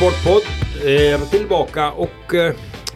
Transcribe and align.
Sportpodd 0.00 0.42
är 0.84 1.18
tillbaka 1.30 1.90
och 1.90 2.34
eh, 2.34 2.54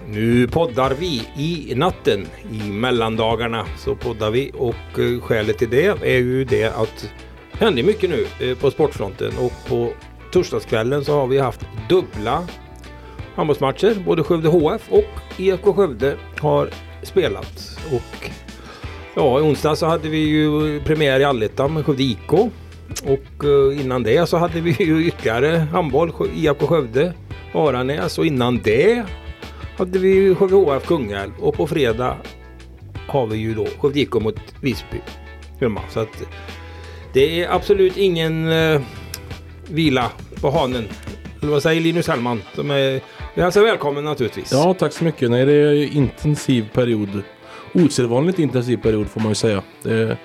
nu 0.08 0.48
poddar 0.48 0.94
vi 0.94 1.22
i 1.36 1.74
natten. 1.74 2.26
I 2.52 2.70
mellandagarna 2.70 3.66
så 3.78 3.94
poddar 3.94 4.30
vi 4.30 4.52
och 4.58 4.98
eh, 4.98 5.20
skälet 5.20 5.58
till 5.58 5.70
det 5.70 5.86
är 5.86 6.18
ju 6.18 6.44
det 6.44 6.64
att 6.64 7.10
det 7.52 7.64
händer 7.64 7.82
mycket 7.82 8.10
nu 8.10 8.54
på 8.54 8.70
sportfronten 8.70 9.32
och 9.38 9.52
på 9.68 9.92
torsdagskvällen 10.32 11.04
så 11.04 11.12
har 11.12 11.26
vi 11.26 11.38
haft 11.38 11.60
dubbla 11.88 12.46
handbollsmatcher. 13.34 14.02
Både 14.06 14.22
Skövde 14.22 14.48
HF 14.48 14.82
och 14.88 15.40
IFK 15.40 15.72
Skövde 15.72 16.16
har 16.40 16.70
spelat. 17.02 17.78
Och 17.92 18.30
ja, 19.14 19.38
i 19.38 19.42
onsdag 19.42 19.76
så 19.76 19.86
hade 19.86 20.08
vi 20.08 20.18
ju 20.18 20.80
premiär 20.80 21.20
i 21.20 21.24
Allettan 21.24 21.74
med 21.74 21.86
Skövde 21.86 22.02
IK. 22.02 22.32
Och 23.04 23.44
eh, 23.44 23.80
innan 23.80 24.02
det 24.02 24.28
så 24.28 24.36
hade 24.36 24.60
vi 24.60 24.70
ju 24.70 25.06
ytterligare 25.06 25.56
handboll, 25.72 26.12
IFK 26.34 26.66
Skövde, 26.66 27.12
Aranäs 27.54 28.18
och 28.18 28.26
innan 28.26 28.60
det 28.64 29.04
hade 29.76 29.98
vi 29.98 30.08
ju 30.08 30.34
Skövde 30.34 30.56
HF 30.56 30.86
Kungälv 30.86 31.32
och 31.38 31.54
på 31.54 31.66
fredag 31.66 32.16
har 33.08 33.26
vi 33.26 33.36
ju 33.36 33.54
då 33.54 33.66
Skövde 33.66 34.00
IK 34.00 34.14
mot 34.14 34.36
Visby 34.60 35.00
hemma. 35.60 35.80
Så 35.90 36.00
att 36.00 36.22
det 37.12 37.42
är 37.42 37.54
absolut 37.54 37.96
ingen 37.96 38.52
eh, 38.52 38.80
vila 39.68 40.10
på 40.40 40.50
hanen. 40.50 40.84
Eller 41.42 41.52
vad 41.52 41.62
säger 41.62 41.80
Linus 41.80 42.08
Hellman? 42.08 42.42
Som 42.54 42.70
är, 42.70 43.00
vi 43.34 43.42
hälsar 43.42 43.62
välkommen 43.62 44.04
naturligtvis. 44.04 44.52
Ja, 44.52 44.74
tack 44.78 44.92
så 44.92 45.04
mycket. 45.04 45.30
Nej, 45.30 45.46
det 45.46 45.52
är 45.52 45.96
intensiv 45.96 46.68
period. 46.72 47.22
Osedvanligt 47.74 48.38
intensiv 48.38 48.76
period 48.76 49.06
får 49.06 49.20
man 49.20 49.28
ju 49.28 49.34
säga. 49.34 49.62
Det, 49.82 50.18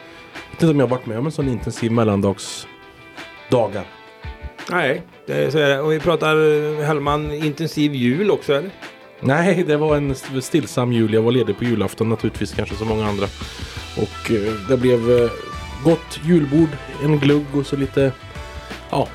vet 0.51 0.61
inte 0.61 0.67
om 0.71 0.79
jag 0.79 0.87
har 0.87 0.95
varit 0.97 1.05
med 1.05 1.19
om 1.19 1.25
en 1.25 1.31
sån 1.31 1.49
intensiv 1.49 1.91
mellandagsdagar. 1.91 3.83
Nej, 4.71 5.01
det 5.27 5.33
är, 5.33 5.49
så 5.51 5.57
är 5.57 5.69
det. 5.69 5.79
Och 5.79 5.91
vi 5.91 5.99
pratar 5.99 6.35
eh, 6.35 6.85
Hellman 6.85 7.31
intensiv 7.31 7.95
jul 7.95 8.31
också 8.31 8.53
eller? 8.53 8.69
Nej, 9.21 9.63
det 9.67 9.77
var 9.77 9.95
en 9.97 10.11
st- 10.11 10.41
stillsam 10.41 10.93
jul. 10.93 11.13
Jag 11.13 11.21
var 11.21 11.31
ledig 11.31 11.57
på 11.57 11.63
julafton 11.63 12.09
naturligtvis, 12.09 12.53
kanske 12.53 12.75
som 12.75 12.87
många 12.87 13.07
andra. 13.07 13.25
Och 13.97 14.31
eh, 14.31 14.53
det 14.69 14.77
blev 14.77 15.11
eh, 15.23 15.29
gott 15.83 16.19
julbord, 16.25 16.69
en 17.03 17.19
glugg 17.19 17.45
och 17.55 17.65
så 17.65 17.75
lite 17.75 18.11
ja, 18.89 19.07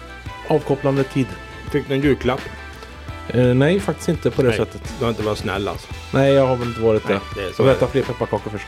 avkopplande 0.48 1.04
tid. 1.04 1.26
Fick 1.72 1.88
du 1.88 1.94
en 1.94 2.00
julklapp? 2.02 2.40
Eh, 3.28 3.44
nej, 3.44 3.80
faktiskt 3.80 4.08
inte 4.08 4.30
på 4.30 4.42
det 4.42 4.48
Nej. 4.48 4.56
sättet. 4.56 4.94
Du 4.98 5.04
har 5.04 5.10
inte 5.10 5.22
varit 5.22 5.38
snäll 5.38 5.68
alltså. 5.68 5.88
Nej, 6.14 6.32
jag 6.32 6.46
har 6.46 6.56
väl 6.56 6.68
inte 6.68 6.80
varit 6.80 7.06
det. 7.06 7.20
det 7.36 7.52
Så 7.56 7.62
är 7.64 7.72
äta 7.72 7.86
fler 7.86 8.02
pepparkakor 8.02 8.50
först. 8.50 8.66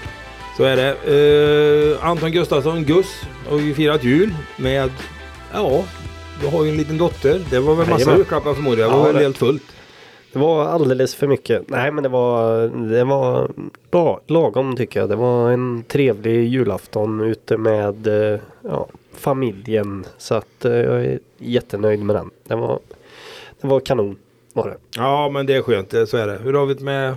Så 0.56 0.64
är 0.64 0.76
det. 0.76 1.96
Eh, 1.96 2.06
Anton 2.08 2.32
Gustafsson, 2.32 2.84
Gus, 2.84 3.22
har 3.48 3.58
ju 3.58 3.74
firat 3.74 4.04
jul 4.04 4.34
med, 4.56 4.90
ja, 5.52 5.84
du 6.40 6.46
har 6.46 6.64
ju 6.64 6.70
en 6.70 6.76
liten 6.76 6.98
dotter. 6.98 7.40
Det 7.50 7.60
var 7.60 7.74
väl 7.74 7.88
massa 7.88 8.16
julklappar 8.16 8.54
förmodligen. 8.54 8.90
Det 8.90 8.96
Ja, 8.96 8.98
var 8.98 9.06
väl 9.06 9.14
det- 9.16 9.22
helt 9.22 9.38
fullt. 9.38 9.62
Det 10.32 10.38
var 10.38 10.64
alldeles 10.66 11.14
för 11.14 11.26
mycket. 11.26 11.68
Nej 11.70 11.90
men 11.92 12.02
det 12.02 12.08
var, 12.08 12.68
det 12.90 13.04
var 13.04 13.50
la- 13.92 14.20
lagom 14.26 14.76
tycker 14.76 15.00
jag. 15.00 15.08
Det 15.08 15.16
var 15.16 15.50
en 15.50 15.84
trevlig 15.88 16.48
julafton 16.48 17.20
ute 17.20 17.56
med 17.56 18.06
eh, 18.06 18.40
ja, 18.62 18.86
familjen. 19.16 20.04
Så 20.18 20.34
att 20.34 20.64
eh, 20.64 20.72
jag 20.72 21.04
är 21.04 21.18
jättenöjd 21.38 22.00
med 22.00 22.16
den. 22.16 22.30
Det 22.48 22.54
var, 22.54 22.78
det 23.60 23.66
var 23.66 23.80
kanon. 23.80 24.16
Var 24.52 24.68
det. 24.68 24.76
Ja, 24.96 25.28
men 25.32 25.46
det 25.46 25.54
är 25.54 25.62
skönt. 25.62 25.90
det- 25.90 26.06
Så 26.06 26.16
är 26.16 26.26
det. 26.26 26.38
Hur 26.42 26.52
har 26.52 26.66
vi 26.66 26.74
det 26.74 26.84
med 26.84 27.14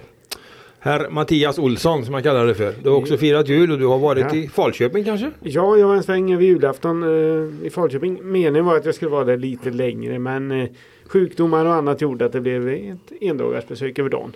herr 0.80 1.10
Mattias 1.10 1.60
Olsson 1.60 2.06
som 2.06 2.14
jag 2.14 2.24
kallar 2.24 2.46
det 2.46 2.56
för? 2.56 2.74
Du 2.84 2.90
har 2.90 2.98
också 2.98 3.18
firat 3.18 3.48
jul 3.50 3.72
och 3.72 3.80
du 3.80 3.86
har 3.86 3.98
varit 4.00 4.26
Ja. 4.30 4.36
i 4.36 4.48
Falköping 4.48 5.04
kanske? 5.04 5.32
Ja, 5.44 5.78
jag 5.78 5.88
var 5.88 5.96
en 5.96 6.04
sväng 6.04 6.34
över 6.34 6.44
julafton 6.44 7.04
eh, 7.04 7.66
i 7.68 7.70
Falköping. 7.70 8.20
Meningen 8.32 8.66
var 8.66 8.78
att 8.78 8.86
jag 8.86 8.96
skulle 8.96 9.12
vara 9.12 9.24
där 9.24 9.38
lite 9.38 9.70
längre 9.72 10.20
men 10.20 10.52
eh, 10.52 10.70
sjukdomar 11.06 11.66
och 11.66 11.74
annat 11.74 12.02
gjorde 12.02 12.26
att 12.26 12.32
det 12.32 12.42
blev 12.42 12.70
ett 12.70 13.12
endagarsbesök 13.22 14.00
över 14.00 14.10
dagen. 14.10 14.32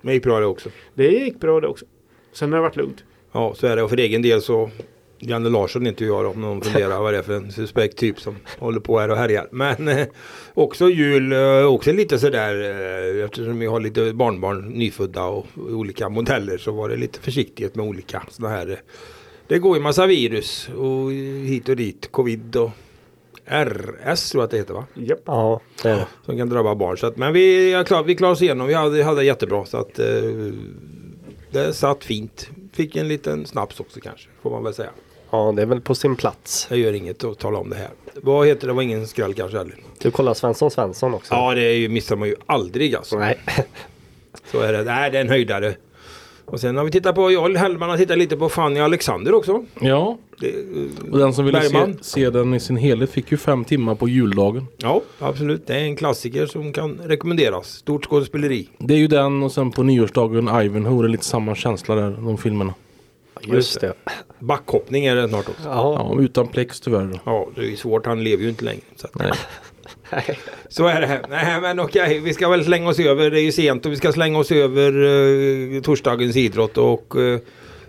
Men 0.00 0.06
det 0.06 0.14
gick 0.14 0.22
bra 0.22 0.40
det 0.40 0.46
också. 0.46 0.68
Det 0.94 1.08
gick 1.10 1.40
bra 1.40 1.60
det 1.60 1.66
också. 1.68 1.84
Sen 2.32 2.52
har 2.52 2.58
det 2.58 2.62
varit 2.62 2.76
lugnt. 2.76 3.04
Ja, 3.32 3.54
så 3.56 3.66
är 3.66 3.76
det. 3.76 3.82
Och 3.82 3.90
för 3.90 3.96
egen 3.96 4.22
del 4.22 4.42
så 4.42 4.70
Janne 5.18 5.48
Larsson 5.48 5.86
inte 5.86 6.04
jag 6.04 6.26
om 6.26 6.40
någon 6.40 6.60
funderar 6.62 7.00
vad 7.00 7.12
det 7.14 7.18
är 7.18 7.22
för 7.22 7.32
en 7.36 7.52
suspekt 7.52 7.96
typ 7.98 8.20
som 8.20 8.36
håller 8.58 8.80
på 8.80 8.98
här 8.98 9.08
och 9.10 9.16
härjar. 9.16 9.48
Men 9.50 9.88
eh, 9.88 10.06
också 10.54 10.90
jul, 10.90 11.32
eh, 11.32 11.62
också 11.64 11.92
lite 11.92 12.18
sådär 12.18 12.54
eh, 13.18 13.24
eftersom 13.24 13.58
vi 13.58 13.66
har 13.66 13.80
lite 13.80 14.12
barnbarn 14.12 14.68
nyfödda 14.68 15.24
och, 15.24 15.46
och 15.54 15.70
olika 15.70 16.08
modeller 16.08 16.58
så 16.58 16.72
var 16.72 16.88
det 16.88 16.96
lite 16.96 17.20
försiktighet 17.20 17.74
med 17.74 17.86
olika 17.86 18.22
sådana 18.30 18.54
här. 18.54 18.70
eh, 18.70 18.76
Det 19.46 19.58
går 19.58 19.76
ju 19.76 19.82
massa 19.82 20.06
virus 20.06 20.68
och 20.76 21.12
hit 21.46 21.68
och 21.68 21.76
dit, 21.76 22.08
covid 22.12 22.56
och 22.56 22.70
RS 23.44 24.30
tror 24.30 24.40
jag 24.42 24.44
att 24.44 24.50
det 24.50 24.56
heter 24.56 24.74
va? 24.74 24.84
Japp. 24.94 25.20
Ja, 25.24 25.60
det 25.82 25.88
är 25.88 25.96
det. 25.96 26.06
Som 26.24 26.36
kan 26.38 26.48
drabba 26.48 26.74
barn. 26.74 26.98
Så 26.98 27.06
att, 27.06 27.16
men 27.16 27.32
vi, 27.32 27.72
jag 27.72 27.86
klar, 27.86 28.02
vi 28.04 28.14
klarade 28.14 28.32
oss 28.32 28.42
igenom. 28.42 28.66
Vi 28.66 28.74
hade, 28.74 29.04
hade 29.04 29.24
jättebra. 29.24 29.64
Så 29.64 29.76
att 29.76 29.98
eh, 29.98 30.06
det 31.50 31.72
satt 31.72 32.04
fint. 32.04 32.48
Fick 32.72 32.96
en 32.96 33.08
liten 33.08 33.46
snaps 33.46 33.80
också 33.80 34.00
kanske. 34.00 34.28
Får 34.42 34.50
man 34.50 34.64
väl 34.64 34.74
säga. 34.74 34.90
Ja, 35.36 35.52
det 35.56 35.62
är 35.62 35.66
väl 35.66 35.80
på 35.80 35.94
sin 35.94 36.16
plats. 36.16 36.66
Jag 36.70 36.78
gör 36.78 36.92
inget 36.92 37.24
att 37.24 37.38
tala 37.38 37.58
om 37.58 37.70
det 37.70 37.76
här. 37.76 37.88
Vad 38.22 38.46
heter 38.46 38.60
det? 38.60 38.66
Det 38.66 38.72
var 38.72 38.82
ingen 38.82 39.06
skräll 39.06 39.34
kanske 39.34 39.58
heller. 39.58 39.74
Du 39.98 40.10
kollar 40.10 40.34
Svensson 40.34 40.70
Svensson 40.70 41.14
också? 41.14 41.34
Ja 41.34 41.54
det 41.54 41.60
är 41.60 41.72
ju, 41.74 41.88
missar 41.88 42.16
man 42.16 42.28
ju 42.28 42.34
aldrig 42.46 42.94
alltså. 42.94 43.18
Nej. 43.18 43.38
Så 44.52 44.60
är 44.60 44.72
det. 44.72 44.82
Nej 44.82 45.10
det 45.10 45.18
är 45.18 45.20
en 45.22 45.28
höjdare. 45.28 45.74
Och 46.44 46.60
sen 46.60 46.76
har 46.76 46.84
vi 46.84 46.90
tittat 46.90 47.14
på, 47.14 47.32
jag 47.32 47.50
och 47.50 47.58
Hellman 47.58 47.90
har 47.90 47.96
tittat 47.96 48.18
lite 48.18 48.36
på 48.36 48.48
Fanny 48.48 48.80
Alexander 48.80 49.34
också. 49.34 49.64
Ja, 49.80 50.18
Det, 50.40 50.52
och 51.12 51.18
den 51.18 51.32
som 51.34 51.44
ville 51.44 51.62
se, 51.62 51.94
se 52.00 52.30
den 52.30 52.54
i 52.54 52.60
sin 52.60 52.76
helhet 52.76 53.10
fick 53.10 53.30
ju 53.30 53.36
fem 53.36 53.64
timmar 53.64 53.94
på 53.94 54.08
juldagen. 54.08 54.66
ja 54.78 55.02
absolut. 55.18 55.66
Det 55.66 55.74
är 55.74 55.78
en 55.78 55.96
klassiker 55.96 56.46
som 56.46 56.72
kan 56.72 57.00
rekommenderas. 57.04 57.66
Stort 57.68 58.06
skådespeleri. 58.06 58.68
Det 58.78 58.94
är 58.94 58.98
ju 58.98 59.08
den 59.08 59.42
och 59.42 59.52
sen 59.52 59.70
på 59.70 59.82
nyårsdagen 59.82 60.62
Ivanhoe. 60.62 61.02
Det 61.02 61.06
är 61.06 61.08
lite 61.08 61.24
samma 61.24 61.54
känsla 61.54 61.94
där, 61.94 62.10
de 62.10 62.38
filmerna. 62.38 62.74
Just 63.42 63.80
det. 63.80 63.92
Backhoppning 64.38 65.06
är 65.06 65.16
det 65.16 65.28
snart 65.28 65.48
också. 65.48 65.68
Ja. 65.68 66.14
Ja, 66.16 66.22
utan 66.22 66.48
plex 66.48 66.80
tyvärr. 66.80 67.04
Då. 67.04 67.18
Ja, 67.24 67.48
det 67.54 67.72
är 67.72 67.76
svårt. 67.76 68.06
Han 68.06 68.24
lever 68.24 68.42
ju 68.42 68.48
inte 68.48 68.64
längre. 68.64 68.80
Så, 68.96 69.06
att, 69.06 69.14
Nej. 69.14 69.32
så 70.68 70.86
är 70.86 71.00
det. 71.00 71.20
Nej, 71.30 71.60
men 71.60 71.80
okej, 71.80 72.20
vi 72.20 72.34
ska 72.34 72.48
väl 72.48 72.64
slänga 72.64 72.88
oss 72.88 72.98
över. 72.98 73.30
Det 73.30 73.40
är 73.40 73.44
ju 73.44 73.52
sent 73.52 73.86
och 73.86 73.92
vi 73.92 73.96
ska 73.96 74.12
slänga 74.12 74.38
oss 74.38 74.52
över 74.52 74.92
eh, 75.76 75.82
torsdagens 75.82 76.36
idrott 76.36 76.78
och 76.78 77.16
eh, 77.16 77.38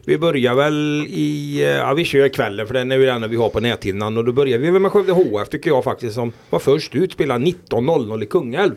vi 0.05 0.17
börjar 0.17 0.55
väl 0.55 1.05
i, 1.09 1.61
eh, 1.63 1.69
ja 1.69 1.93
vi 1.93 2.05
kör 2.05 2.29
kvällen 2.29 2.67
för 2.67 2.73
den 2.73 2.91
är 2.91 2.97
ju 2.97 3.05
den 3.05 3.29
vi 3.29 3.35
har 3.35 3.49
på 3.49 3.59
näthinnan 3.59 4.17
och 4.17 4.25
då 4.25 4.31
börjar 4.31 4.57
vi 4.57 4.71
väl 4.71 4.81
med 4.81 4.91
Skövde 4.91 5.11
HF 5.11 5.49
tycker 5.49 5.69
jag 5.69 5.83
faktiskt 5.83 6.15
som 6.15 6.33
var 6.49 6.59
först 6.59 6.95
ut, 6.95 7.11
spelade 7.11 7.45
19.00 7.45 8.23
i 8.23 8.25
Kungälv. 8.25 8.75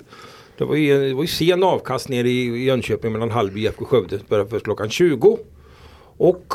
Det 0.59 0.65
var 0.65 0.75
ju, 0.75 1.09
det 1.09 1.15
var 1.15 1.23
ju 1.23 1.29
sen 1.29 1.63
avkast 1.63 2.09
ner 2.09 2.25
i 2.25 2.31
i 2.31 2.65
Jönköping 2.65 3.13
mellan 3.13 3.31
Hallby 3.31 3.61
och 3.61 3.65
IFK 3.65 3.85
Skövde. 3.85 4.19
Började 4.29 4.51
först 4.51 4.65
klockan 4.65 4.91
20. 4.91 5.39
Och 6.21 6.55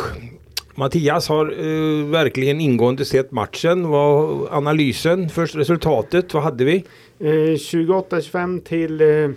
Mattias 0.75 1.27
har 1.29 1.45
eh, 1.45 2.05
verkligen 2.05 2.61
ingående 2.61 3.05
sett 3.05 3.31
matchen. 3.31 3.87
Vad 3.89 4.47
analysen, 4.51 5.29
först 5.29 5.55
resultatet, 5.55 6.33
vad 6.33 6.43
hade 6.43 6.65
vi? 6.65 6.75
Eh, 7.19 7.25
28-25 7.25 8.61
till 8.61 9.01
eh, 9.01 9.29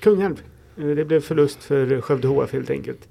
Kungälv. 0.00 0.42
Eh, 0.78 0.86
det 0.86 1.04
blev 1.04 1.20
förlust 1.20 1.64
för 1.64 2.00
Skövde 2.00 2.28
HF 2.28 2.52
helt 2.52 2.70
enkelt. 2.70 3.08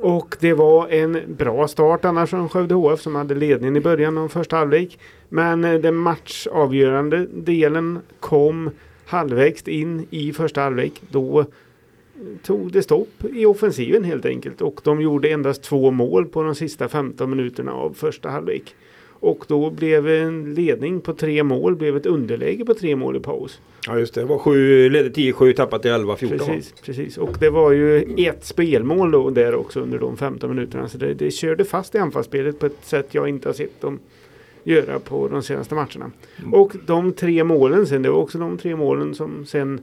Och 0.00 0.36
det 0.40 0.52
var 0.52 0.88
en 0.88 1.22
bra 1.28 1.68
start 1.68 2.04
annars 2.04 2.30
från 2.30 2.48
Skövde 2.48 2.74
HF 2.74 3.00
som 3.00 3.14
hade 3.14 3.34
ledningen 3.34 3.76
i 3.76 3.80
början 3.80 4.18
av 4.18 4.28
första 4.28 4.56
halvlek. 4.56 4.98
Men 5.28 5.64
eh, 5.64 5.74
den 5.74 5.96
matchavgörande 5.96 7.26
delen 7.26 7.98
kom 8.20 8.70
halvvägs 9.06 9.68
in 9.68 10.06
i 10.10 10.32
första 10.32 10.60
halvlek. 10.60 11.02
Då 11.10 11.44
tog 12.42 12.72
det 12.72 12.82
stopp 12.82 13.24
i 13.34 13.46
offensiven 13.46 14.04
helt 14.04 14.24
enkelt. 14.24 14.60
Och 14.60 14.80
de 14.84 15.00
gjorde 15.00 15.28
endast 15.28 15.62
två 15.62 15.90
mål 15.90 16.26
på 16.26 16.42
de 16.42 16.54
sista 16.54 16.88
15 16.88 17.30
minuterna 17.30 17.72
av 17.72 17.92
första 17.92 18.28
halvlek. 18.28 18.74
Och 19.22 19.44
då 19.48 19.70
blev 19.70 20.08
en 20.08 20.54
ledning 20.54 21.00
på 21.00 21.14
tre 21.14 21.42
mål, 21.42 21.76
blev 21.76 21.96
ett 21.96 22.06
underläge 22.06 22.64
på 22.64 22.74
tre 22.74 22.96
mål 22.96 23.16
i 23.16 23.20
paus. 23.20 23.60
Ja 23.86 23.98
just 23.98 24.14
det, 24.14 24.20
det 24.20 24.26
var 24.26 24.38
sju, 24.38 24.88
ledde 24.90 25.08
10-7, 25.08 25.52
tappat 25.52 25.82
till 25.82 25.90
11-14. 25.90 26.16
Precis, 26.16 26.74
precis. 26.84 27.18
Och 27.18 27.36
det 27.40 27.50
var 27.50 27.72
ju 27.72 28.14
ett 28.18 28.44
spelmål 28.44 29.10
då 29.10 29.30
där 29.30 29.54
också 29.54 29.80
under 29.80 29.98
de 29.98 30.16
15 30.16 30.50
minuterna. 30.50 30.88
Så 30.88 30.98
det, 30.98 31.14
det 31.14 31.30
körde 31.30 31.64
fast 31.64 31.94
i 31.94 31.98
anfallsspelet 31.98 32.58
på 32.58 32.66
ett 32.66 32.84
sätt 32.84 33.08
jag 33.10 33.28
inte 33.28 33.48
har 33.48 33.54
sett 33.54 33.80
dem 33.80 33.98
göra 34.64 34.98
på 34.98 35.28
de 35.28 35.42
senaste 35.42 35.74
matcherna. 35.74 36.10
Och 36.52 36.72
de 36.86 37.12
tre 37.12 37.44
målen 37.44 37.86
sen, 37.86 38.02
det 38.02 38.10
var 38.10 38.18
också 38.18 38.38
de 38.38 38.58
tre 38.58 38.76
målen 38.76 39.14
som 39.14 39.46
sen 39.46 39.80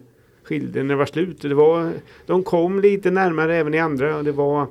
skilde 0.49 0.95
var 0.95 1.05
slut. 1.05 1.41
Det 1.41 1.53
var, 1.53 1.91
de 2.25 2.43
kom 2.43 2.79
lite 2.79 3.11
närmare 3.11 3.55
även 3.55 3.73
i 3.73 3.79
andra 3.79 4.23
det 4.23 4.31
var 4.31 4.67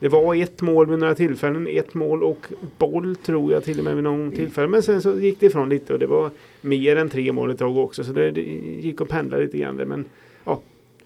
det 0.00 0.08
var 0.08 0.34
ett 0.34 0.62
mål 0.62 0.90
vid 0.90 0.98
några 0.98 1.14
tillfällen, 1.14 1.66
ett 1.70 1.94
mål 1.94 2.22
och 2.22 2.46
boll 2.78 3.16
tror 3.16 3.52
jag 3.52 3.64
till 3.64 3.78
och 3.78 3.84
med 3.84 3.94
vid 3.94 4.04
någon 4.04 4.32
tillfälle. 4.32 4.68
Men 4.68 4.82
sen 4.82 5.02
så 5.02 5.20
gick 5.20 5.40
det 5.40 5.46
ifrån 5.46 5.68
lite 5.68 5.92
och 5.92 5.98
det 5.98 6.06
var 6.06 6.30
mer 6.60 6.96
än 6.96 7.08
tre 7.08 7.32
mål 7.32 7.50
ett 7.50 7.58
tag 7.58 7.76
också. 7.76 8.04
Så 8.04 8.12
det, 8.12 8.30
det 8.30 8.40
gick 8.80 9.00
att 9.00 9.08
pendla 9.08 9.36
lite 9.36 9.58
grann. 9.58 9.76
Men 9.76 10.04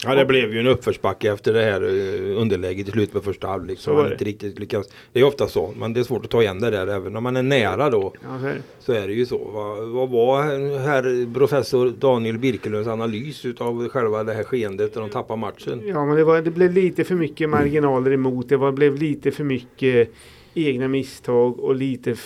ja, 0.04 0.14
det 0.14 0.24
blev 0.24 0.52
ju 0.52 0.60
en 0.60 0.66
uppförsbacke 0.66 1.32
efter 1.32 1.52
det 1.52 1.62
här 1.62 1.82
eh, 1.82 2.40
underläget 2.40 2.88
i 2.88 2.90
slutet 2.90 3.12
på 3.14 3.20
första 3.20 3.46
halvlek. 3.46 3.78
Så 3.78 3.94
man 3.94 4.12
inte 4.12 4.24
riktigt 4.24 4.58
lyckas. 4.58 4.88
Det 5.12 5.20
är 5.20 5.24
ofta 5.24 5.48
så. 5.48 5.74
Men 5.76 5.92
det 5.92 6.00
är 6.00 6.04
svårt 6.04 6.24
att 6.24 6.30
ta 6.30 6.42
igen 6.42 6.60
det 6.60 6.70
där. 6.70 6.86
Även 6.86 7.16
om 7.16 7.22
man 7.22 7.36
är 7.36 7.42
nära 7.42 7.90
då. 7.90 8.12
Ja, 8.22 8.38
så 8.40 8.46
är 8.46 8.54
det. 8.54 8.62
Så 8.78 8.92
är 8.92 9.06
det 9.06 9.14
ju 9.14 9.26
så. 9.26 9.38
Vad, 9.38 9.88
vad 9.88 10.10
var 10.10 10.42
herr 10.78 11.34
professor 11.34 11.92
Daniel 11.98 12.38
Birkelunds 12.38 12.88
analys 12.88 13.44
utav 13.44 13.88
själva 13.88 14.24
det 14.24 14.32
här 14.32 14.44
skeendet 14.44 14.94
när 14.94 15.02
de 15.02 15.10
tappar 15.10 15.36
matchen? 15.36 15.82
Ja, 15.86 16.06
men 16.06 16.16
det, 16.16 16.24
var, 16.24 16.42
det 16.42 16.50
blev 16.50 16.72
lite 16.72 17.04
för 17.04 17.14
mycket 17.14 17.50
marginaler 17.50 18.10
emot. 18.10 18.48
Det 18.48 18.56
var, 18.56 18.72
blev 18.72 18.96
lite 18.96 19.30
för 19.30 19.44
mycket 19.44 20.10
egna 20.54 20.88
misstag 20.88 21.60
och 21.60 21.74
lite, 21.74 22.16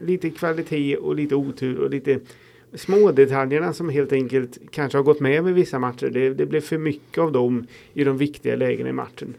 lite 0.00 0.30
kvalitet 0.30 0.96
och 0.96 1.14
lite 1.14 1.34
otur 1.34 1.78
och 1.78 1.90
lite 1.90 2.20
små 2.74 3.12
detaljerna 3.12 3.72
som 3.72 3.88
helt 3.88 4.12
enkelt 4.12 4.58
kanske 4.70 4.98
har 4.98 5.02
gått 5.02 5.20
med 5.20 5.44
med 5.44 5.54
vissa 5.54 5.78
matcher. 5.78 6.10
Det, 6.10 6.34
det 6.34 6.46
blev 6.46 6.60
för 6.60 6.78
mycket 6.78 7.18
av 7.18 7.32
dem 7.32 7.66
i 7.94 8.04
de 8.04 8.18
viktiga 8.18 8.56
lägena 8.56 8.88
i 8.88 8.92
matchen. 8.92 9.34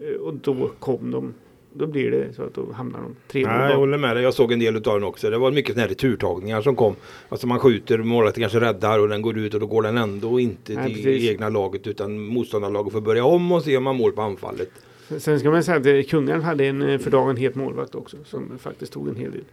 Eh, 0.00 0.20
Och 0.20 0.34
då 0.34 0.70
kom 0.78 1.10
de. 1.10 1.34
Då 1.74 1.86
blir 1.86 2.10
det 2.10 2.32
så 2.36 2.42
att 2.42 2.54
då 2.54 2.72
hamnar 2.72 3.00
de 3.00 3.16
tre 3.28 3.46
mål 3.46 3.56
Nej, 3.58 3.70
jag 3.70 3.76
håller 3.78 3.98
med 3.98 4.16
dig. 4.16 4.22
Jag 4.24 4.34
såg 4.34 4.52
en 4.52 4.58
del 4.58 4.76
utav 4.76 4.94
den 4.94 5.04
också. 5.08 5.30
Det 5.30 5.38
var 5.38 5.52
mycket 5.52 5.72
sådana 5.72 5.82
här 5.82 5.88
returtagningar 5.88 6.62
som 6.62 6.76
kom. 6.76 6.94
Alltså 7.28 7.46
man 7.46 7.58
skjuter, 7.58 7.98
målet 7.98 8.34
kanske 8.34 8.60
räddar 8.60 8.98
och 8.98 9.08
den 9.08 9.22
går 9.22 9.38
ut 9.38 9.54
och 9.54 9.60
då 9.60 9.66
går 9.66 9.82
den 9.82 9.98
ändå 9.98 10.40
inte 10.40 10.74
Nej, 10.74 10.94
till 10.94 11.04
precis. 11.04 11.30
egna 11.30 11.48
laget 11.48 11.86
utan 11.86 12.20
motståndarlaget 12.26 12.92
får 12.92 13.00
börja 13.00 13.24
om 13.24 13.52
och 13.52 13.62
se 13.62 13.76
om 13.76 13.84
man 13.84 13.96
mål 13.96 14.12
på 14.12 14.22
anfallet. 14.22 14.70
Sen 15.18 15.40
ska 15.40 15.50
man 15.50 15.64
säga 15.64 15.76
att 15.76 15.86
eh, 15.86 16.02
Kungälv 16.02 16.42
hade 16.42 16.64
en 16.66 16.82
eh, 16.82 16.98
för 16.98 17.10
dagen 17.10 17.36
het 17.36 17.54
målvakt 17.54 17.94
också 17.94 18.16
som 18.24 18.58
faktiskt 18.58 18.92
tog 18.92 19.08
en 19.08 19.16
hel 19.16 19.30
del. 19.30 19.44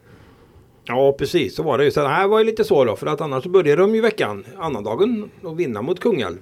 Ja 0.89 1.15
precis, 1.17 1.55
så 1.55 1.63
var 1.63 1.77
det 1.77 1.83
ju. 1.85 1.91
Så 1.91 1.99
det 2.01 2.07
här 2.07 2.27
var 2.27 2.39
ju 2.39 2.45
lite 2.45 2.63
så 2.63 2.85
då. 2.85 2.95
För 2.95 3.07
att 3.07 3.21
annars 3.21 3.43
så 3.43 3.49
började 3.49 3.81
de 3.81 3.95
ju 3.95 4.01
veckan, 4.01 4.45
annandagen, 4.57 5.29
att 5.43 5.55
vinna 5.55 5.81
mot 5.81 5.99
Kungälv. 5.99 6.37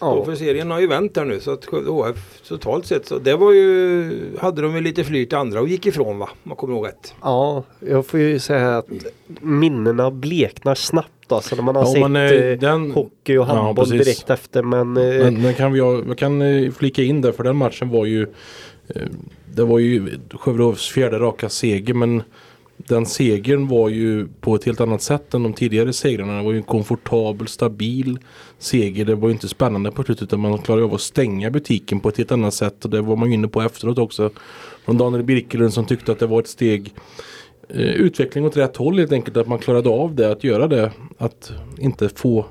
Och 0.00 0.18
Ja, 0.18 0.24
för 0.24 0.34
serien 0.34 0.70
har 0.70 0.80
ju 0.80 0.86
vänt 0.86 1.16
här 1.16 1.24
nu 1.24 1.40
så 1.40 1.50
att 1.50 1.64
Skövde 1.66 1.90
HF 1.90 2.16
totalt 2.48 2.86
sett 2.86 3.06
så 3.06 3.18
det 3.18 3.36
var 3.36 3.52
ju 3.52 4.12
hade 4.40 4.62
de 4.62 4.74
ju 4.74 4.80
lite 4.80 5.04
flyt 5.04 5.32
i 5.32 5.36
andra 5.36 5.60
och 5.60 5.68
gick 5.68 5.86
ifrån 5.86 6.18
va? 6.18 6.28
Om 6.32 6.38
man 6.48 6.56
kommer 6.56 6.74
ihåg 6.74 6.86
rätt. 6.86 7.14
ja, 7.22 7.62
jag 7.80 8.06
får 8.06 8.20
ju 8.20 8.38
säga 8.38 8.78
att 8.78 8.86
minnena 9.40 10.10
bleknar 10.10 10.74
snabbt 10.74 11.32
alltså 11.32 11.56
när 11.56 11.62
man 11.62 11.76
har 11.76 11.82
Ja, 11.82 11.92
sett 11.92 12.00
men, 12.10 12.16
eh, 12.16 12.30
eh, 12.32 12.58
den- 12.58 12.90
hockey 12.90 13.36
och 13.36 13.46
Ja, 13.48 13.54
handboll 13.54 13.84
precis. 13.90 14.04
direkt 14.06 14.30
efter 14.30 14.62
men, 14.62 14.96
eh, 14.96 15.04
Men, 15.24 15.42
men 15.42 15.54
kan 15.54 15.72
vi, 15.72 15.78
jag 15.78 16.18
kan 16.18 16.42
eh, 16.42 16.70
flika 16.72 17.02
in 17.02 17.20
där 17.20 17.32
för 17.32 17.42
den 17.44 17.56
matchen 17.56 17.88
var 17.90 18.04
ju 18.06 18.26
Det 19.54 19.64
var 19.64 19.78
ju 19.78 20.08
Skövde 20.34 20.62
HFs 20.62 20.88
fjärde 20.88 21.18
raka 21.18 21.48
seger 21.48 21.94
men 21.94 22.22
den 22.88 23.06
segern 23.06 23.68
var 23.68 23.88
ju 23.88 24.28
på 24.40 24.54
ett 24.54 24.64
helt 24.64 24.80
annat 24.80 25.02
sätt 25.02 25.34
än 25.34 25.42
de 25.42 25.52
tidigare 25.52 25.92
segrarna. 25.92 26.36
Det 26.36 26.42
var 26.42 26.52
ju 26.52 26.56
en 26.56 26.62
komfortabel, 26.62 27.48
stabil 27.48 28.18
seger. 28.58 29.04
Det 29.04 29.14
var 29.14 29.28
ju 29.28 29.32
inte 29.32 29.48
spännande 29.48 29.90
på 29.90 30.02
slutet 30.02 30.22
utan 30.22 30.40
man 30.40 30.58
klarade 30.58 30.84
av 30.84 30.94
att 30.94 31.00
stänga 31.00 31.50
butiken 31.50 32.00
på 32.00 32.08
ett 32.08 32.16
helt 32.16 32.32
annat 32.32 32.54
sätt. 32.54 32.84
Och 32.84 32.90
det 32.90 33.00
var 33.00 33.16
man 33.16 33.32
inne 33.32 33.48
på 33.48 33.62
efteråt 33.62 33.98
också. 33.98 34.30
Från 34.84 34.98
Daniel 34.98 35.24
Birkelund 35.24 35.72
som 35.72 35.86
tyckte 35.86 36.12
att 36.12 36.18
det 36.18 36.26
var 36.26 36.40
ett 36.40 36.48
steg 36.48 36.94
eh, 37.68 37.80
utveckling 37.80 38.44
åt 38.44 38.56
rätt 38.56 38.76
håll 38.76 38.98
helt 38.98 39.12
enkelt. 39.12 39.36
Att 39.36 39.48
man 39.48 39.58
klarade 39.58 39.88
av 39.88 40.14
det, 40.14 40.32
att 40.32 40.44
göra 40.44 40.66
det. 40.66 40.92
Att 41.18 41.52
inte 41.78 42.08
få 42.08 42.46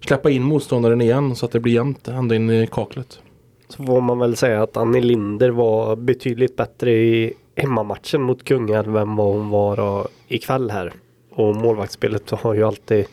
släppa 0.00 0.30
in 0.30 0.42
motståndaren 0.42 1.00
igen 1.00 1.36
så 1.36 1.46
att 1.46 1.52
det 1.52 1.60
blir 1.60 1.72
jämnt 1.72 2.08
ända 2.08 2.34
in 2.34 2.50
i 2.50 2.66
kaklet. 2.66 3.20
så 3.68 3.84
får 3.84 4.00
man 4.00 4.18
väl 4.18 4.36
säga 4.36 4.62
att 4.62 4.76
Annie 4.76 5.00
Linder 5.00 5.50
var 5.50 5.96
betydligt 5.96 6.56
bättre 6.56 6.92
i 6.92 7.34
hemmamatchen 7.56 8.22
mot 8.22 8.44
Kungälv 8.44 8.96
än 8.96 9.16
vad 9.16 9.26
hon 9.26 9.50
var 9.50 9.76
då 9.76 10.08
ikväll 10.28 10.70
här. 10.70 10.92
Och 11.30 11.56
målvaktsspelet 11.56 12.30
har 12.30 12.54
ju 12.54 12.64
alltid 12.64 13.06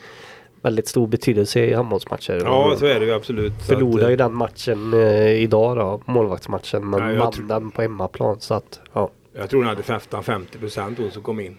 väldigt 0.61 0.87
stor 0.87 1.07
betydelse 1.07 1.59
i 1.59 1.73
handbollsmatcher. 1.73 2.41
Ja 2.45 2.71
Och 2.71 2.77
så 2.77 2.85
är 2.85 2.99
det 2.99 3.05
ju 3.05 3.13
absolut. 3.13 3.51
Att, 3.51 3.67
Förlorade 3.67 4.05
eh, 4.05 4.09
ju 4.09 4.15
den 4.15 4.33
matchen 4.33 4.93
eh, 4.93 5.31
idag 5.31 5.77
då, 5.77 6.01
målvaktsmatchen, 6.05 6.89
men 6.89 7.17
vann 7.17 7.47
den 7.47 7.71
på 7.71 7.81
hemmaplan. 7.81 8.39
Så 8.39 8.53
att, 8.53 8.79
ja. 8.93 9.09
Jag 9.39 9.49
tror 9.49 9.59
hon 9.59 9.67
hade 9.69 9.81
15-50 9.81 10.59
procent 10.59 10.97
hon 10.97 11.11
som 11.11 11.23
kom 11.23 11.39
in. 11.39 11.57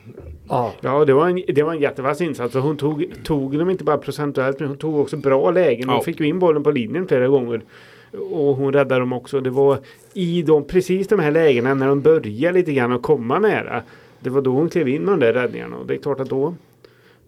ja. 0.48 0.72
Ja, 0.80 1.04
det 1.04 1.12
var 1.14 1.28
en, 1.28 1.42
det 1.48 1.62
var 1.62 1.72
en 1.74 1.80
jättevass 1.80 2.20
insats 2.20 2.54
och 2.54 2.62
hon 2.62 2.76
tog, 2.76 3.06
tog 3.24 3.58
dem 3.58 3.70
inte 3.70 3.84
bara 3.84 3.98
procentuellt 3.98 4.60
men 4.60 4.68
hon 4.68 4.78
tog 4.78 4.98
också 4.98 5.16
bra 5.16 5.50
lägen. 5.50 5.88
Hon 5.88 5.96
Ja. 5.96 6.02
fick 6.02 6.20
ju 6.20 6.26
in 6.26 6.38
bollen 6.38 6.62
på 6.62 6.70
linjen 6.70 7.08
flera 7.08 7.28
gånger. 7.28 7.60
Och 8.30 8.56
hon 8.56 8.72
räddade 8.72 9.00
dem 9.00 9.12
också. 9.12 9.40
Det 9.40 9.50
var 9.50 9.78
i 10.14 10.42
de, 10.42 10.64
precis 10.66 11.08
de 11.08 11.18
här 11.20 11.30
lägena 11.30 11.74
när 11.74 11.86
de 11.88 12.00
började 12.00 12.58
lite 12.58 12.72
grann 12.72 12.92
att 12.92 13.02
komma 13.02 13.38
nära. 13.38 13.82
Det 14.20 14.30
var 14.30 14.42
då 14.42 14.50
hon 14.50 14.68
klev 14.68 14.88
in 14.88 15.02
med 15.02 15.12
de 15.12 15.20
där 15.20 15.32
räddningarna 15.32 15.76
och 15.76 15.86
det 15.86 15.94
är 15.94 15.98
klart 15.98 16.20
att 16.20 16.28
då 16.30 16.54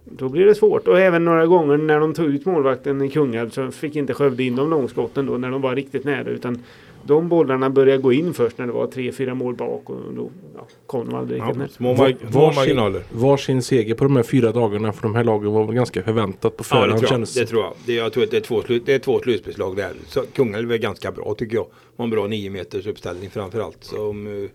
då 0.05 0.28
blir 0.28 0.46
det 0.46 0.55
svårt. 0.55 0.88
Och 0.88 1.00
även 1.00 1.25
några 1.25 1.46
gånger 1.46 1.76
när 1.76 2.00
de 2.00 2.14
tog 2.14 2.26
ut 2.26 2.46
målvakten 2.46 3.02
i 3.02 3.10
Kungälv 3.10 3.50
så 3.50 3.70
fick 3.70 3.96
inte 3.96 4.14
Skövde 4.14 4.43
in 4.43 4.56
de 4.56 4.70
långskotten 4.70 5.26
då 5.26 5.38
när 5.38 5.50
de 5.50 5.60
var 5.62 5.75
riktigt 5.75 6.05
nära. 6.05 6.28
Utan 6.28 6.62
de 7.04 7.28
bollarna 7.28 7.70
började 7.70 8.02
gå 8.02 8.12
in 8.12 8.34
först 8.34 8.58
när 8.58 8.66
det 8.66 8.72
var 8.72 8.87
tre, 8.87 9.12
fyra 9.12 9.34
mål 9.34 9.54
bak 9.54 9.90
och 9.90 9.96
då 10.16 10.31
ja, 10.56 10.66
kom 10.87 11.08
de 11.08 11.14
aldrig 11.14 11.40
Ja, 11.40 11.54
små, 11.70 11.94
Var- 11.94 12.08
mar- 12.08 12.31
små 12.31 12.40
varsin- 12.40 12.54
marginaler. 12.56 13.02
Varsin 13.12 13.62
seger 13.62 13.94
på 13.94 14.04
de 14.04 14.16
här 14.16 14.22
fyra 14.22 14.52
dagarna 14.52 14.93
för 14.93 15.02
de 15.02 15.14
här 15.14 15.25
lagen 15.25 15.52
var 15.52 15.64
väl 15.64 15.75
ganska 15.75 16.02
förväntat 16.02 16.56
på 16.56 16.64
Ja, 16.70 16.76
det 16.76 16.82
förhand 16.82 16.90
tror 16.90 17.02
jag. 17.02 17.08
kändes 17.08 17.34
Det 17.34 17.46
tror 17.46 17.62
jag. 17.62 17.72
Det, 17.87 17.93
jag 17.94 18.12
tror 18.12 18.25
att 18.25 18.31
det 18.31 18.37
är 18.37 18.40
två, 18.40 18.62
slut, 18.62 18.82
det 18.87 18.94
är 18.94 18.99
två 18.99 19.19
slutspelslag 19.20 19.76
där. 19.76 19.93
Så 20.06 20.20
Kungälv 20.32 20.72
är 20.72 20.78
ganska 20.78 21.12
bra 21.12 21.34
tycker 21.38 21.54
jag. 21.56 21.66
Har 21.96 22.04
en 22.04 22.10
bra 22.10 22.26
9 22.26 22.50
meters 22.50 22.87
uppställning 22.87 23.31
framförallt. 23.31 23.84
Som 23.84 24.48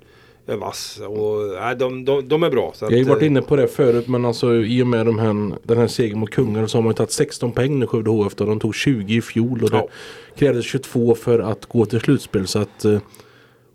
vass. 0.56 1.00
Och, 1.08 1.60
nej, 1.62 1.76
de, 1.76 2.06
de, 2.06 2.28
de 2.28 2.44
är 2.44 2.50
bra. 2.50 2.74
Jag 2.82 2.88
har 2.88 2.98
ju 2.98 3.04
varit 3.04 3.22
eh, 3.22 3.28
inne 3.28 3.42
på 3.42 3.56
det 3.56 3.68
förut 3.68 4.08
men 4.08 4.26
alltså 4.26 4.56
i 4.56 4.84
och 4.84 4.88
med 4.88 5.06
de 5.06 5.20
här, 5.20 5.56
den 5.64 5.78
här 5.78 5.88
segern 5.88 6.20
mot 6.20 6.30
Kungälv 6.30 6.68
så 6.68 6.78
har 6.78 6.84
man 6.84 6.90
ju 6.92 6.96
tagit 6.96 7.12
16 7.12 7.52
poäng 7.52 7.80
nu 7.80 7.88
Skövde 7.88 8.10
HF 8.10 8.36
då. 8.36 8.46
De 8.46 8.60
tog 8.60 8.76
20 8.76 9.16
i 9.16 9.22
fjol 9.22 9.64
och 9.64 9.70
det 9.70 9.78
Ja. 9.78 9.88
krävdes 10.36 10.66
22 10.66 11.16
för 11.16 11.40
att 11.40 11.66
gå 11.66 11.86
till 11.86 12.00
slutspel. 12.00 12.48
Så 12.48 12.60
att, 12.60 12.86
eh, 12.86 13.00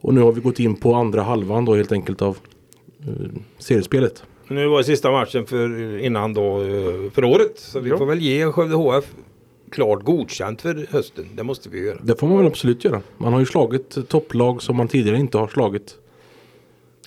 och 0.01 0.15
nu 0.15 0.21
har 0.21 0.33
vi 0.33 0.41
gått 0.41 0.61
in 0.61 0.77
på 0.77 0.95
andra 0.95 1.23
halvan 1.23 1.65
då 1.65 1.75
helt 1.75 1.93
enkelt 1.93 2.23
av 2.23 2.39
eh, 3.01 3.15
seriespelet. 3.59 4.23
Nu 4.49 4.67
var 4.67 4.79
det 4.79 4.85
sista 4.85 5.11
matchen 5.11 5.47
för, 5.47 5.99
innan 5.99 6.35
då 6.35 6.59
för 7.15 7.25
året. 7.25 7.53
Så 7.59 7.81
vi 7.81 7.91
Ja. 7.91 7.99
får 7.99 8.07
väl 8.07 8.21
ge 8.21 8.53
Skövde 8.53 8.75
HF 8.77 9.05
klart 9.71 10.05
godkänt 10.05 10.63
för 10.63 10.87
hösten. 10.91 11.25
Det 11.35 11.43
måste 11.43 11.69
vi 11.69 11.87
göra. 11.87 11.99
Det 12.03 12.21
får 12.21 12.27
man 12.27 12.39
väl 12.39 12.47
absolut 12.47 12.85
göra. 12.85 13.01
Man 13.19 13.33
har 13.33 13.41
ju 13.41 13.47
slagit 13.47 14.09
topplag 14.09 14.63
som 14.63 14.77
man 14.77 14.89
tidigare 14.89 15.19
inte 15.19 15.39
har 15.39 15.49
slagit. 15.49 15.95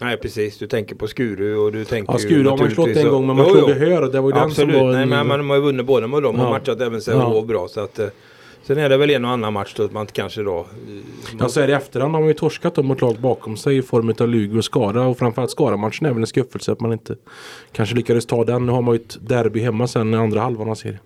Nej 0.01 0.17
precis, 0.17 0.57
du 0.57 0.67
tänker 0.67 0.95
på 0.95 1.07
Skuru 1.07 1.55
och 1.57 1.71
du 1.71 1.85
tänker 1.85 2.13
Ja, 2.13 2.19
Skuru 2.19 2.49
har 2.49 2.57
man 2.57 2.71
slått 2.71 2.87
en 2.87 3.09
gång 3.09 3.27
men 3.27 3.35
man 3.35 3.49
slog 3.49 3.69
Hör 3.69 4.01
och 4.01 4.11
det 4.11 4.21
var 4.21 4.29
ju 4.31 4.37
Absolut, 4.37 4.69
den 4.73 4.79
som 4.79 4.85
var... 4.87 4.93
nej 4.93 5.03
en- 5.03 5.09
men 5.09 5.27
man 5.27 5.49
har 5.49 5.55
ju 5.55 5.61
vunnit 5.61 5.85
båda 5.85 6.07
med 6.07 6.23
dem 6.23 6.35
och 6.39 6.45
Ja. 6.45 6.49
matchat 6.49 6.81
även 6.81 7.01
Sävehof 7.01 7.35
Ja. 7.35 7.41
bra. 7.41 7.67
Så 7.67 7.79
att, 7.79 7.99
eh, 7.99 8.07
sen 8.63 8.77
är 8.77 8.89
det 8.89 8.97
väl 8.97 9.09
en 9.09 9.25
och 9.25 9.31
annan 9.31 9.53
match 9.53 9.73
då 9.77 9.83
att 9.83 9.91
man 9.93 10.05
kanske 10.05 10.41
då... 10.43 10.59
eh, 10.59 10.65
Ja, 11.39 11.49
så 11.49 11.61
här 11.61 11.67
i 11.69 11.71
efterhand 11.71 12.13
har 12.13 12.21
man 12.21 12.27
ju 12.27 12.33
torskat 12.33 12.75
dem 12.75 12.85
mot 12.85 13.01
lag 13.01 13.15
bakom 13.19 13.57
sig 13.57 13.77
i 13.77 13.81
form 13.81 14.13
av 14.19 14.27
Lugi 14.27 14.59
och 14.59 14.65
Skara 14.65 15.07
och 15.07 15.17
framförallt 15.17 15.51
Skara-matchen 15.51 16.05
är 16.05 16.11
väl 16.13 16.21
en 16.23 16.27
skuffelse 16.27 16.71
att 16.71 16.79
man 16.79 16.93
inte 16.93 17.15
kanske 17.71 17.95
lyckades 17.95 18.25
ta 18.25 18.43
den. 18.45 18.65
Nu 18.65 18.71
har 18.71 18.81
man 18.81 18.95
ju 18.95 18.99
ett 19.01 19.17
derby 19.21 19.59
hemma 19.59 19.87
sen 19.87 20.13
i 20.13 20.17
andra 20.17 20.39
halvan 20.41 20.69
av 20.69 20.75
serien. 20.75 20.99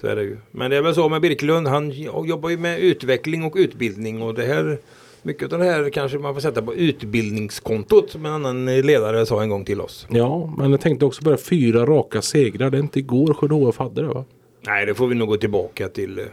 Så 0.00 0.06
är 0.06 0.16
det 0.16 0.22
ju. 0.22 0.36
Men 0.50 0.70
det 0.70 0.76
är 0.76 0.82
väl 0.82 0.94
så 0.94 1.08
med 1.08 1.20
Birkelund. 1.20 1.68
Han 1.68 1.90
jobbar 2.24 2.48
ju 2.50 2.58
med 2.58 2.80
utveckling 2.80 3.44
och 3.44 3.52
utbildning 3.56 4.22
och 4.22 4.34
det 4.34 4.42
här 4.44 4.78
mycket 5.24 5.52
av 5.52 5.58
det 5.58 5.64
här 5.64 5.90
kanske 5.90 6.18
man 6.18 6.34
får 6.34 6.40
sätta 6.40 6.62
på 6.62 6.74
utbildningskontot 6.74 8.10
som 8.10 8.26
en 8.26 8.32
annan 8.32 8.66
ledare 8.66 9.26
sa 9.26 9.42
en 9.42 9.48
gång 9.48 9.64
till 9.64 9.80
oss. 9.80 10.06
Ja, 10.10 10.54
men 10.58 10.70
jag 10.70 10.80
tänkte 10.80 11.04
också 11.04 11.22
bara 11.22 11.36
fyra 11.36 11.86
raka 11.86 12.22
segrar. 12.22 12.70
Det 12.70 12.78
är 12.78 12.82
inte 12.82 12.98
igår 12.98 13.36
HF 13.68 13.78
hade 13.78 14.02
det 14.02 14.08
va? 14.08 14.24
Nej, 14.66 14.86
det 14.86 14.94
får 14.94 15.06
vi 15.06 15.14
nog 15.14 15.28
gå 15.28 15.36
tillbaka 15.36 15.88
till 15.88 16.18
eh, 16.18 16.24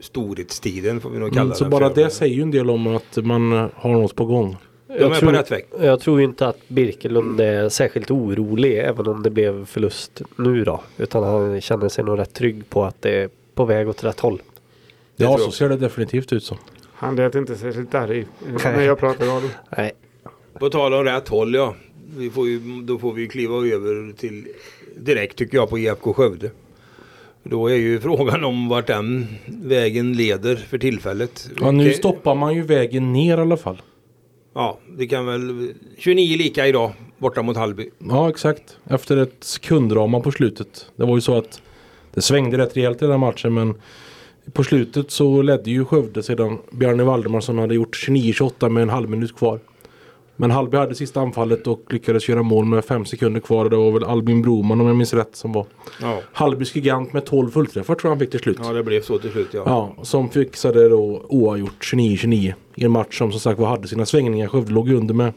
storhetstiden 0.00 1.00
får 1.00 1.10
vi 1.10 1.18
nog 1.18 1.28
kalla 1.32 1.42
Mm, 1.44 1.54
så 1.56 1.64
bara 1.64 1.88
för. 1.94 2.02
det 2.04 2.10
säger 2.10 2.34
ju 2.34 2.42
en 2.42 2.50
del 2.50 2.70
om 2.70 2.86
att 2.86 3.16
man 3.16 3.52
har 3.74 3.92
något 3.92 4.14
på 4.14 4.24
gång. 4.24 4.56
De 4.86 4.94
är 4.94 4.98
tror- 5.14 5.30
på 5.30 5.36
rätt 5.36 5.50
väg. 5.50 5.64
Jag 5.80 6.00
tror 6.00 6.20
inte 6.20 6.48
att 6.48 6.58
Birkelund 6.68 7.40
är 7.40 7.68
särskilt 7.68 8.10
orolig 8.10 8.78
även 8.78 9.06
om 9.06 9.22
det 9.22 9.30
blev 9.30 9.66
förlust 9.66 10.22
nu 10.36 10.64
då. 10.64 10.80
Utan 10.98 11.22
han 11.24 11.60
känner 11.60 11.88
sig 11.88 12.04
nog 12.04 12.18
rätt 12.18 12.34
trygg 12.34 12.70
på 12.70 12.84
att 12.84 13.02
det 13.02 13.10
är 13.22 13.28
på 13.54 13.64
väg 13.64 13.88
åt 13.88 14.04
rätt 14.04 14.20
håll. 14.20 14.42
Ja, 15.16 15.38
så 15.38 15.44
jag. 15.44 15.52
ser 15.52 15.68
det 15.68 15.76
definitivt 15.76 16.32
ut 16.32 16.44
som. 16.44 16.56
Han 16.94 17.16
lät 17.16 17.34
inte 17.34 17.56
särskilt 17.56 17.94
arg 17.94 18.20
eh, 18.20 18.72
när 18.72 18.80
jag 18.82 18.98
pratade 18.98 19.24
med 19.24 19.34
honom. 19.34 19.50
Nej. 19.76 19.92
På 20.58 20.70
tal 20.70 20.94
om 20.94 21.04
rätt 21.04 21.28
håll 21.28 21.54
ja. 21.54 21.74
Vi 22.16 22.30
får 22.30 22.48
ju, 22.48 22.60
då 22.82 22.98
får 22.98 23.12
vi 23.12 23.28
kliva 23.28 23.54
över 23.54 24.12
till 24.12 24.46
direkt 24.96 25.36
tycker 25.38 25.56
jag 25.58 25.70
på 25.70 25.78
IFK 25.78 26.12
Skövde. 26.12 26.50
Då 27.42 27.66
är 27.68 27.74
ju 27.76 28.00
frågan 28.00 28.44
om 28.44 28.68
vart 28.68 28.86
den 28.86 29.26
vägen 29.46 30.12
leder 30.12 30.56
för 30.56 30.78
tillfället. 30.78 31.50
Ja, 31.60 31.70
nu 31.70 31.84
Det- 31.84 31.94
stoppar 31.94 32.34
man 32.34 32.54
ju 32.54 32.62
vägen 32.62 33.12
ner 33.12 33.38
i 33.38 33.40
alla 33.40 33.56
fall. 33.56 33.82
Ja, 34.54 34.78
det 34.98 35.06
kan 35.06 35.26
väl 35.26 35.72
29 35.98 36.36
lika 36.36 36.66
idag 36.66 36.92
borta 37.18 37.42
mot 37.42 37.56
Hallby. 37.56 37.90
Ja, 37.98 38.28
exakt. 38.30 38.76
Efter 38.90 39.16
ett 39.16 39.36
sekunddrama 39.44 40.20
på 40.20 40.32
slutet. 40.32 40.86
Det 40.96 41.04
var 41.04 41.14
ju 41.14 41.20
så 41.20 41.38
att 41.38 41.60
det 42.14 42.22
svängde 42.22 42.58
rätt 42.58 42.76
rejält 42.76 42.96
i 42.96 43.00
den 43.00 43.10
här 43.10 43.18
matchen 43.18 43.54
men 43.54 43.74
på 44.52 44.64
slutet 44.64 45.10
så 45.10 45.42
ledde 45.42 45.70
ju 45.70 45.84
Skövde 45.84 46.22
sedan 46.22 46.58
Bjarne 46.70 47.04
Valdemarsson 47.04 47.58
hade 47.58 47.74
gjort 47.74 47.96
29-28 48.08 48.68
med 48.68 48.82
en 48.82 48.88
halv 48.90 49.10
minut 49.10 49.36
kvar. 49.36 49.60
Men 50.36 50.50
Hallby 50.50 50.76
hade 50.76 50.94
sista 50.94 51.20
anfallet 51.20 51.66
och 51.66 51.82
lyckades 51.90 52.28
göra 52.28 52.42
mål 52.42 52.64
med 52.64 52.84
fem 52.84 53.04
sekunder 53.04 53.40
kvar. 53.40 53.68
Det 53.70 53.76
var 53.76 53.90
väl 53.92 54.04
Albin 54.04 54.42
Broman 54.42 54.80
om 54.80 54.86
jag 54.86 54.96
minns 54.96 55.14
rätt 55.14 55.36
som 55.36 55.52
var 55.52 55.66
Ja. 56.00 56.20
Hallbys 56.32 56.76
gigant 56.76 57.12
med 57.12 57.24
12 57.24 57.50
fullträffar 57.50 57.94
tror 57.94 58.08
jag 58.08 58.10
han 58.10 58.20
fick 58.20 58.30
till 58.30 58.40
slut. 58.40 58.58
ja, 58.62 58.72
det 58.72 58.82
blev 58.82 59.02
så 59.02 59.18
till 59.18 59.30
slut 59.30 59.48
ja. 59.52 59.62
Ja, 59.66 60.04
som 60.04 60.28
fixade 60.30 60.88
då 60.88 61.24
oavgjort 61.28 61.92
29-29 61.94 62.54
i 62.74 62.84
en 62.84 62.90
match 62.90 63.18
som 63.18 63.30
som 63.30 63.40
sagt 63.40 63.60
var 63.60 63.66
hade 63.68 63.88
sina 63.88 64.06
svängningar. 64.06 64.48
Skövde 64.48 64.72
låg 64.72 64.90
under 64.92 65.14
med 65.14 65.32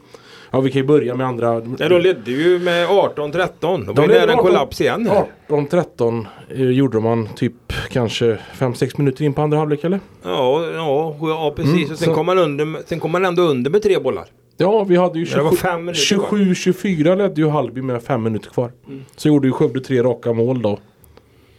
Ja 0.50 0.60
vi 0.60 0.70
kan 0.70 0.80
ju 0.82 0.86
börja 0.86 1.14
med 1.14 1.26
andra. 1.26 1.52
Nej, 1.58 1.88
de 1.88 1.98
ledde 2.00 2.30
ju 2.30 2.58
med 2.58 2.88
18-13. 2.88 3.86
Det 3.86 3.92
var 3.92 4.02
ju 4.02 4.08
nära 4.08 4.22
en 4.22 4.30
18 4.30 4.44
kollaps 4.44 4.80
igen. 4.80 5.06
här. 5.06 5.24
18-13 5.48 6.26
eh, 6.48 6.62
gjorde 6.70 7.00
man 7.00 7.28
typ 7.36 7.72
kanske 7.90 8.38
5-6 8.58 8.94
minuter 8.98 9.24
in 9.24 9.32
på 9.34 9.42
andra 9.42 9.58
halvlek 9.58 9.84
eller? 9.84 10.00
Ja, 10.22 10.64
ja, 10.74 11.16
ja 11.20 11.52
precis. 11.56 11.74
Mm, 11.74 11.92
och 11.92 11.98
sen, 11.98 12.08
så- 12.08 12.14
kom 12.14 12.26
man 12.26 12.38
under, 12.38 12.86
sen 12.86 13.00
kom 13.00 13.10
man 13.12 13.24
ändå 13.24 13.42
under 13.42 13.70
med 13.70 13.82
tre 13.82 13.98
bollar. 13.98 14.24
Ja 14.56 14.84
vi 14.84 14.96
hade 14.96 15.18
ju 15.18 15.24
Ja, 15.30 15.36
det 15.36 15.42
var 15.42 15.52
fem 15.52 15.84
minuter 15.84 16.16
kvar. 16.16 16.38
27-24 16.38 17.16
ledde 17.16 17.40
ju 17.40 17.48
Hallby 17.48 17.82
med 17.82 18.02
5 18.02 18.22
minuter 18.22 18.50
kvar. 18.50 18.72
Mm. 18.88 19.04
Så 19.16 19.28
gjorde 19.28 19.46
ju 19.46 19.52
Skövde 19.52 19.80
tre 19.80 20.02
raka 20.02 20.32
mål 20.32 20.62
då. 20.62 20.78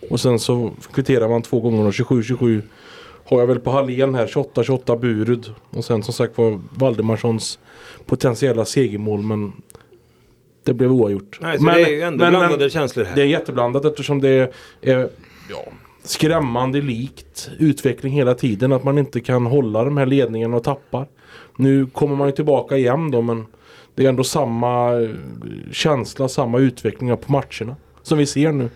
Och 0.09 0.19
sen 0.19 0.39
så 0.39 0.71
kvitterade 0.93 1.27
man 1.29 1.41
två 1.41 1.59
gånger 1.59 1.85
och 1.85 1.91
27-27 1.91 2.61
har 3.29 3.39
jag 3.39 3.47
väl 3.47 3.59
på 3.59 3.71
Hallén 3.71 4.15
här 4.15 4.27
28-28 4.27 4.99
Burud. 4.99 5.53
Och 5.69 5.85
sen 5.85 6.03
som 6.03 6.13
sagt 6.13 6.37
var 6.37 6.59
Valdemarssons 6.75 7.59
potentiella 8.05 8.65
segermål 8.65 9.21
men 9.21 9.53
det 10.63 10.73
blev 10.73 10.91
oavgjort. 10.91 11.39
Nej, 11.41 11.57
så 11.57 11.63
men, 11.63 11.75
det 11.75 12.01
är 12.01 12.07
ändå 12.07 12.23
men- 12.23 12.31
blandade 12.31 12.57
men- 12.57 12.69
känslor 12.69 13.03
här. 13.05 13.15
det 13.15 13.21
är 13.21 13.25
jätteblandat 13.25 13.85
eftersom 13.85 14.21
det 14.21 14.29
är 14.81 15.09
ja, 15.49 15.63
skrämmande 16.03 16.81
likt 16.81 17.49
utveckling 17.59 18.13
hela 18.13 18.35
tiden. 18.35 18.71
Att 18.73 18.83
man 18.83 18.97
inte 18.97 19.19
kan 19.21 19.45
hålla 19.45 19.83
de 19.83 19.97
här 19.97 20.05
ledningarna 20.05 20.57
och 20.57 20.63
tappar. 20.63 21.07
Nu 21.55 21.85
kommer 21.85 22.15
man 22.15 22.27
ju 22.27 22.31
tillbaka 22.31 22.77
igen 22.77 23.11
då 23.11 23.21
men 23.21 23.45
det 23.95 24.05
är 24.05 24.09
ändå 24.09 24.23
samma 24.23 25.01
eh, 25.01 25.09
känsla, 25.71 26.27
samma 26.27 26.59
utveckling 26.59 27.17
på 27.17 27.31
matcherna. 27.31 27.75
Som 28.03 28.17
vi 28.17 28.25
ser 28.25 28.51
nu 28.51 28.69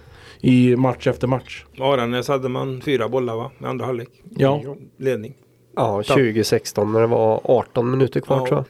i 0.45 0.75
match 0.75 1.07
efter 1.07 1.27
match. 1.27 1.65
Aranäs 1.79 2.27
hade 2.27 2.49
man 2.49 2.81
fyra 2.81 3.09
bollar 3.09 3.35
va? 3.35 3.51
I 3.61 3.65
andra 3.65 3.85
halvlek. 3.85 4.09
Ja. 4.37 4.61
Ledning. 4.97 5.33
Ja, 5.75 6.03
2016 6.03 6.93
när 6.93 7.01
det 7.01 7.07
var 7.07 7.41
18 7.43 7.91
minuter 7.91 8.19
kvar 8.19 8.37
Ja. 8.37 8.47
tror 8.47 8.57
jag. 8.57 8.65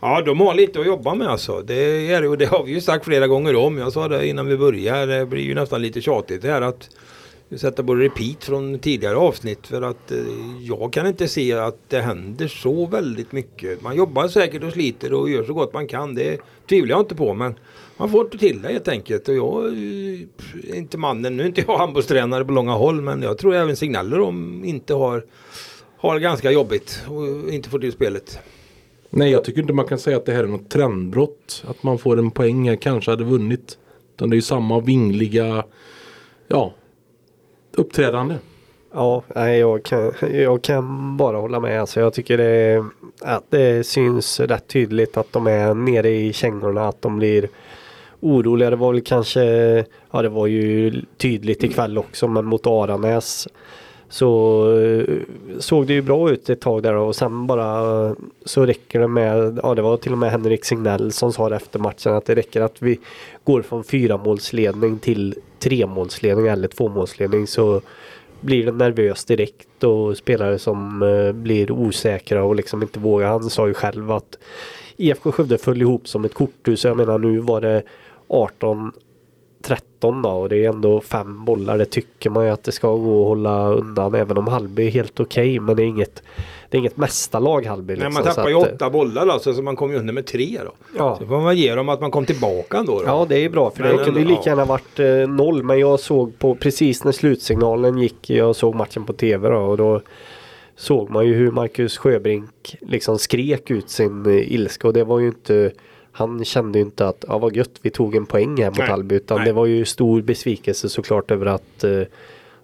Ja, 0.00 0.22
de 0.22 0.40
har 0.40 0.54
lite 0.54 0.80
att 0.80 0.86
jobba 0.86 1.14
med 1.14 1.28
alltså. 1.28 1.62
Det, 1.62 2.12
är, 2.12 2.28
och 2.28 2.38
det 2.38 2.46
har 2.46 2.64
vi 2.64 2.72
ju 2.72 2.80
sagt 2.80 3.04
flera 3.04 3.26
gånger 3.26 3.56
om. 3.56 3.78
Jag 3.78 3.92
sa 3.92 4.08
det 4.08 4.26
innan 4.26 4.46
vi 4.46 4.56
började. 4.56 5.18
Det 5.18 5.26
blir 5.26 5.42
ju 5.42 5.54
nästan 5.54 5.82
lite 5.82 6.00
tjatigt 6.00 6.42
det 6.42 6.48
här 6.48 6.62
att 6.62 6.90
vi 7.48 7.58
sätter 7.58 7.82
på 7.82 7.94
repeat 7.94 8.44
från 8.44 8.78
tidigare 8.78 9.16
avsnitt. 9.16 9.66
För 9.66 9.82
att 9.82 10.12
eh, 10.12 10.18
jag 10.60 10.92
kan 10.92 11.06
inte 11.06 11.28
se 11.28 11.52
att 11.52 11.78
det 11.88 12.00
händer 12.00 12.48
så 12.48 12.86
väldigt 12.86 13.32
mycket. 13.32 13.82
Man 13.82 13.96
jobbar 13.96 14.28
säkert 14.28 14.62
och 14.62 14.72
sliter 14.72 15.12
och 15.12 15.30
gör 15.30 15.44
så 15.44 15.54
gott 15.54 15.72
man 15.72 15.86
kan. 15.88 16.14
Det 16.14 16.40
tvivlar 16.68 16.94
jag 16.96 17.00
inte 17.00 17.14
på. 17.14 17.34
Men 17.34 17.54
man 17.96 18.10
får 18.10 18.24
inte 18.24 18.38
till 18.38 18.62
det 18.62 18.68
helt 18.72 18.88
enkelt. 18.88 19.28
Och 19.28 19.34
jag 19.34 19.66
eh, 19.66 20.20
är 20.70 20.74
inte 20.74 20.98
mannen. 20.98 21.36
Nu 21.36 21.42
är 21.42 21.46
inte 21.46 21.64
jag 21.66 21.78
handbollstränare 21.78 22.44
på 22.44 22.52
långa 22.52 22.72
håll. 22.72 23.00
Men 23.00 23.22
jag 23.22 23.38
tror 23.38 23.54
även 23.54 23.76
signaler 23.76 24.20
om 24.20 24.64
inte 24.64 24.94
har, 24.94 25.24
har 25.96 26.18
ganska 26.18 26.50
jobbigt 26.50 27.02
och 27.08 27.52
inte 27.52 27.68
får 27.68 27.78
till 27.78 27.92
spelet. 27.92 28.38
Nej 29.10 29.30
jag 29.30 29.44
tycker 29.44 29.60
inte 29.60 29.72
man 29.72 29.86
kan 29.86 29.98
säga 29.98 30.16
att 30.16 30.26
det 30.26 30.32
här 30.32 30.44
är 30.44 30.48
något 30.48 30.70
trendbrott. 30.70 31.64
Att 31.68 31.82
man 31.82 31.98
får 31.98 32.18
en 32.18 32.30
poäng 32.30 32.68
här 32.68 32.76
kanske 32.76 33.10
hade 33.10 33.24
vunnit. 33.24 33.78
Utan 34.14 34.30
det 34.30 34.34
är 34.34 34.36
ju 34.38 34.42
samma 34.42 34.80
vingliga 34.80 35.64
ja, 36.48 36.74
uppträdande. 37.76 38.34
Ja, 38.92 39.22
nej, 39.34 39.58
jag, 39.58 39.82
kan, 39.82 40.12
jag 40.32 40.62
kan 40.62 41.16
bara 41.16 41.36
hålla 41.36 41.60
med. 41.60 41.80
Alltså, 41.80 42.00
jag 42.00 42.12
tycker 42.12 42.38
det, 42.38 42.84
att 43.20 43.50
det 43.50 43.86
syns 43.86 44.40
rätt 44.40 44.68
tydligt 44.68 45.16
att 45.16 45.32
de 45.32 45.46
är 45.46 45.74
nere 45.74 46.10
i 46.10 46.32
kängorna. 46.32 46.88
Att 46.88 47.02
de 47.02 47.16
blir 47.18 47.48
oroliga. 48.26 48.70
Det 48.70 48.76
var 48.76 48.92
väl 48.92 49.00
kanske, 49.00 49.44
ja 50.10 50.22
det 50.22 50.28
var 50.28 50.46
ju 50.46 50.92
tydligt 51.16 51.64
ikväll 51.64 51.98
också 51.98 52.28
men 52.28 52.44
mot 52.44 52.66
Aranäs 52.66 53.48
så 54.08 54.62
eh, 54.78 55.04
såg 55.58 55.86
det 55.86 55.92
ju 55.92 56.02
bra 56.02 56.30
ut 56.30 56.50
ett 56.50 56.60
tag 56.60 56.82
där 56.82 56.94
och 56.94 57.16
sen 57.16 57.46
bara 57.46 58.06
eh, 58.06 58.12
så 58.44 58.66
räcker 58.66 59.00
det 59.00 59.08
med, 59.08 59.60
ja 59.62 59.74
det 59.74 59.82
var 59.82 59.96
till 59.96 60.12
och 60.12 60.18
med 60.18 60.30
Henrik 60.30 60.64
Signell 60.64 61.12
som 61.12 61.32
sa 61.32 61.48
det 61.48 61.56
efter 61.56 61.78
matchen 61.78 62.14
att 62.14 62.26
det 62.26 62.34
räcker 62.34 62.60
att 62.60 62.82
vi 62.82 62.98
går 63.44 63.62
från 63.62 63.84
fyramålsledning 63.84 64.98
till 64.98 65.34
tremålsledning 65.58 66.46
eller 66.46 66.68
tvåmålsledning 66.68 67.46
så 67.46 67.80
blir 68.40 68.66
det 68.66 68.72
nervöst 68.72 69.28
direkt 69.28 69.84
och 69.84 70.16
spelare 70.16 70.58
som 70.58 71.02
eh, 71.02 71.32
blir 71.32 71.70
osäkra 71.70 72.44
och 72.44 72.56
liksom 72.56 72.82
inte 72.82 72.98
vågar. 72.98 73.28
Han 73.28 73.50
sa 73.50 73.68
ju 73.68 73.74
själv 73.74 74.12
att 74.12 74.38
IFK 74.96 75.32
Skövde 75.32 75.58
föll 75.58 75.82
ihop 75.82 76.08
som 76.08 76.24
ett 76.24 76.34
korthus. 76.34 76.84
Jag 76.84 76.96
menar 76.96 77.18
nu 77.18 77.38
var 77.38 77.60
det 77.60 77.82
18 78.28 78.92
13 79.66 80.22
då 80.22 80.28
och 80.28 80.48
det 80.48 80.64
är 80.64 80.68
ändå 80.68 81.00
fem 81.00 81.44
bollar. 81.44 81.78
Det 81.78 81.84
tycker 81.84 82.30
man 82.30 82.44
ju 82.44 82.50
att 82.50 82.64
det 82.64 82.72
ska 82.72 82.96
gå 82.96 83.22
att 83.22 83.28
hålla 83.28 83.68
undan 83.68 84.14
även 84.14 84.38
om 84.38 84.46
Hallby 84.46 84.86
är 84.86 84.90
helt 84.90 85.20
okej 85.20 85.60
men 85.60 85.76
det 85.76 85.82
är 85.82 85.86
inget 85.86 86.22
det 86.70 86.76
är 86.76 86.78
inget 86.78 86.96
mästarlag 86.96 87.66
Hallby. 87.66 87.96
Nej, 87.96 88.04
Liksom, 88.04 88.14
man 88.24 88.32
så 88.32 88.36
tappar 88.36 88.50
ju 88.50 88.56
att, 88.56 88.66
eh, 88.66 88.74
åtta 88.74 88.90
bollar 88.90 89.26
alltså, 89.26 89.54
så 89.54 89.62
man 89.62 89.76
kom 89.76 89.90
ju 89.90 89.98
under 89.98 90.12
med 90.14 90.26
tre 90.26 90.58
då. 90.64 90.72
Ja. 90.98 91.16
Så 91.20 91.26
får 91.26 91.40
man 91.40 91.56
ge 91.56 91.74
dem 91.74 91.88
att 91.88 92.00
man 92.00 92.10
kom 92.10 92.26
tillbaka 92.26 92.76
ändå. 92.78 92.98
då. 92.98 93.04
Ja 93.06 93.26
det 93.28 93.44
är 93.44 93.50
bra 93.50 93.70
för 93.70 93.82
Men 93.82 93.96
det 93.96 94.04
kunde 94.04 94.20
ju 94.20 94.26
lika 94.26 94.50
gärna 94.50 94.64
varit 94.64 94.98
eh, 94.98 95.06
noll 95.28 95.62
men 95.62 95.78
jag 95.78 96.00
såg 96.00 96.38
på 96.38 96.54
precis 96.54 97.04
när 97.04 97.12
slutsignalen 97.12 97.98
gick 97.98 98.30
jag 98.30 98.56
såg 98.56 98.74
matchen 98.74 99.04
på 99.04 99.12
tv 99.12 99.48
då 99.48 99.56
och 99.56 99.76
då 99.76 100.00
såg 100.76 101.10
man 101.10 101.26
ju 101.26 101.34
hur 101.34 101.50
Marcus 101.50 101.98
Sjöbrink 101.98 102.76
liksom 102.80 103.18
skrek 103.18 103.70
ut 103.70 103.90
sin 103.90 104.26
eh, 104.26 104.52
ilska 104.52 104.88
och 104.88 104.94
det 104.94 105.04
var 105.04 105.18
ju 105.18 105.26
inte 105.26 105.72
han 106.16 106.44
kände 106.44 106.78
ju 106.78 106.84
inte 106.84 107.08
att 107.08 107.24
ja 107.28 107.38
vad 107.38 107.56
gött 107.56 107.78
vi 107.82 107.90
tog 107.90 108.14
en 108.14 108.26
poäng 108.26 108.62
här 108.62 108.70
mot 108.70 108.78
Nej, 108.78 108.88
Hallby 108.88 109.14
utan 109.14 109.36
nej. 109.36 109.46
det 109.46 109.52
var 109.52 109.66
ju 109.66 109.84
stor 109.84 110.22
besvikelse 110.22 110.88
såklart 110.88 111.30
över 111.30 111.46
att 111.46 111.84
eh, 111.84 112.02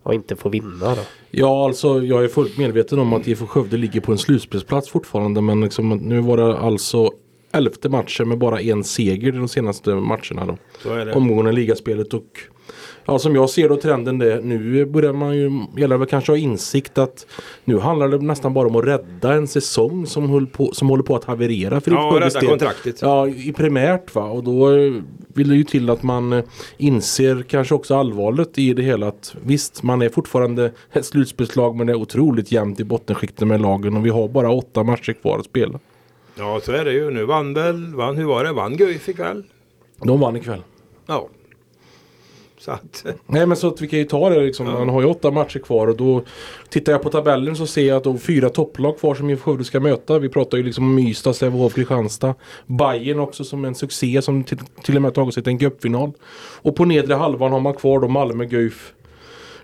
ja, 0.05 0.15
inte 0.15 0.37
få 0.37 0.49
vinna 0.49 0.95
då. 0.95 1.03
Ja, 1.31 1.65
alltså 1.65 2.03
jag 2.03 2.25
är 2.25 2.29
fullt 2.29 2.59
medveten 2.59 2.99
om 2.99 3.13
att 3.13 3.29
IFK 3.29 3.47
Skövde 3.47 3.77
ligger 3.77 4.01
på 4.01 4.13
en 4.13 4.19
slutspelsplats 4.19 4.89
fortfarande. 4.89 5.41
Men 5.41 5.61
liksom, 5.61 5.89
nu 5.89 6.21
var 6.21 6.37
det 6.37 6.59
alltså 6.59 7.11
elfte 7.53 7.89
matchen 7.89 8.29
med 8.29 8.39
bara 8.39 8.61
en 8.61 8.85
seger 8.85 9.33
de 9.33 9.49
senaste 9.49 9.95
matcherna. 9.95 10.47
Då. 10.47 10.57
Så 10.83 10.95
är 10.95 11.07
det. 11.07 11.13
Omgången 11.13 11.47
i 11.47 11.53
ligaspelet 11.53 12.15
och 12.15 12.41
ja, 13.05 13.19
som 13.19 13.35
jag 13.35 13.51
ser 13.51 13.69
då 13.69 13.77
trenden 13.77 14.19
det 14.19 14.41
nu 14.45 14.85
börjar 14.85 15.13
man 15.13 15.37
ju, 15.37 15.51
gäller 15.77 15.97
väl 15.97 16.09
kanske 16.09 16.33
ha 16.33 16.37
insikt 16.37 16.99
att 16.99 17.27
nu 17.65 17.79
handlar 17.79 18.09
det 18.09 18.19
nästan 18.19 18.55
bara 18.55 18.69
om 18.69 18.77
att 18.77 18.85
rädda 18.85 19.35
en 19.35 19.49
säsong 19.49 20.07
som, 20.07 20.31
höll 20.31 20.47
på, 20.47 20.73
som 20.73 20.89
håller 20.89 21.03
på 21.03 21.17
att 21.17 21.25
haverera 21.25 21.81
för 21.81 21.91
Ja, 21.91 22.19
rädda 22.21 22.41
kontraktet. 22.41 23.03
Ja, 23.03 23.29
i 23.29 23.53
primärt 23.53 24.15
va. 24.15 24.25
Och 24.25 24.45
då 24.45 24.69
vill 25.35 25.49
det 25.49 25.57
ju 25.57 25.65
till 25.65 25.91
att 25.91 26.03
man 26.03 26.33
eh, 26.33 26.45
inser 26.77 27.45
kanske 27.49 27.75
också 27.75 27.95
allvaret 27.95 28.59
i 28.59 28.75
det 28.75 28.83
hela. 28.83 29.09
Att 29.09 29.35
visst, 29.43 29.83
man 29.83 30.03
är 30.03 30.09
fortfarande 30.09 30.73
ett 30.93 31.05
slutspelslag 31.07 31.77
men 31.77 31.87
det 31.87 31.93
är 31.93 31.97
otroligt 31.97 32.53
jämnt 32.53 32.81
i 32.81 32.85
bottenskikten 32.85 33.49
med 33.49 33.61
lagen 33.61 33.97
och 33.97 34.07
vi 34.07 34.11
har 34.11 34.29
bara 34.29 34.51
åtta 34.51 34.83
matcher 34.83 35.13
kvar 35.13 35.39
att 35.39 35.45
spela. 35.45 35.79
Ja, 36.35 36.61
så 36.63 36.73
är 36.73 36.85
det 36.85 36.93
ju. 36.93 37.11
Nu 37.11 37.25
vann 37.25 37.55
väl, 37.55 37.95
vann, 37.95 38.17
hur 38.17 38.25
var 38.25 38.45
det? 38.45 38.53
Vann 38.53 38.77
Guif 38.77 39.09
ikväll? 39.09 39.45
De 40.05 40.21
vann 40.21 40.37
ikväll. 40.37 40.63
Ja. 41.07 41.29
Så 42.65 42.71
att, 42.71 43.05
Nej 43.27 43.47
men 43.47 43.57
så 43.57 43.69
att 43.69 43.81
vi 43.81 43.89
kan 43.89 43.99
ju 43.99 44.05
ta 44.05 44.31
det 44.31 44.41
liksom. 44.41 44.67
Man 44.67 44.89
har 44.89 45.01
ju 45.01 45.07
åtta 45.07 45.31
matcher 45.31 45.59
kvar 45.59 45.87
och 45.87 45.97
då 45.97 46.23
tittar 46.69 46.93
jag 46.93 47.03
på 47.03 47.09
tabellen 47.09 47.57
så 47.57 47.67
ser 47.67 47.89
jag 47.89 47.97
att 47.97 48.05
då 48.05 48.19
fyra 48.19 48.49
topplag 48.49 48.99
kvar 48.99 49.15
som 49.15 49.31
IFK 49.31 49.51
Skövde 49.51 49.65
ska 49.65 49.81
möta. 49.81 50.19
Vi 50.19 50.29
pratar 50.29 50.59
ju 50.59 50.65
liksom 50.65 50.85
om 50.85 50.99
Ystad, 50.99 51.33
Sävehof, 51.33 51.75
Kristianstad. 51.75 52.35
Bayern 52.67 53.19
också 53.19 53.45
som 53.45 53.65
en 53.65 53.75
succé 53.75 54.23
som 54.23 54.45
till, 54.45 54.59
till 54.83 54.97
och 54.97 55.03
med 55.03 55.15
tagit 55.15 55.35
sig 55.35 55.43
till 55.43 55.53
en 55.53 55.59
cupfinal. 55.59 56.13
Och 56.63 56.77
på 56.77 56.85
nedre 56.85 57.15
halvan 57.15 57.53
har 57.53 57.61
man 57.61 57.75
kvar 57.75 58.01
då 58.01 58.09
Malmö, 58.09 58.45
Guif, 58.45 58.93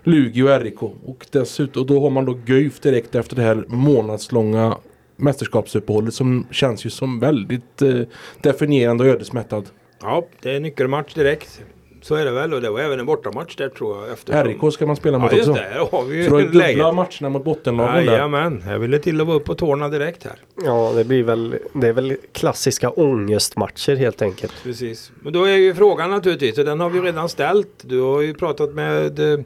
Lugi 0.03 0.41
och 0.41 0.61
RIK. 0.61 0.83
Och 0.83 1.27
dessutom, 1.31 1.81
och 1.81 1.87
då 1.87 2.01
har 2.01 2.09
man 2.09 2.25
då 2.25 2.33
Guif 2.45 2.79
direkt 2.79 3.15
efter 3.15 3.35
det 3.35 3.41
här 3.41 3.65
månadslånga 3.67 4.77
mästerskapsuppehållet 5.15 6.13
som 6.13 6.47
känns 6.51 6.85
ju 6.85 6.89
som 6.89 7.19
väldigt 7.19 7.81
eh, 7.81 8.01
definierande 8.41 9.03
och 9.03 9.09
ödesmättad. 9.09 9.69
ja, 10.01 10.25
det 10.41 10.55
är 10.55 10.59
nyckelmatch 10.59 11.13
direkt. 11.13 11.61
Så 12.01 12.15
är 12.15 12.25
det 12.25 12.31
väl 12.31 12.53
och 12.53 12.61
det 12.61 12.69
var 12.69 12.79
även 12.79 12.99
en 12.99 13.05
bortamatch 13.05 13.55
där 13.55 13.69
tror 13.69 13.97
jag. 14.03 14.13
Efter 14.13 14.43
RIK 14.45 14.73
ska 14.73 14.85
man 14.85 14.95
spela 14.95 15.19
mot 15.19 15.31
Ja, 15.31 15.37
just 15.37 15.49
också. 15.49 15.61
det. 15.61 15.69
Här 15.69 15.87
har 15.91 16.03
vi 16.05 16.27
Så 16.29 16.35
ju 16.35 16.37
det 16.37 16.43
dubbla 16.43 16.59
läget. 16.59 16.95
matcherna 16.95 17.29
mot 17.29 17.43
bottenlagen 17.43 18.05
där. 18.05 18.11
Jajamän, 18.13 18.63
jag 18.67 18.79
ville 18.79 18.99
till 18.99 19.21
att 19.21 19.27
vara 19.27 19.37
upp 19.37 19.45
på 19.45 19.55
tårna 19.55 19.89
direkt 19.89 20.23
här. 20.23 20.35
Ja 20.65 20.91
det 20.95 21.03
blir 21.03 21.23
väl 21.23 21.55
det 21.73 21.87
är 21.87 21.93
väl 21.93 22.15
klassiska 22.31 22.89
ångestmatcher 22.89 23.95
helt 23.95 24.21
enkelt. 24.21 24.53
Precis. 24.63 25.11
Men 25.21 25.33
då 25.33 25.43
är 25.43 25.55
ju 25.55 25.73
frågan 25.75 26.09
naturligtvis, 26.09 26.57
och 26.57 26.65
den 26.65 26.79
har 26.79 26.89
vi 26.89 26.99
redan 26.99 27.29
ställt. 27.29 27.69
Du 27.81 28.01
har 28.01 28.21
ju 28.21 28.33
pratat 28.33 28.73
med 28.73 29.33
eh, 29.33 29.39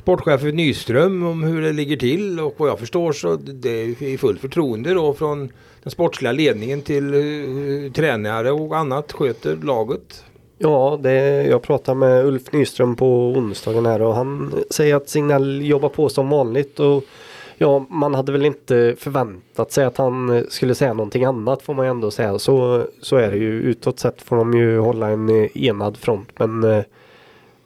sportchefen 0.00 0.56
Nyström 0.56 1.26
om 1.26 1.42
hur 1.42 1.62
det 1.62 1.72
ligger 1.72 1.96
till 1.96 2.40
och 2.40 2.54
vad 2.56 2.68
jag 2.68 2.78
förstår 2.78 3.12
så 3.12 3.36
det 3.36 3.68
är 3.82 4.02
i 4.02 4.18
full 4.18 4.38
förtroende 4.38 4.94
då 4.94 5.14
från 5.14 5.52
den 5.82 5.90
sportsliga 5.90 6.32
ledningen 6.32 6.82
till 6.82 7.14
uh, 7.14 7.92
tränare 7.92 8.50
och 8.52 8.76
annat 8.76 9.12
sköter 9.12 9.56
laget. 9.56 10.24
Ja, 10.70 10.98
det, 11.02 11.42
jag 11.46 11.62
pratade 11.62 11.98
med 11.98 12.26
Ulf 12.26 12.52
Nyström 12.52 12.96
på 12.96 13.06
onsdagen 13.28 13.86
här 13.86 14.02
och 14.02 14.14
han 14.14 14.54
säger 14.70 14.94
att 14.96 15.08
Signell 15.08 15.66
jobbar 15.66 15.88
på 15.88 16.08
som 16.08 16.28
vanligt 16.28 16.80
och 16.80 17.04
Ja, 17.58 17.86
man 17.88 18.14
hade 18.14 18.32
väl 18.32 18.44
inte 18.44 18.94
förväntat 18.98 19.72
sig 19.72 19.84
att 19.84 19.96
han 19.96 20.46
skulle 20.48 20.74
säga 20.74 20.92
någonting 20.92 21.24
annat 21.24 21.62
får 21.62 21.74
man 21.74 21.86
ändå 21.86 22.10
säga. 22.10 22.38
Så, 22.38 22.86
så 23.00 23.16
är 23.16 23.30
det 23.30 23.36
ju. 23.36 23.52
Utåt 23.52 23.98
sett 23.98 24.22
får 24.22 24.36
de 24.36 24.54
ju 24.54 24.78
hålla 24.78 25.08
en 25.08 25.30
enad 25.58 25.96
front. 25.96 26.28
Men 26.38 26.64
eh, 26.64 26.84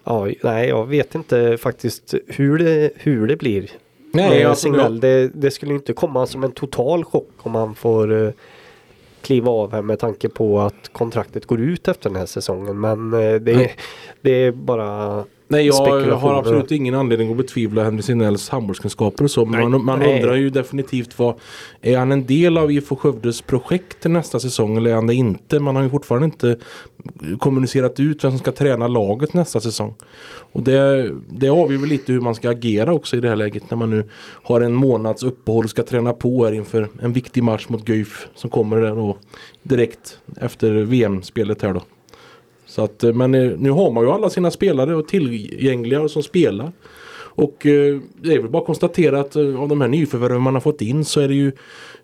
ja, 0.04 0.28
nej, 0.42 0.68
jag 0.68 0.86
vet 0.86 1.14
inte 1.14 1.56
faktiskt 1.56 2.14
hur 2.26 2.58
det, 2.58 2.90
hur 2.94 3.26
det 3.26 3.36
blir. 3.36 3.70
Nej, 4.12 4.44
alltså, 4.44 4.62
Signell, 4.62 5.00
det, 5.00 5.28
det 5.34 5.50
skulle 5.50 5.74
inte 5.74 5.92
komma 5.92 6.26
som 6.26 6.44
en 6.44 6.52
total 6.52 7.04
chock 7.04 7.30
om 7.38 7.54
han 7.54 7.74
får 7.74 8.22
eh, 8.22 8.30
kliva 9.22 9.50
av 9.50 9.72
här 9.72 9.82
med 9.82 9.98
tanke 9.98 10.28
på 10.28 10.60
att 10.60 10.92
kontraktet 10.92 11.46
går 11.46 11.60
ut 11.60 11.88
efter 11.88 12.10
den 12.10 12.16
här 12.18 12.26
säsongen. 12.26 12.80
Men 12.80 13.12
eh, 13.12 13.34
det, 13.34 13.70
det 14.20 14.30
är 14.30 14.52
bara 14.52 15.24
Nej, 15.50 15.66
jag 15.66 16.16
har 16.16 16.34
absolut 16.34 16.72
ingen 16.72 16.94
anledning 16.94 17.30
att 17.30 17.36
betvivla 17.36 17.84
Henry 17.84 18.02
Signells 18.02 18.48
handbollskunskaper 18.48 19.24
och 19.24 19.30
så. 19.30 19.44
Men 19.44 19.70
man, 19.70 19.84
man 19.84 20.02
undrar 20.02 20.34
ju 20.34 20.50
definitivt 20.50 21.18
vad 21.18 21.34
Är 21.80 21.98
han 21.98 22.12
en 22.12 22.26
del 22.26 22.58
av 22.58 22.72
IFK 22.72 22.96
Skövdes 22.96 23.42
projekt 23.42 24.00
till 24.00 24.10
nästa 24.10 24.40
säsong 24.40 24.76
eller 24.76 24.90
är 24.90 24.94
han 24.94 25.06
det 25.06 25.14
inte? 25.14 25.60
Man 25.60 25.76
har 25.76 25.82
ju 25.82 25.90
fortfarande 25.90 26.24
inte 26.24 26.56
kommunicerat 27.38 28.00
ut 28.00 28.24
vem 28.24 28.30
som 28.30 28.38
ska 28.38 28.52
träna 28.52 28.88
laget 28.88 29.34
nästa 29.34 29.60
säsong. 29.60 29.94
Och 30.52 30.62
det, 30.62 31.10
det 31.30 31.48
avgör 31.48 31.78
väl 31.78 31.88
lite 31.88 32.12
hur 32.12 32.20
man 32.20 32.34
ska 32.34 32.50
agera 32.50 32.92
också 32.92 33.16
i 33.16 33.20
det 33.20 33.28
här 33.28 33.36
läget 33.36 33.70
när 33.70 33.78
man 33.78 33.90
nu 33.90 34.04
har 34.42 34.60
en 34.60 34.74
månads 34.74 35.22
uppehåll 35.22 35.64
och 35.64 35.70
ska 35.70 35.82
träna 35.82 36.12
på 36.12 36.44
här 36.44 36.52
inför 36.52 36.88
en 37.02 37.12
viktig 37.12 37.42
match 37.42 37.68
mot 37.68 37.84
Guif 37.84 38.28
som 38.34 38.50
kommer 38.50 38.80
där 38.80 38.94
då 38.94 39.16
direkt 39.62 40.18
efter 40.40 40.72
VM-spelet 40.72 41.62
här 41.62 41.72
då. 41.72 41.82
Så 42.68 42.82
att, 42.84 43.04
eh, 43.04 43.12
men 43.12 43.34
eh, 43.34 43.50
nu 43.58 43.70
har 43.70 43.90
man 43.90 44.04
ju 44.04 44.10
alla 44.10 44.30
sina 44.30 44.50
spelare 44.50 44.96
och 44.96 45.08
tillgängliga 45.08 46.08
som 46.08 46.22
spelar. 46.22 46.72
Och 47.40 47.66
eh, 47.66 47.98
det 48.22 48.34
är 48.34 48.38
väl 48.38 48.50
bara 48.50 48.60
att 48.60 48.66
konstatera 48.66 49.20
att 49.20 49.36
eh, 49.36 49.60
av 49.62 49.68
de 49.68 49.80
här 49.80 49.88
nyförvärven 49.88 50.42
man 50.42 50.54
har 50.54 50.60
fått 50.60 50.80
in 50.82 51.04
så 51.04 51.20
är 51.20 51.28
det 51.28 51.34
ju 51.34 51.52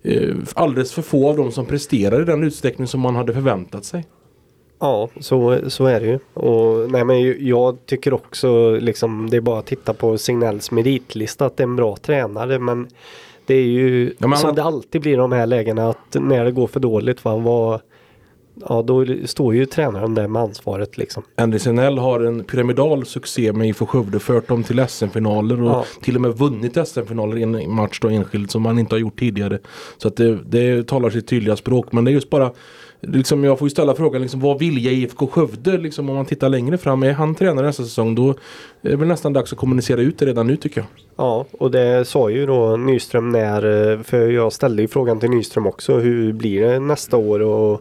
eh, 0.02 0.34
alldeles 0.54 0.92
för 0.92 1.02
få 1.02 1.28
av 1.28 1.36
dem 1.36 1.52
som 1.52 1.66
presterar 1.66 2.22
i 2.22 2.24
den 2.24 2.44
utsträckning 2.44 2.86
som 2.86 3.00
man 3.00 3.16
hade 3.16 3.32
förväntat 3.34 3.84
sig. 3.84 4.04
Ja, 4.80 5.08
så, 5.20 5.58
så 5.68 5.86
är 5.86 6.00
det 6.00 6.06
ju. 6.06 6.18
Och, 6.34 6.90
nej, 6.90 7.04
men 7.04 7.46
jag 7.48 7.86
tycker 7.86 8.14
också 8.14 8.70
liksom 8.76 9.30
det 9.30 9.36
är 9.36 9.40
bara 9.40 9.58
att 9.58 9.66
titta 9.66 9.94
på 9.94 10.18
Signells 10.18 10.70
meritlista 10.70 11.46
att 11.46 11.56
det 11.56 11.62
är 11.62 11.66
en 11.66 11.76
bra 11.76 11.96
tränare. 11.96 12.58
Men 12.58 12.88
det 13.46 13.54
är 13.54 13.62
ju 13.62 14.04
Ja, 14.18 14.22
som 14.22 14.32
han- 14.32 14.54
det 14.54 14.62
alltid 14.62 15.00
blir 15.00 15.12
i 15.12 15.16
de 15.16 15.32
här 15.32 15.46
lägena 15.46 15.88
att 15.88 16.16
när 16.20 16.44
det 16.44 16.50
går 16.52 16.66
för 16.66 16.80
dåligt 16.80 17.24
va, 17.24 17.36
vad, 17.36 17.80
ja, 18.68 18.82
då 18.82 19.06
står 19.24 19.54
ju 19.54 19.66
tränaren 19.66 20.14
där 20.14 20.28
med 20.28 20.42
ansvaret 20.42 20.98
liksom. 20.98 21.22
Andy 21.36 21.58
Senell 21.58 21.98
har 21.98 22.20
en 22.20 22.44
pyramidal 22.44 23.06
succé 23.06 23.52
med 23.52 23.68
IFK 23.68 23.86
Skövde 23.86 24.18
fört 24.18 24.48
dem 24.48 24.62
till 24.62 24.86
SM-finaler 24.88 25.62
och 25.62 25.70
Ja. 25.70 25.84
till 26.02 26.14
och 26.14 26.20
med 26.22 26.30
vunnit 26.38 26.88
SM-finaler 26.88 27.36
i 27.36 27.42
en 27.42 27.70
match 27.74 27.98
då 28.00 28.08
enskilt 28.08 28.50
som 28.50 28.62
man 28.62 28.78
inte 28.78 28.94
har 28.94 29.00
gjort 29.00 29.18
tidigare. 29.18 29.58
Så 29.98 30.08
att 30.08 30.16
det, 30.16 30.38
det 30.46 30.88
talar 30.88 31.10
sitt 31.10 31.26
tydliga 31.28 31.56
språk 31.56 31.92
men 31.92 32.04
det 32.04 32.10
är 32.10 32.12
just 32.12 32.30
bara 32.30 32.52
Liksom 33.06 33.44
jag 33.44 33.58
får 33.58 33.66
ju 33.66 33.70
ställa 33.70 33.94
frågan 33.94 34.22
liksom, 34.22 34.40
vad 34.40 34.58
vill 34.58 34.84
jag 34.84 34.94
IFK 34.94 35.26
Skövde 35.26 35.78
liksom, 35.78 36.08
om 36.10 36.16
man 36.16 36.26
tittar 36.26 36.48
längre 36.48 36.78
fram. 36.78 37.02
Är 37.02 37.12
han 37.12 37.34
tränare 37.34 37.66
nästa 37.66 37.82
säsong 37.82 38.14
då 38.14 38.30
är 38.82 38.90
det 38.90 38.96
väl 38.96 39.08
nästan 39.08 39.32
dags 39.32 39.52
att 39.52 39.58
kommunicera 39.58 40.00
ut 40.00 40.18
det 40.18 40.26
redan 40.26 40.46
nu 40.46 40.56
tycker 40.56 40.80
jag. 40.80 40.86
Ja, 41.16 41.44
och 41.58 41.70
det 41.70 42.04
sa 42.08 42.30
ju 42.30 42.46
då 42.46 42.76
Nyström 42.76 43.32
när, 43.32 43.92
eh, 43.92 44.02
för 44.02 44.28
jag 44.28 44.52
ställde 44.52 44.82
ju 44.82 44.88
frågan 44.88 45.20
till 45.20 45.30
Nyström 45.30 45.66
också, 45.66 45.96
hur 45.98 46.32
blir 46.32 46.60
det 46.60 46.78
nästa 46.80 47.16
år 47.16 47.40
och 47.42 47.80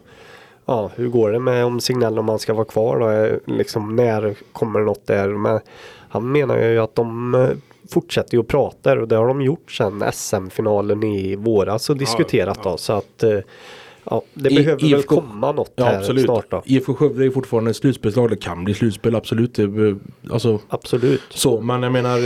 ja, 0.66 0.90
hur 0.96 1.08
går 1.08 1.32
det 1.32 1.38
med 1.40 1.64
om 1.64 1.80
Signell 1.80 2.18
om 2.18 2.28
han 2.28 2.38
ska 2.38 2.54
vara 2.54 2.64
kvar 2.64 2.98
då? 2.98 3.10
Eh, 3.10 3.56
Liksom 3.58 3.96
när 3.96 4.34
kommer 4.52 4.80
något 4.80 5.06
där? 5.06 5.28
Men 5.28 5.60
han 6.08 6.32
menar 6.32 6.58
ju 6.58 6.78
att 6.78 6.94
de 6.94 7.34
eh, 7.34 7.48
fortsätter 7.90 8.34
ju 8.34 8.40
att 8.40 8.48
prata 8.48 9.00
och 9.00 9.08
det 9.08 9.16
har 9.16 9.26
de 9.28 9.42
gjort 9.42 9.72
sedan 9.72 10.04
SM-finalen 10.12 11.02
i 11.02 11.36
våras 11.36 11.90
och 11.90 11.96
diskuterat 11.96 12.58
ja. 12.64 12.70
då 12.70 12.76
så 12.76 12.92
att 12.92 13.22
eh, 13.22 13.38
ja, 14.04 14.22
det 14.34 14.50
I- 14.50 14.54
behöver 14.56 14.82
väl 14.82 14.94
IFK 14.94 15.14
komma 15.20 15.52
något 15.52 15.72
Ja 15.76 15.84
här 15.84 15.98
absolut. 15.98 16.24
snart 16.24 16.50
då. 16.50 16.62
IFK 16.64 16.94
Skövde 16.94 17.26
är 17.26 17.30
fortfarande 17.30 17.70
ett 17.70 17.76
slutspelslag. 17.76 18.30
Det 18.30 18.36
kan 18.36 18.64
bli 18.64 18.74
slutspel 18.74 19.14
absolut. 19.14 19.58
Alltså, 20.30 20.58
Absolut. 20.68 21.22
Så, 21.30 21.60
men 21.60 21.82
jag 21.82 21.92
menar 21.92 22.18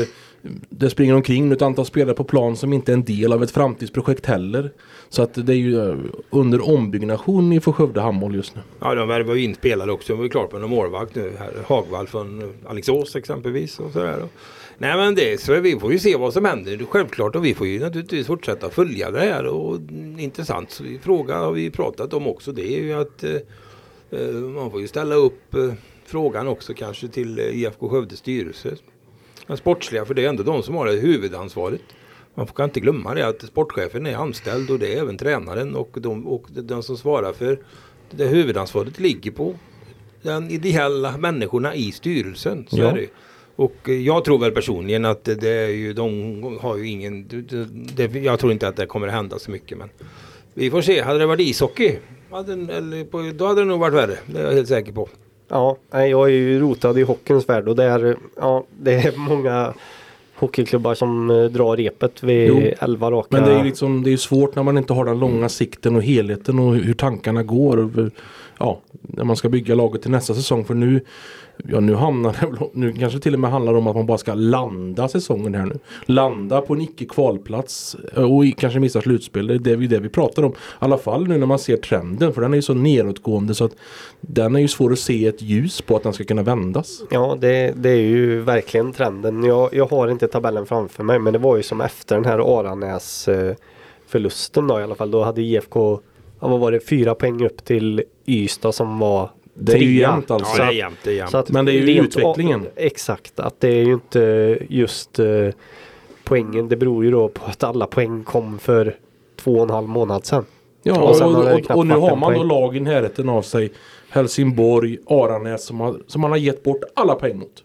det 0.71 0.91
springer 0.91 1.15
omkring 1.15 1.53
ett 1.53 1.63
antal 1.63 1.87
spelare 1.87 2.15
på 2.15 2.25
plan 2.25 2.57
som 2.57 2.73
inte 2.73 2.93
är 2.93 2.95
en 2.95 3.05
del 3.05 3.33
av 3.33 3.43
ett 3.43 3.51
framtidsprojekt 3.51 4.27
heller. 4.27 4.73
Så 5.09 5.23
att 5.23 5.47
det 5.47 5.53
är 5.53 5.57
ju 5.57 5.89
eh, 5.91 5.97
under 6.31 6.69
ombyggnation 6.69 7.53
i 7.53 7.61
Skövde 7.61 8.01
handboll 8.01 8.35
just 8.35 8.55
nu. 8.57 8.61
Ja, 8.81 8.95
de 8.95 9.09
värvar 9.09 9.35
ju 9.35 9.43
in 9.45 9.55
spelare 9.55 9.93
också. 9.93 10.13
De 10.13 10.17
var 10.17 10.25
ju 10.25 10.31
klart 10.31 10.53
med 10.53 10.63
en 10.63 10.71
målvakt 10.71 11.15
nu. 11.15 11.33
Här, 11.39 11.51
Hagvall 11.67 12.07
från 12.07 12.43
eh, 12.43 12.49
Alingsås 12.71 13.17
exempelvis. 13.17 13.79
Och 13.81 13.93
sådär. 13.93 14.23
Nej 14.79 14.97
men 14.97 15.15
det 15.15 15.41
så 15.41 15.61
vi 15.61 15.79
får 15.79 15.93
ju 15.93 15.99
se 15.99 16.17
vad 16.17 16.33
som 16.33 16.45
händer. 16.45 16.85
Självklart 16.91 17.37
och 17.37 17.45
vi 17.45 17.55
får 17.55 17.67
ju 17.67 17.81
naturligtvis 17.81 18.27
fortsätta 18.27 18.71
följa 18.71 19.11
det 19.11 19.21
här. 19.21 19.47
Och 19.47 19.77
mm, 19.77 20.19
intressant 20.19 20.71
så 20.71 20.83
vi- 20.85 20.99
fråga 20.99 21.37
har 21.39 21.53
vi 21.53 21.71
pratat 21.71 22.15
om 22.15 22.27
också. 22.27 22.53
Det 22.53 22.75
är 22.79 22.83
ju 22.83 22.93
att 22.93 23.25
eh, 23.25 23.31
eh, 24.11 24.35
man 24.35 24.71
får 24.71 24.81
ju 24.81 24.89
ställa 24.89 25.15
upp 25.15 25.55
eh, 25.55 25.73
frågan 26.07 26.49
också 26.49 26.75
kanske 26.75 27.09
till 27.09 27.39
eh, 27.39 27.45
IFK 27.45 27.89
Skövde 27.89 28.17
styrelse. 28.17 28.77
Den 29.49 29.57
sportsliga, 29.57 30.05
för 30.05 30.15
det 30.15 30.25
är 30.25 30.29
ändå 30.29 30.43
de 30.43 30.63
som 30.63 30.75
har 30.75 30.87
det 30.87 30.93
huvudansvaret. 30.93 31.81
Man 32.35 32.47
kan 32.47 32.65
inte 32.65 32.81
glömma 32.81 33.15
det 33.15 33.27
att 33.27 33.43
sportchefen 33.43 34.07
är 34.07 34.15
anställd 34.17 34.71
och 34.71 34.79
det 34.79 34.95
är 34.95 35.01
även 35.01 35.19
tränaren 35.19 35.75
och 35.75 35.91
de, 36.01 36.27
och 36.27 36.45
den 36.51 36.83
som 36.83 36.97
svarar 36.97 37.33
för 37.33 37.59
det 38.11 38.27
huvudansvaret 38.27 39.01
ligger 39.01 39.31
på 39.31 39.55
den 40.23 40.51
ideella 40.51 41.17
människorna 41.17 41.75
i 41.75 41.93
styrelsen. 41.93 42.67
Så 42.71 42.79
Ja. 42.79 42.91
är 42.91 42.95
det. 42.95 43.07
Och 43.57 43.77
eh, 43.89 43.95
jag 43.95 44.25
tror 44.25 44.39
väl 44.39 44.51
personligen 44.51 45.05
att 45.05 45.25
det 45.25 45.49
är 45.51 45.69
ju, 45.69 45.93
de 45.93 46.59
har 46.61 46.77
ju 46.77 46.89
ingen, 46.89 47.29
det, 47.29 48.07
det, 48.09 48.19
jag 48.21 48.39
tror 48.39 48.53
inte 48.53 48.69
att 48.69 48.77
det 48.77 48.87
kommer 48.87 49.07
att 49.09 49.15
hända 49.15 49.39
så 49.39 49.51
mycket 49.51 49.79
men 49.79 49.89
vi 50.55 50.71
får 50.71 50.83
se, 50.83 51.03
hade 51.03 51.19
det 51.19 51.27
varit 51.27 51.41
ishockey 51.49 51.99
hade, 52.31 52.53
eller 52.53 53.05
på, 53.05 53.31
då 53.35 53.47
hade 53.47 53.61
det 53.61 53.65
nog 53.65 53.81
varit 53.81 53.95
värre, 53.95 54.19
det 54.27 54.39
är 54.41 54.45
jag 54.45 54.53
helt 54.53 54.69
säker 54.69 54.93
på. 54.93 55.09
Ja, 55.49 55.77
jag 55.91 56.25
är 56.25 56.29
ju 56.29 56.61
rotad 56.61 56.99
i 56.99 57.03
hockeyns 57.03 57.49
värld 57.49 57.69
och 57.69 57.77
det 57.77 57.85
är, 57.85 58.17
ja, 58.37 58.65
det 58.81 58.95
är 58.95 59.17
många 59.17 59.75
hockeyklubbar 60.35 60.95
som 60.95 61.31
eh, 61.31 61.45
drar 61.45 61.77
repet 61.77 62.23
vid 62.23 62.49
Jo, 62.49 62.63
11 62.79 63.11
raka. 63.11 63.29
Men 63.31 63.45
det 63.45 63.55
är 63.55 63.59
ju 63.59 63.65
liksom, 63.65 64.03
det 64.03 64.13
är 64.13 64.17
svårt 64.17 64.55
när 64.55 64.63
man 64.63 64.79
inte 64.79 64.93
har 64.93 65.05
den 65.05 65.19
långa 65.19 65.49
sikten 65.49 65.97
och 65.97 66.03
helheten 66.03 66.59
och 66.59 66.75
hur 66.75 66.95
tankarna 66.95 67.43
går. 67.43 67.77
Och, 67.79 68.11
ja, 68.59 68.81
när 69.01 69.25
man 69.25 69.37
ska 69.37 69.49
bygga 69.49 69.75
laget 69.75 70.03
till 70.03 70.11
nästa 70.11 70.35
säsong. 70.35 70.65
För 70.65 70.75
nu, 70.75 71.01
ja, 71.65 71.81
nu 71.81 71.95
hamnar 71.95 72.37
det, 72.41 72.47
väl- 72.47 72.69
nu 72.73 72.93
kanske 72.93 73.19
till 73.21 73.35
och 73.35 73.41
med 73.41 73.51
handlar 73.51 73.75
om 73.75 73.87
att 73.87 73.97
man 73.97 74.07
bara 74.07 74.19
ska 74.19 74.35
landa 74.35 75.09
säsongen 75.09 75.55
här 75.55 75.67
nu. 75.67 75.79
Landa 76.07 76.61
på 76.61 76.75
en 76.75 76.81
icke 76.81 77.05
kvalplats 77.05 77.97
eh, 78.17 78.23
och 78.23 78.45
kanske 78.57 78.81
missa 78.81 79.01
slutspel. 79.01 79.47
Det 79.47 79.55
är 79.55 79.59
det 79.59 79.77
vi, 79.77 79.87
det 79.87 79.99
vi 79.99 80.09
pratar 80.09 80.43
om. 80.43 80.53
I 80.53 80.55
alla 80.79 80.99
fall 80.99 81.29
nu 81.29 81.39
när 81.39 81.47
man 81.47 81.59
ser 81.59 81.77
trenden. 81.77 82.33
För 82.33 82.41
den 82.41 82.53
är 82.53 82.57
ju 82.57 82.63
så 82.63 82.75
nedåtgående 82.75 83.55
så 83.55 83.65
att 83.65 83.73
den 84.21 84.57
är 84.57 84.61
ju 84.61 84.69
svår 84.69 84.93
att 84.93 84.99
se 84.99 85.27
ett 85.27 85.43
ljus 85.43 85.83
på 85.83 85.97
att 85.97 86.03
den 86.03 86.13
ska 86.13 86.25
kunna 86.25 86.43
vändas. 86.43 87.03
Ja, 87.11 87.37
det, 87.41 87.73
det 87.77 87.91
är 87.91 87.97
ju 87.97 88.41
verkligen 88.41 88.93
trenden. 88.93 89.45
Jag, 89.45 89.75
jag 89.75 89.87
har 89.87 90.09
inte 90.09 90.29
tabellen 90.29 90.67
framför 90.67 91.05
mig 91.05 91.19
men 91.19 91.33
det 91.33 91.39
var 91.39 91.57
ju 91.57 91.63
som 91.63 91.81
efter 91.81 92.15
den 92.15 92.25
här 92.25 92.59
Aranäs 92.59 93.29
eh, 93.29 93.55
förlusten 94.07 94.67
då 94.67 94.81
i 94.81 94.83
alla 94.83 94.95
fall. 94.95 95.11
Då 95.11 95.25
hade 95.25 95.43
IFK, 95.43 96.01
ja, 96.41 96.49
vad 96.49 96.61
var 96.61 96.73
det, 96.73 96.81
fyra 96.89 97.15
poäng 97.15 97.45
upp 97.45 97.65
till 97.65 98.03
Ystad 98.27 98.73
som 98.73 98.99
var 98.99 99.31
det 99.61 99.73
är 99.73 99.77
ju 99.79 99.99
jämnt 100.01 100.31
alltså. 100.31 100.63
Ja, 100.63 100.65
det 100.65 100.71
är 100.71 100.77
jämnt, 100.77 100.99
det 101.05 101.11
är 101.11 101.15
jämnt. 101.15 101.31
Så 101.31 101.37
att 101.39 101.51
Men 101.51 101.65
det 101.65 101.73
är 101.73 101.75
ju 101.75 101.87
rent- 101.87 102.07
utvecklingen. 102.07 102.67
Exakt, 102.77 103.41
att 103.41 103.61
det 103.61 103.69
är 103.69 103.85
ju 103.85 103.93
inte 103.93 104.59
just 104.69 105.19
eh, 105.19 105.27
poängen. 106.25 106.69
Det 106.69 106.77
beror 106.77 107.05
ju 107.05 107.11
då 107.11 107.29
på 107.29 107.45
att 107.45 107.65
alla 107.65 107.87
poäng 107.87 108.25
kom 108.25 108.59
för 108.59 108.97
två 109.37 109.53
och 109.55 109.63
en 109.63 109.71
halv 109.71 109.89
månad 109.89 110.27
sedan. 110.27 110.45
Ja, 110.83 111.01
Och 111.03 111.11
och, 111.23 111.45
och, 111.71 111.77
och 111.77 111.87
nu 111.87 111.95
har 111.95 112.17
man 112.17 112.33
då 112.33 112.39
poäng. 112.39 112.49
lag 112.49 112.77
i 112.77 112.81
närheten 112.81 113.29
av 113.29 113.43
sig. 113.43 113.73
Helsingborg, 114.11 114.99
Aranäs 115.07 115.65
som, 115.65 115.81
har, 115.81 115.97
som 116.07 116.21
man 116.21 116.31
har 116.31 116.39
gett 116.39 116.63
bort 116.63 116.81
alla 116.95 117.15
poäng 117.15 117.39
mot. 117.39 117.65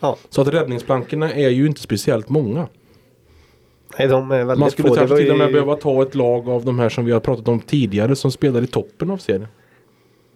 Ja, 0.00 0.16
Så 0.28 0.40
att 0.42 0.48
räddningsplankorna 0.48 1.32
är 1.32 1.48
ju 1.48 1.66
inte 1.66 1.80
speciellt 1.80 2.28
många. 2.28 2.68
nej, 3.98 4.08
de 4.08 4.30
är 4.30 4.38
väldigt 4.38 4.58
Man 4.58 4.70
skulle 4.70 4.88
kanske 4.94 5.16
till 5.16 5.30
och 5.30 5.38
med 5.38 5.46
ju- 5.46 5.52
behöva 5.52 5.76
ta 5.76 6.02
ett 6.02 6.14
lag 6.14 6.48
av 6.48 6.64
de 6.64 6.78
här 6.78 6.88
som 6.88 7.04
vi 7.04 7.12
har 7.12 7.20
pratat 7.20 7.48
om 7.48 7.60
tidigare 7.60 8.16
som 8.16 8.30
spelar 8.32 8.62
i 8.62 8.66
toppen 8.66 9.10
av 9.10 9.16
serien. 9.16 9.46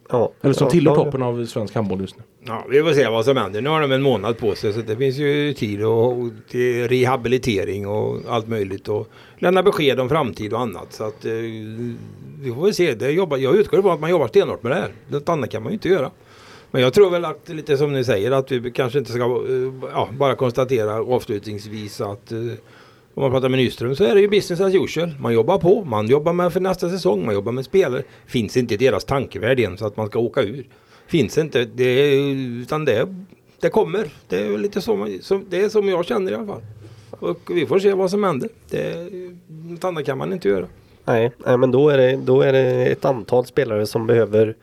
Ja, 0.08 0.32
Eller 0.40 0.54
som 0.54 0.66
ja, 0.66 0.70
tillhör 0.70 0.96
ja. 0.96 1.04
toppen 1.04 1.22
av 1.22 1.46
svensk 1.46 1.74
handboll 1.74 2.00
just 2.00 2.16
nu. 2.16 2.22
Ja, 2.46 2.66
vi 2.70 2.82
får 2.82 2.92
se 2.92 3.08
vad 3.08 3.24
som 3.24 3.36
händer. 3.36 3.60
Nu 3.60 3.68
har 3.68 3.80
de 3.80 3.92
en 3.92 4.02
månad 4.02 4.38
på 4.38 4.54
sig 4.54 4.72
så 4.72 4.80
det 4.80 4.96
finns 4.96 5.16
ju 5.16 5.52
tid 5.52 5.84
och, 5.84 6.12
och 6.12 6.30
till 6.48 6.88
rehabilitering 6.88 7.86
och 7.86 8.20
allt 8.28 8.48
möjligt 8.48 8.88
och 8.88 9.08
lämna 9.38 9.62
besked 9.62 10.00
om 10.00 10.08
framtid 10.08 10.52
och 10.52 10.60
annat. 10.60 10.92
Så 10.92 11.04
att 11.04 11.24
eh, 11.24 11.32
vi 12.40 12.52
får 12.54 12.62
väl 12.62 12.74
se. 12.74 12.94
Det 12.94 13.10
jobbar, 13.10 13.36
jag 13.36 13.56
utgår 13.56 13.78
ifrån 13.78 13.92
att 13.92 14.00
man 14.00 14.10
jobbar 14.10 14.28
stenhårt 14.28 14.62
med 14.62 14.72
det 14.72 14.76
här. 14.76 14.92
Något 15.08 15.28
annat 15.28 15.50
kan 15.50 15.62
man 15.62 15.72
ju 15.72 15.74
inte 15.74 15.88
göra. 15.88 16.10
Men 16.70 16.82
jag 16.82 16.94
tror 16.94 17.10
väl 17.10 17.24
att 17.24 17.48
lite 17.48 17.76
som 17.76 17.92
ni 17.92 18.04
säger 18.04 18.30
att 18.30 18.50
vi 18.50 18.70
kanske 18.70 18.98
inte 18.98 19.12
ska 19.12 19.22
eh, 19.22 19.90
ja, 19.92 20.08
bara 20.18 20.34
konstatera 20.34 20.94
avslutningsvis 20.94 22.00
att 22.00 22.32
eh, 22.32 22.38
om 23.14 23.22
man 23.22 23.30
pratar 23.30 23.48
med 23.48 23.58
Nyström 23.58 23.96
så 23.96 24.04
är 24.04 24.14
det 24.14 24.20
ju 24.20 24.28
business 24.28 24.60
as 24.60 24.74
usual. 24.74 25.14
Man 25.20 25.34
jobbar 25.34 25.58
på, 25.58 25.84
man 25.84 26.06
jobbar 26.06 26.32
med 26.32 26.52
för 26.52 26.60
nästa 26.60 26.90
säsong, 26.90 27.24
man 27.26 27.34
jobbar 27.34 27.52
med 27.52 27.64
spelare. 27.64 28.02
Finns 28.26 28.56
inte 28.56 28.74
i 28.74 28.76
deras 28.76 29.04
tankevärld 29.04 29.60
ens 29.60 29.82
att 29.82 29.96
man 29.96 30.06
ska 30.06 30.18
åka 30.18 30.42
ur. 30.42 30.66
Finns 31.06 31.38
inte, 31.38 31.64
det, 31.64 31.84
är- 31.84 32.60
utan 32.62 32.84
det, 32.84 33.08
det 33.60 33.68
kommer. 33.68 34.06
Det 34.28 34.38
är 34.40 34.58
lite 34.58 34.80
som, 34.80 35.18
som, 35.22 35.44
det 35.50 35.60
är 35.60 35.68
som 35.68 35.88
jag 35.88 36.04
känner 36.06 36.32
i 36.32 36.34
alla 36.34 36.46
fall. 36.46 36.62
Och 37.10 37.40
vi 37.50 37.66
får 37.66 37.78
se 37.78 37.92
vad 37.92 38.10
som 38.10 38.24
händer. 38.24 38.48
Det, 38.70 39.10
något 39.46 39.84
annat 39.84 40.06
kan 40.06 40.18
man 40.18 40.32
inte 40.32 40.48
göra. 40.48 40.66
Nej, 41.04 41.32
nej 41.46 41.56
men 41.58 41.70
då 41.70 41.88
är, 41.88 41.98
det, 41.98 42.16
då 42.16 42.42
är 42.42 42.52
det 42.52 42.86
ett 42.86 43.04
antal 43.04 43.46
spelare 43.46 43.86
som 43.86 44.06
behöver 44.06 44.56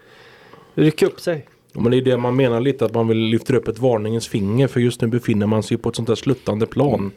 rycka 0.76 1.06
upp 1.06 1.20
sig. 1.22 1.48
Men 1.74 1.92
det 1.92 1.98
är 1.98 2.02
det 2.02 2.18
man 2.18 2.36
menar 2.36 2.60
lite 2.62 2.86
att 2.86 2.94
man 2.94 3.08
vill 3.08 3.18
lyfta 3.18 3.56
upp 3.56 3.68
ett 3.68 3.80
varningens 3.80 4.28
finger 4.28 4.68
för 4.68 4.80
just 4.80 5.02
nu 5.02 5.08
befinner 5.08 5.48
man 5.48 5.64
sig 5.64 5.78
på 5.78 5.90
ett 5.90 5.96
sånt 5.96 6.08
där 6.08 6.16
sluttande 6.16 6.66
plan. 6.66 7.12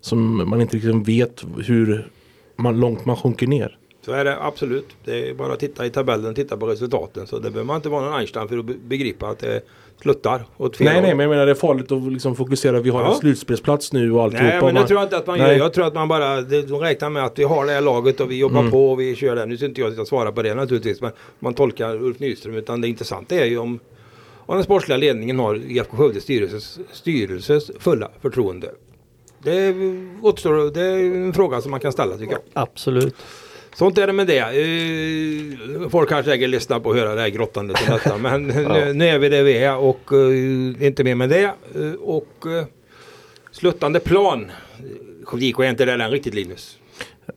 Som 0.00 0.48
man 0.50 0.60
inte 0.60 0.76
riktigt 0.76 1.08
vet 1.08 1.44
hur 1.66 2.10
man, 2.56 2.80
långt 2.80 3.04
man 3.04 3.16
sjunker 3.16 3.46
ner. 3.46 3.78
Så 4.04 4.12
är 4.12 4.24
det 4.24 4.42
absolut. 4.42 4.86
Det 5.04 5.28
är 5.28 5.34
bara 5.34 5.52
att 5.52 5.60
titta 5.60 5.86
i 5.86 5.90
tabellen 5.90 6.30
och 6.30 6.36
titta 6.36 6.56
på 6.56 6.66
resultaten. 6.66 7.26
Så 7.26 7.36
det 7.36 7.42
behöver 7.50 7.64
man 7.64 7.76
inte 7.76 7.88
vara 7.88 8.04
någon 8.04 8.12
Einstein 8.14 8.48
för 8.48 8.58
att 8.58 8.64
be- 8.64 8.74
begripa 8.88 9.28
att 9.28 9.38
det 9.38 9.60
sluttar 10.02 10.44
åt 10.56 10.76
fel 10.76 10.84
Nej 10.84 10.94
håll. 10.94 11.02
nej 11.02 11.14
men 11.14 11.22
jag 11.24 11.30
menar 11.30 11.46
det 11.46 11.52
är 11.52 11.54
farligt 11.54 11.92
att 11.92 12.12
liksom 12.12 12.36
fokusera. 12.36 12.80
Vi 12.80 12.90
har 12.90 13.00
Ja. 13.02 13.08
en 13.12 13.18
slutspelsplats 13.18 13.92
nu 13.92 14.12
och 14.12 14.22
alltihopa. 14.22 14.44
Nej 14.46 14.60
men 14.62 14.74
det 14.74 14.80
man, 14.80 14.86
tror 14.88 15.00
jag 15.00 15.06
inte 15.06 15.16
att 15.16 15.26
man 15.26 15.38
gör. 15.38 15.46
Nej. 15.46 15.58
Jag 15.58 15.72
tror 15.72 15.86
att 15.86 15.94
man 15.94 16.08
bara 16.08 16.40
det, 16.40 16.62
de 16.62 16.80
räknar 16.80 17.10
med 17.10 17.24
att 17.24 17.38
vi 17.38 17.44
har 17.44 17.66
det 17.66 17.72
här 17.72 17.80
laget 17.80 18.20
och 18.20 18.30
vi 18.30 18.38
jobbar 18.38 18.60
Mm. 18.60 18.70
på 18.72 18.90
och 18.90 19.00
vi 19.00 19.14
kör 19.16 19.36
det. 19.36 19.46
Nu 19.46 19.56
ska 19.56 19.66
inte 19.66 19.80
jag 19.80 20.06
svara 20.06 20.32
på 20.32 20.42
det 20.42 20.54
naturligtvis. 20.54 21.00
Men 21.00 21.10
man 21.38 21.54
tolkar 21.54 22.02
Ulf 22.02 22.18
Nyström. 22.18 22.54
Utan 22.54 22.80
det 22.80 22.88
intressanta 22.88 23.34
är 23.34 23.44
ju 23.44 23.58
om, 23.58 23.78
om 24.36 24.54
den 24.54 24.64
sportsliga 24.64 24.96
ledningen 24.98 25.38
har 25.38 25.54
IFK 25.54 25.96
Skövdes 25.96 26.22
styrelses, 26.22 26.78
styrelses 26.92 27.70
fulla 27.78 28.10
förtroende. 28.20 28.70
Det 29.42 29.74
återstår. 30.22 30.70
Det 30.74 30.80
är 30.82 30.98
en 30.98 31.32
fråga 31.32 31.60
som 31.60 31.70
man 31.70 31.80
kan 31.80 31.92
ställa 31.92 32.16
tycker 32.16 32.32
jag. 32.32 32.40
Absolut. 32.52 33.16
Sånt 33.74 33.98
är 33.98 34.06
det 34.06 34.12
med 34.12 34.26
det. 34.26 34.38
Eh, 34.38 35.88
folk 35.88 36.08
kanske 36.08 36.30
säkert 36.32 36.50
lyssnar 36.50 36.80
på 36.80 36.90
att 36.90 36.96
höra 36.96 37.14
det 37.14 37.20
här 37.20 37.28
grottandet 37.28 37.76
och 37.88 37.94
detta. 37.94 38.18
men 38.22 38.42
nu, 38.46 38.92
nu 38.92 39.08
är 39.08 39.18
vi 39.18 39.28
där 39.28 39.42
vi 39.42 39.58
är 39.58 39.76
och 39.76 40.12
eh, 40.12 40.86
inte 40.86 41.04
mer 41.04 41.14
med 41.14 41.28
det. 41.28 41.42
Eh, 41.74 41.92
och 42.00 42.28
sluttande 43.50 44.00
plan. 44.00 44.50
JK 45.38 45.58
är 45.60 45.64
inte 45.70 45.84
där 45.84 45.98
än 45.98 46.10
riktigt 46.10 46.34
Linus. 46.34 46.78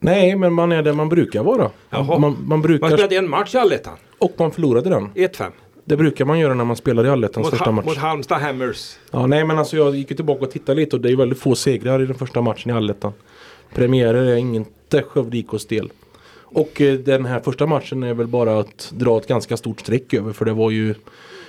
nej 0.00 0.36
men 0.36 0.52
man 0.52 0.72
är 0.72 0.82
där 0.82 0.92
man 0.92 1.08
brukar 1.08 1.42
vara. 1.42 1.70
Jaha. 1.90 2.04
Man, 2.04 2.20
man 2.20 2.36
Man 2.48 2.62
brukar 2.62 2.88
spelade 2.88 3.16
en 3.16 3.30
match 3.30 3.54
i 3.54 3.58
allettan. 3.58 3.96
och 4.18 4.32
man 4.38 4.50
förlorade 4.52 4.90
den. 4.90 5.08
1-5. 5.14 5.50
Det 5.84 5.96
brukar 5.96 6.24
man 6.24 6.38
göra 6.38 6.54
när 6.54 6.64
man 6.64 6.76
spelar 6.76 7.04
i 7.04 7.08
Allettans 7.08 7.50
första 7.50 7.72
match. 7.72 7.84
mot 7.84 7.96
Halmstad 7.96 8.38
Hammers. 8.40 8.96
Ja, 9.10 9.26
nej 9.26 9.44
men 9.44 9.58
alltså 9.58 9.76
jag 9.76 9.96
gick 9.96 10.10
ju 10.10 10.16
tillbaka 10.16 10.44
och 10.44 10.50
tittade 10.50 10.80
lite 10.80 10.96
och 10.96 11.02
det 11.02 11.10
är 11.10 11.16
väldigt 11.16 11.38
få 11.38 11.54
segrar 11.54 12.02
i 12.02 12.06
den 12.06 12.14
första 12.14 12.40
matchen 12.40 12.70
i 12.70 12.72
Allettan. 12.72 13.12
Premiärer 13.74 14.24
är 14.24 14.36
inte 14.36 15.02
Skövde 15.02 15.36
IKs 15.38 15.66
del. 15.66 15.92
Och 16.44 16.80
eh, 16.80 16.94
den 16.94 17.24
här 17.24 17.40
första 17.40 17.66
matchen 17.66 18.02
är 18.02 18.14
väl 18.14 18.26
bara 18.26 18.58
att 18.58 18.92
dra 18.94 19.18
ett 19.18 19.26
ganska 19.26 19.56
stort 19.56 19.80
streck 19.80 20.14
över 20.14 20.32
för 20.32 20.44
det 20.44 20.52
var 20.52 20.70
ju 20.70 20.94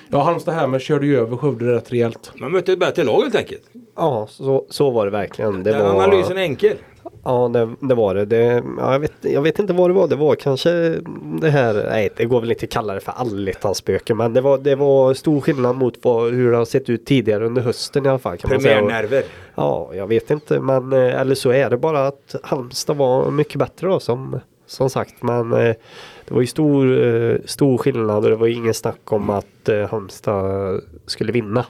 Ja 0.09 0.23
Halmstad 0.23 0.55
Hammers 0.55 0.83
körde 0.83 1.05
ju 1.05 1.17
över 1.17 1.37
Skövde 1.37 1.65
rätt 1.73 1.91
rejält. 1.91 2.31
Man 2.35 2.51
mötte 2.51 2.73
ett 2.73 2.79
bättre 2.79 3.03
lag 3.03 3.21
helt 3.21 3.35
enkelt. 3.35 3.61
Ja, 3.95 4.27
så, 4.29 4.65
så 4.69 4.91
var 4.91 5.05
det 5.05 5.11
verkligen. 5.11 5.63
Det 5.63 5.71
Den 5.71 5.81
var, 5.81 6.03
analysen 6.03 6.37
är 6.37 6.41
enkel. 6.41 6.77
Ja, 7.25 7.47
det, 7.47 7.69
det 7.79 7.95
var 7.95 8.15
det. 8.15 8.25
det 8.25 8.63
ja, 8.77 8.93
jag, 8.93 8.99
vet, 8.99 9.13
jag 9.21 9.41
vet 9.41 9.59
inte 9.59 9.73
vad 9.73 9.89
det 9.89 9.93
var. 9.93 10.07
Det 10.07 10.15
var 10.15 10.35
kanske 10.35 10.69
det 11.41 11.49
här, 11.49 11.73
nej 11.73 12.09
det 12.17 12.25
går 12.25 12.41
väl 12.41 12.51
inte 12.51 12.65
att 12.65 12.69
kalla 12.69 12.93
det 12.93 12.99
för 12.99 13.11
allettan-spöke. 13.11 14.13
Men 14.13 14.33
det 14.33 14.41
var, 14.41 14.57
det 14.57 14.75
var 14.75 15.13
stor 15.13 15.41
skillnad 15.41 15.75
mot 15.75 15.93
vad, 16.01 16.33
hur 16.33 16.51
det 16.51 16.57
har 16.57 16.65
sett 16.65 16.89
ut 16.89 17.05
tidigare 17.05 17.45
under 17.45 17.61
hösten 17.61 18.05
i 18.05 18.09
alla 18.09 18.19
fall. 18.19 18.37
Kan 18.37 18.49
Premiärnerver. 18.49 19.23
Ja, 19.55 19.89
jag 19.93 20.07
vet 20.07 20.31
inte. 20.31 20.59
Men 20.59 20.93
eh, 20.93 21.21
eller 21.21 21.35
så 21.35 21.49
är 21.49 21.69
det 21.69 21.77
bara 21.77 22.07
att 22.07 22.35
Halmstad 22.43 22.97
var 22.97 23.31
mycket 23.31 23.59
bättre 23.59 23.87
då 23.87 23.99
som, 23.99 24.39
som 24.65 24.89
sagt. 24.89 25.23
Men 25.23 25.53
eh, 25.53 25.75
det 26.27 26.33
var 26.33 26.41
ju 26.41 26.47
stor, 26.47 27.05
eh, 27.05 27.35
stor 27.45 27.77
skillnad 27.77 28.23
och 28.23 28.29
det 28.29 28.35
var 28.35 28.47
ingen 28.47 28.73
snack 28.73 29.11
om 29.11 29.29
att 29.29 29.69
Halmstad 29.89 30.81
skulle 31.05 31.31
vinna. 31.31 31.65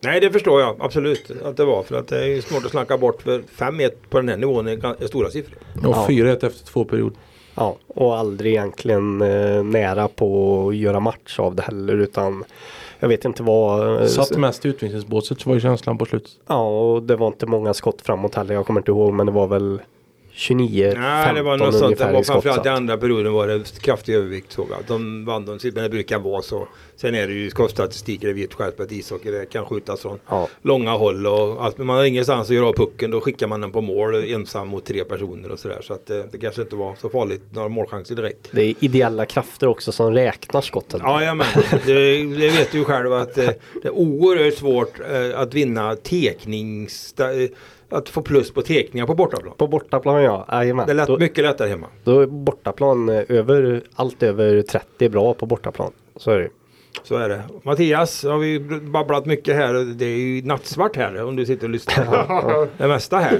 Nej 0.00 0.20
det 0.20 0.30
förstår 0.30 0.60
jag 0.60 0.76
absolut 0.80 1.30
att 1.44 1.56
det 1.56 1.64
var. 1.64 1.82
För 1.82 1.96
att 1.98 2.08
det 2.08 2.24
är 2.26 2.40
svårt 2.40 2.64
att 2.64 2.70
snacka 2.70 2.98
bort. 2.98 3.22
För 3.22 3.38
5-1 3.56 3.90
på 4.10 4.18
den 4.18 4.28
här 4.28 4.36
nivån 4.36 4.68
är, 4.68 5.06
stora 5.06 5.30
siffror. 5.30 5.58
Och 5.74 5.82
Ja. 5.84 6.06
4-1 6.08 6.46
efter 6.46 6.66
två 6.66 6.84
perioder. 6.84 7.16
Ja, 7.54 7.76
och 7.86 8.16
aldrig 8.18 8.52
egentligen 8.52 9.22
eh, 9.22 9.62
nära 9.62 10.08
på 10.08 10.68
att 10.68 10.76
göra 10.76 11.00
match 11.00 11.38
av 11.38 11.54
det 11.54 11.62
heller 11.62 11.96
utan 11.98 12.44
jag 13.00 13.08
vet 13.08 13.24
inte 13.24 13.42
vad. 13.42 14.00
eh, 14.02 14.06
Satt 14.06 14.36
mest 14.36 14.66
i 14.66 14.68
utvisningsbåset 14.68 15.46
var 15.46 15.54
ju 15.54 15.60
känslan 15.60 15.98
på 15.98 16.04
slutet. 16.06 16.30
Ja, 16.46 16.68
och 16.68 17.02
det 17.02 17.16
var 17.16 17.26
inte 17.26 17.46
många 17.46 17.74
skott 17.74 18.02
framåt 18.02 18.34
heller. 18.34 18.54
Jag 18.54 18.66
kommer 18.66 18.80
inte 18.80 18.90
ihåg 18.90 19.12
men 19.14 19.26
det 19.26 19.32
var 19.32 19.46
väl 19.46 19.80
29, 20.38 20.94
Nej, 20.96 21.24
15 21.24 21.34
det 21.34 21.42
var 21.42 21.56
något 21.56 21.74
sånt. 21.74 21.98
Det 21.98 22.12
var 22.12 22.22
framförallt 22.22 22.66
i 22.66 22.68
andra 22.68 22.96
perioden 22.96 23.32
var 23.32 23.48
det 23.48 23.80
kraftig 23.80 24.14
övervikt 24.14 24.52
såg 24.52 24.68
jag. 24.70 24.78
De 24.86 25.24
vann 25.24 25.46
de, 25.46 25.58
men 25.62 25.82
det 25.82 25.88
brukar 25.88 26.18
vara 26.18 26.42
så. 26.42 26.68
Sen 26.96 27.14
är 27.14 27.26
det 27.26 27.32
ju 27.32 27.50
skottstatistik, 27.50 28.20
det 28.20 28.32
vet 28.32 28.54
själv 28.54 28.72
på 28.72 28.82
ett 28.82 28.92
ishockey. 28.92 29.30
Det 29.30 29.46
kan 29.46 29.66
skjutas 29.66 30.00
från 30.00 30.18
Ja, 30.28 30.48
långa 30.62 30.90
håll 30.90 31.26
och 31.26 31.64
allt. 31.64 31.78
Men 31.78 31.86
man 31.86 31.96
har 31.96 32.04
ingenstans 32.04 32.48
att 32.48 32.54
göra 32.54 32.66
av 32.66 32.72
pucken. 32.72 33.10
Då 33.10 33.20
skickar 33.20 33.46
man 33.46 33.60
den 33.60 33.72
på 33.72 33.80
mål 33.80 34.14
ensam 34.14 34.68
mot 34.68 34.84
tre 34.84 35.04
personer 35.04 35.50
och 35.50 35.58
sådär. 35.58 35.78
Så 35.82 35.92
att 35.94 36.06
det, 36.06 36.26
det 36.32 36.38
kanske 36.38 36.62
inte 36.62 36.76
var 36.76 36.94
så 37.00 37.08
farligt. 37.08 37.42
Några 37.50 37.68
målchanser 37.68 38.14
direkt. 38.14 38.48
det 38.50 38.62
är 38.62 38.74
ideella 38.80 39.26
krafter 39.26 39.66
också 39.66 39.92
som 39.92 40.12
räknar 40.12 40.60
skotten. 40.60 41.00
Ja, 41.02 41.34
men 41.34 41.46
det, 41.86 42.22
det 42.22 42.50
vet 42.50 42.72
du 42.72 42.78
ju 42.78 42.84
själv 42.84 43.12
att 43.12 43.38
eh, 43.38 43.50
det 43.82 43.88
är 43.88 43.94
oerhört 43.94 44.54
svårt 44.54 45.00
eh, 45.10 45.40
att 45.40 45.54
vinna 45.54 45.96
teknings... 45.96 47.14
eh, 47.92 47.98
Att 47.98 48.08
få 48.08 48.22
plus 48.22 48.50
på 48.50 48.62
tekningar 48.62 49.06
på 49.06 49.14
bortaplan. 49.14 49.54
På 49.56 49.66
bortaplan 49.66 50.22
ja, 50.22 50.46
jajamän. 50.52 50.86
Det 50.86 50.92
är 50.92 50.94
lätt, 50.94 51.06
Då, 51.06 51.18
mycket 51.18 51.44
lättare 51.44 51.68
hemma. 51.68 51.86
då 52.04 52.20
är 52.20 52.26
bortaplan 52.26 53.08
eh, 53.08 53.22
över, 53.28 53.82
allt 53.94 54.22
över 54.22 54.62
30 54.62 55.08
bra 55.08 55.34
på 55.34 55.46
bortaplan. 55.46 55.92
Så 56.16 56.30
är 56.30 56.38
det. 56.38 56.48
Så 57.02 57.16
är 57.16 57.28
det. 57.28 57.42
Mattias, 57.62 58.22
har 58.24 58.38
vi 58.38 58.60
babblat 58.82 59.26
mycket 59.26 59.56
här. 59.56 59.94
Det 59.94 60.04
är 60.04 60.16
ju 60.18 60.42
nattsvart 60.42 60.96
här 60.96 61.24
om 61.24 61.36
du 61.36 61.46
sitter 61.46 61.64
och 61.64 61.70
lyssnar. 61.70 62.68
Det 62.78 62.88
mesta 62.88 63.16
här. 63.18 63.38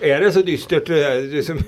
Är 0.00 0.20
det 0.20 0.32
så 0.32 0.42
dystert? 0.42 0.86
det 0.86 1.46
som- 1.46 1.58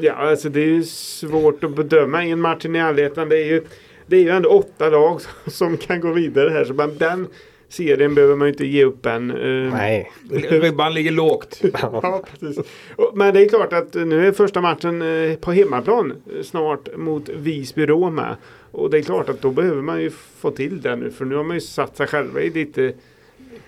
Ja, 0.00 0.12
alltså 0.12 0.48
det 0.48 0.60
är 0.60 0.66
ju 0.66 0.82
svårt 0.84 1.64
att 1.64 1.76
bedöma 1.76 2.24
i 2.24 2.30
en 2.30 2.40
match 2.40 2.64
i 2.64 2.78
Allettan. 2.80 3.28
Det 3.28 3.36
är 3.38 3.44
ju, 3.44 3.64
det 4.06 4.16
är 4.16 4.20
ju 4.20 4.28
ändå 4.30 4.48
åtta 4.48 4.88
lag 4.88 5.20
som 5.46 5.76
kan 5.76 6.00
gå 6.00 6.12
vidare 6.12 6.50
här. 6.50 6.64
Så 6.64 6.74
man, 6.74 6.98
den 6.98 7.26
serien 7.68 8.14
behöver 8.14 8.36
man 8.36 8.48
ju 8.48 8.52
inte 8.52 8.66
ge 8.66 8.84
upp 8.84 9.06
än. 9.06 9.30
Eh, 9.30 9.72
Nej. 9.72 10.12
Ribban 10.50 10.94
ligger 10.94 11.10
lågt. 11.10 11.60
Ja, 11.82 12.24
precis. 12.40 12.66
Men 13.14 13.34
det 13.34 13.40
är 13.40 13.48
klart 13.48 13.72
att 13.72 13.94
nu 13.94 14.28
är 14.28 14.32
första 14.32 14.60
matchen 14.60 15.02
eh, 15.02 15.34
på 15.34 15.52
hemmaplan 15.52 16.10
eh, 16.10 16.42
snart 16.42 16.96
mot 16.96 17.28
Visby-Roma. 17.28 18.36
Och 18.70 18.90
det 18.90 18.98
är 18.98 19.02
klart 19.02 19.28
att 19.28 19.42
då 19.42 19.50
behöver 19.50 19.82
man 19.82 20.02
ju 20.02 20.10
få 20.10 20.50
till 20.50 20.80
det 20.80 20.96
nu. 20.96 21.10
För 21.10 21.24
nu 21.24 21.34
har 21.34 21.44
man 21.44 21.56
ju 21.56 21.60
satt 21.60 21.96
sig 21.96 22.06
själva 22.06 22.40
i 22.40 22.50
lite 22.50 22.92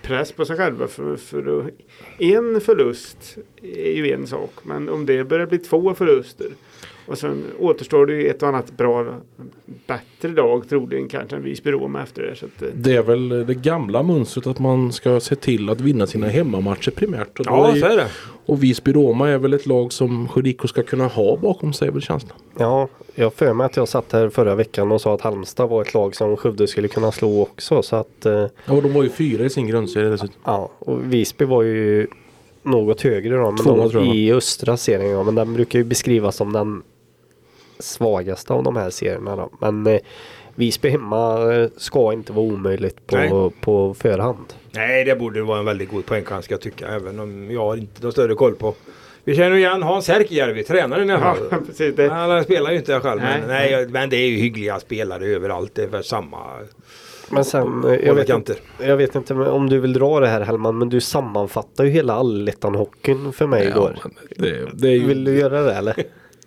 press 0.01 0.31
på 0.31 0.45
sig 0.45 0.57
själva. 0.57 0.87
För, 0.87 1.15
för 1.15 1.71
en 2.17 2.61
förlust 2.61 3.37
är 3.61 3.91
ju 3.91 4.11
en 4.11 4.27
sak. 4.27 4.51
Men 4.63 4.89
om 4.89 5.05
det 5.05 5.23
börjar 5.23 5.45
bli 5.45 5.57
två 5.57 5.95
förluster. 5.95 6.47
Och 7.07 7.17
sen 7.17 7.43
återstår 7.59 8.05
det 8.05 8.13
ju 8.13 8.27
ett 8.29 8.41
och 8.43 8.49
annat 8.49 8.71
bra, 8.77 9.05
bättre 9.87 10.35
lag 10.35 10.69
troligen 10.69 11.07
kanske 11.07 11.35
än 11.35 11.43
Visby-Roma 11.43 12.03
efter 12.03 12.21
det. 12.21 12.35
Så 12.35 12.45
att, 12.45 12.61
eh, 12.61 12.67
Det 12.73 12.95
är 12.95 13.01
väl 13.03 13.29
det 13.29 13.53
gamla 13.53 14.03
mönstret 14.03 14.47
att 14.47 14.59
man 14.59 14.91
ska 14.91 15.19
se 15.19 15.35
till 15.35 15.69
att 15.69 15.81
vinna 15.81 16.07
sina 16.07 16.27
hemmamatcher 16.27 16.91
primärt. 16.91 17.39
Och, 17.39 17.45
Ja, 17.49 17.71
är, 17.71 17.75
så 17.79 17.85
är 17.85 17.97
det. 17.97 18.07
och 18.45 18.63
Visby-Roma 18.63 19.29
är 19.29 19.37
väl 19.37 19.53
ett 19.53 19.65
lag 19.65 19.93
som 19.93 20.27
Skövde 20.27 20.67
ska 20.67 20.83
kunna 20.83 21.07
ha 21.07 21.37
bakom 21.37 21.73
sig 21.73 21.91
väl 21.91 22.01
känslan. 22.01 22.37
Ja, 22.57 22.87
jag 23.15 23.33
för 23.33 23.53
mig 23.53 23.65
att 23.65 23.77
jag 23.77 23.87
satt 23.87 24.11
här 24.11 24.29
förra 24.29 24.55
veckan 24.55 24.91
och 24.91 25.01
sa 25.01 25.13
att 25.15 25.21
Halmstad 25.21 25.69
var 25.69 25.81
ett 25.81 25.93
lag 25.93 26.15
som 26.15 26.37
Skövde 26.37 26.67
skulle 26.67 26.87
kunna 26.87 27.11
slå 27.11 27.41
också. 27.41 27.81
Så 27.81 27.95
att 27.95 28.25
eh, 28.25 28.33
Ja, 28.33 28.73
och 28.73 28.81
de 28.83 28.93
var 28.93 29.03
ju 29.03 29.09
fyra 29.09 29.43
i 29.45 29.49
sin 29.49 29.67
grundserie 29.67 30.09
dessutom. 30.09 30.35
ja, 30.43 30.71
och 30.79 31.13
Visby 31.13 31.45
var 31.45 31.63
ju 31.63 32.07
något 32.63 33.01
högre 33.01 33.35
då. 33.35 33.51
Men 33.51 33.57
Tvåa, 33.57 33.77
de, 33.77 33.89
tror 33.89 34.05
jag. 34.05 34.15
I 34.15 34.33
östra 34.33 34.77
serien 34.77 35.11
ja, 35.11 35.23
men 35.23 35.35
den 35.35 35.53
brukar 35.53 35.79
ju 35.79 35.85
beskrivas 35.85 36.35
som 36.35 36.53
den 36.53 36.83
svagaste 37.79 38.53
av 38.53 38.63
de 38.63 38.75
här 38.75 38.89
serierna 38.89 39.35
då. 39.35 39.49
Men 39.59 39.87
eh, 39.87 39.99
Visby 40.55 40.89
hemma 40.89 41.53
eh, 41.53 41.69
ska 41.77 42.13
inte 42.13 42.33
vara 42.33 42.45
omöjligt 42.45 42.97
Nej. 43.11 43.29
på, 43.29 43.53
på 43.61 43.93
förhand. 43.93 44.53
Nej, 44.71 45.05
det 45.05 45.15
borde 45.15 45.41
vara 45.41 45.59
en 45.59 45.65
väldigt 45.65 45.89
god 45.89 46.05
poängchans 46.05 46.45
ska 46.45 46.53
jag 46.53 46.61
tycka. 46.61 46.87
Även 46.87 47.19
om 47.19 47.51
jag 47.51 47.61
har 47.61 47.77
inte 47.77 48.03
någon 48.03 48.11
större 48.11 48.35
koll 48.35 48.55
på. 48.55 48.73
Vi 49.23 49.35
känner 49.35 49.55
ju 49.55 49.57
igen 49.57 49.83
Hans 49.83 50.07
Härkijärvi, 50.07 50.63
tränaren 50.63 51.09
i 51.09 51.13
alla 51.13 51.25
ja, 51.25 51.49
fall. 51.49 51.63
precis. 51.67 51.95
Det, 51.95 52.09
Han 52.09 52.43
spelar 52.43 52.71
ju 52.71 52.77
inte 52.77 52.99
själv. 52.99 53.21
Nej. 53.21 53.39
Men, 53.39 53.47
nej, 53.47 53.87
men 53.87 54.09
det 54.09 54.17
är 54.17 54.27
ju 54.27 54.37
hyggliga 54.37 54.79
spelare 54.79 55.25
överallt. 55.25 55.75
Det 55.75 55.83
är 55.83 55.87
väl 55.87 56.03
samma 56.03 56.37
Men 57.31 57.45
sen, 57.45 57.83
eh, 57.83 57.95
jag 58.07 58.15
vet, 58.15 58.29
inte, 58.29 58.55
jag 58.79 58.97
vet 58.97 59.15
inte 59.15 59.33
om 59.33 59.69
du 59.69 59.79
vill 59.79 59.93
dra 59.93 60.19
det 60.19 60.27
här 60.27 60.41
Hellman, 60.41 60.77
men 60.77 60.89
du 60.89 61.01
sammanfattar 61.01 61.83
ju 61.83 61.89
hela 61.89 62.13
allettan-hockeyn 62.13 63.31
för 63.31 63.47
mig 63.47 63.67
igår. 63.67 63.97
men 64.03 64.11
det, 64.37 64.67
det 64.73 64.87
är 64.87 64.91
ju, 64.93 65.05
Vill 65.07 65.23
du 65.23 65.39
göra 65.39 65.61
det 65.61 65.73
eller? 65.73 65.93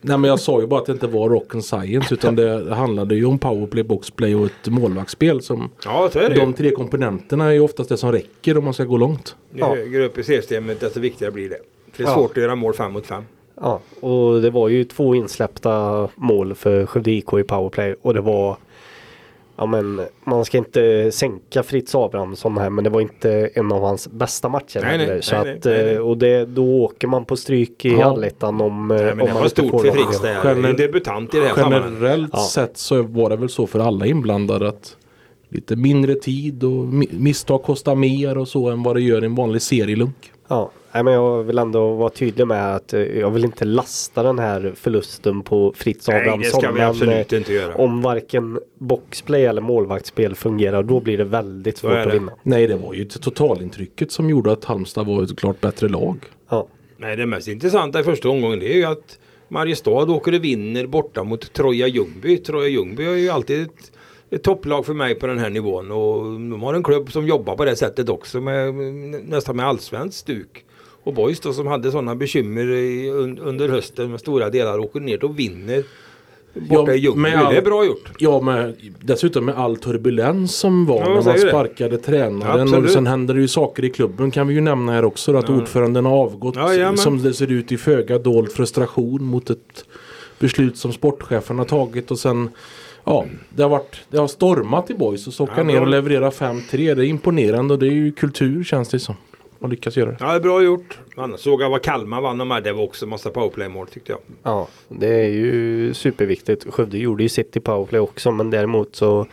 Nej 0.06 0.18
men 0.18 0.28
jag 0.30 0.40
sa 0.40 0.60
ju 0.60 0.66
bara 0.66 0.80
att 0.80 0.86
det 0.86 0.92
inte 0.92 1.06
var 1.06 1.28
rock 1.28 1.54
and 1.54 1.64
science 1.64 2.14
utan 2.14 2.36
det 2.36 2.74
handlade 2.74 3.14
ju 3.14 3.24
om 3.24 3.38
powerplay, 3.38 3.82
boxplay 3.84 4.34
och 4.34 4.46
ett 4.46 4.68
målvaktsspel 4.72 5.42
som 5.42 5.70
Ja, 5.84 6.08
så 6.12 6.18
är 6.18 6.28
det 6.30 6.34
de 6.36 6.52
tre 6.52 6.70
komponenterna 6.70 7.44
är 7.48 7.50
ju 7.52 7.60
oftast 7.60 7.88
det 7.88 7.96
som 7.96 8.12
räcker 8.12 8.58
om 8.58 8.64
man 8.64 8.74
ska 8.74 8.84
gå 8.84 8.96
långt. 8.96 9.36
Ju 9.52 9.60
Ja. 9.60 9.74
högre 9.74 10.04
upp 10.06 10.18
i 10.18 10.22
systemet 10.22 10.80
desto 10.80 11.00
viktigare 11.00 11.32
blir 11.32 11.48
det. 11.50 11.58
För 11.92 12.02
det 12.02 12.08
är 12.08 12.12
Ja. 12.12 12.14
svårt 12.14 12.30
att 12.30 12.36
göra 12.42 12.54
mål 12.54 12.74
fem 12.74 12.92
mot 12.92 13.06
fem. 13.06 13.22
Ja, 13.60 13.80
och 14.00 14.40
det 14.42 14.50
var 14.50 14.68
ju 14.68 14.84
två 14.84 15.14
insläppta 15.14 16.08
mål 16.14 16.54
för 16.54 16.86
Skövde 16.86 17.10
IK 17.10 17.32
i 17.38 17.42
powerplay 17.42 17.94
och 18.02 18.14
det 18.14 18.20
var 18.20 18.56
ja 19.56 19.66
men 19.66 20.00
man 20.24 20.44
ska 20.44 20.58
inte 20.58 21.10
sänka 21.12 21.62
Fritz 21.62 21.94
Abrahamsson 21.94 22.58
här 22.58 22.70
men 22.70 22.84
det 22.84 22.90
var 22.90 23.00
inte 23.00 23.50
en 23.54 23.72
av 23.72 23.82
hans 23.82 24.08
bästa 24.08 24.48
matcher 24.48 24.80
Nej, 24.82 24.98
nej. 25.06 25.22
Så 25.22 25.42
nej, 25.42 25.56
att, 25.56 25.64
nej, 25.64 25.84
nej. 25.84 25.94
eh, 25.94 26.00
och 26.00 26.18
det, 26.18 26.44
då 26.44 26.64
åker 26.82 27.08
man 27.08 27.24
på 27.24 27.36
stryk 27.36 27.84
i 27.84 27.88
Ja. 27.92 28.04
allettan 28.04 28.60
om, 28.60 28.90
eh, 28.90 28.96
Nej, 28.96 29.10
om 29.12 29.16
men 29.18 29.26
det 29.26 29.32
man 29.34 29.42
inte 29.42 29.50
stort 29.60 29.70
får 29.70 29.78
för 29.78 29.84
del. 29.86 29.96
där. 30.22 30.34
Gener- 30.54 30.68
En 30.70 30.76
debutant 30.76 31.34
i 31.34 31.38
det 31.40 31.46
här. 31.46 31.56
Generellt 31.56 32.30
Ja. 32.32 32.38
sett 32.38 32.76
så 32.76 33.02
var 33.02 33.30
det 33.30 33.36
väl 33.36 33.48
så 33.48 33.66
för 33.66 33.78
alla 33.78 34.06
inblandade 34.06 34.68
att 34.68 34.96
lite 35.48 35.76
mindre 35.76 36.14
tid 36.14 36.64
och 36.64 36.70
mi- 36.70 37.18
misstag 37.18 37.62
kostar 37.62 37.94
mer 37.94 38.38
och 38.38 38.48
så 38.48 38.68
än 38.70 38.82
vad 38.82 38.96
det 38.96 39.00
gör 39.02 39.22
i 39.22 39.26
en 39.26 39.34
vanlig 39.34 39.62
serielunk. 39.62 40.32
Ja, 40.48 40.70
nej, 40.94 41.02
men 41.04 41.12
jag 41.12 41.42
vill 41.42 41.58
ändå 41.58 41.94
vara 41.94 42.10
tydlig 42.10 42.46
med 42.46 42.74
att 42.74 42.92
eh, 42.92 43.00
jag 43.00 43.30
vill 43.30 43.44
inte 43.44 43.64
lasta 43.64 44.22
den 44.22 44.38
här 44.38 44.72
förlusten 44.76 45.42
på 45.42 45.72
Fritz 45.76 46.08
Nej, 46.08 46.16
det 46.16 46.22
Abrahamsson. 46.22 46.60
ska 46.60 46.72
vi 46.72 46.80
absolut 46.80 47.32
eh, 47.32 47.38
inte 47.38 47.52
göra. 47.52 47.74
Om 47.74 48.02
varken 48.02 48.60
boxplay 48.78 49.44
eller 49.44 49.62
målvaktsspel 49.62 50.34
fungerar 50.34 50.82
då 50.82 51.00
blir 51.00 51.18
det 51.18 51.24
väldigt 51.24 51.78
svårt 51.78 51.92
att 51.92 52.14
vinna. 52.14 52.32
Nej, 52.42 52.66
det 52.66 52.76
var 52.76 52.94
ju 52.94 53.04
totalintrycket 53.04 54.12
som 54.12 54.30
gjorde 54.30 54.52
att 54.52 54.64
Halmstad 54.64 55.06
var 55.06 55.22
ett 55.22 55.38
klart 55.38 55.60
bättre 55.60 55.88
lag. 55.88 56.16
Ja, 56.48 56.66
Nej, 56.96 57.16
det 57.16 57.26
mest 57.26 57.48
intressanta 57.48 58.00
i 58.00 58.02
första 58.02 58.28
omgången 58.28 58.58
det 58.58 58.74
är 58.74 58.76
ju 58.76 58.84
att 58.84 59.18
Mariestad 59.48 59.90
åker 59.90 60.34
och 60.34 60.44
vinner 60.44 60.86
borta 60.86 61.24
mot 61.24 61.52
Troja 61.52 61.86
Ljungby. 61.86 62.36
Troja 62.36 62.68
Ljungby 62.68 63.04
är 63.04 63.14
ju 63.14 63.30
alltid 63.30 63.62
ett, 63.62 63.92
ett 64.30 64.42
topplag 64.42 64.86
för 64.86 64.94
mig 64.94 65.14
på 65.14 65.26
den 65.26 65.38
här 65.38 65.50
nivån 65.50 65.90
och 65.90 66.24
de 66.24 66.62
har 66.62 66.74
en 66.74 66.82
klubb 66.82 67.12
som 67.12 67.26
jobbar 67.26 67.56
på 67.56 67.64
det 67.64 67.76
sättet 67.76 68.08
också 68.08 68.40
med 68.40 68.74
nästan 69.24 69.56
med 69.56 69.66
allsvensk 69.66 70.18
stuk. 70.18 70.63
Och 71.04 71.14
Boys 71.14 71.40
då 71.40 71.52
som 71.52 71.66
hade 71.66 71.90
sådana 71.90 72.14
bekymmer 72.14 72.70
i, 72.70 73.10
un, 73.10 73.38
under 73.38 73.68
hösten 73.68 74.10
med 74.10 74.20
stora 74.20 74.50
delar 74.50 74.78
åker 74.78 75.00
ner 75.00 75.24
och 75.24 75.38
vinner 75.38 75.84
borta 76.54 76.90
Ja, 76.90 76.94
i 76.94 76.98
Ljungby. 76.98 77.30
Det 77.30 77.56
är 77.56 77.62
bra 77.62 77.84
gjort. 77.86 78.10
Ja, 78.18 78.40
med, 78.40 78.74
dessutom 79.00 79.44
med 79.44 79.58
all 79.58 79.76
turbulens 79.76 80.56
som 80.56 80.86
var 80.86 80.98
Ja, 81.00 81.04
när 81.08 81.14
man 81.14 81.22
säger 81.24 81.44
det. 81.44 81.50
sparkade 81.50 81.98
tränaren. 81.98 82.60
Absolut. 82.60 82.84
Och 82.84 82.90
sen 82.90 83.06
händer 83.06 83.34
det 83.34 83.40
ju 83.40 83.48
saker 83.48 83.84
i 83.84 83.90
klubben 83.90 84.30
kan 84.30 84.48
vi 84.48 84.54
ju 84.54 84.60
nämna 84.60 84.92
här 84.92 85.04
också. 85.04 85.36
Att 85.36 85.48
Ja. 85.48 85.54
ordföranden 85.56 86.04
har 86.04 86.16
avgått 86.16 86.56
Ja, 86.56 86.96
som 86.96 87.22
det 87.22 87.34
ser 87.34 87.52
ut 87.52 87.72
i 87.72 87.76
föga 87.76 88.18
dold 88.18 88.52
frustration 88.52 89.24
mot 89.24 89.50
ett 89.50 89.84
beslut 90.38 90.76
som 90.76 90.92
sportchefen 90.92 91.58
har 91.58 91.64
tagit. 91.64 92.10
Och 92.10 92.18
sen 92.18 92.48
Ja, 93.06 93.24
det 93.50 93.62
har, 93.62 93.70
varit, 93.70 93.96
det 94.10 94.18
har 94.18 94.26
stormat 94.28 94.90
i 94.90 94.94
boys 94.94 95.26
och 95.26 95.32
så 95.32 95.44
åka 95.44 95.62
ner 95.62 95.80
och 95.80 95.88
leverera 95.88 96.30
5-3. 96.30 96.60
Det 96.70 96.80
är 96.84 97.00
imponerande 97.02 97.74
och 97.74 97.80
det 97.80 97.86
är 97.86 97.90
ju 97.92 98.12
kultur 98.12 98.64
känns 98.64 98.88
det 98.88 98.98
som. 99.00 99.14
Att 99.60 99.70
lyckas 99.70 99.96
göra 99.96 100.10
det. 100.10 100.16
Ja, 100.20 100.26
det 100.26 100.34
är 100.36 100.40
bra 100.40 100.62
gjort. 100.62 100.98
Annars 101.16 101.40
såg 101.40 101.62
jag 101.62 101.70
vad 101.70 101.82
Kalmar 101.82 102.20
vann 102.20 102.38
de 102.38 102.50
här. 102.50 102.60
Det 102.60 102.72
var 102.72 102.82
också 102.84 103.06
massa 103.06 103.30
powerplay-mål 103.30 103.86
tyckte 103.86 104.12
jag. 104.12 104.20
ja, 104.42 104.68
det 104.88 105.14
är 105.24 105.28
ju 105.28 105.94
superviktigt. 105.94 106.66
Skövde 106.72 106.98
gjorde 106.98 107.22
ju 107.22 107.28
sitt 107.28 107.56
i 107.56 107.60
powerplay 107.60 108.00
också 108.00 108.30
men 108.30 108.50
däremot 108.50 108.96
så 108.96 109.26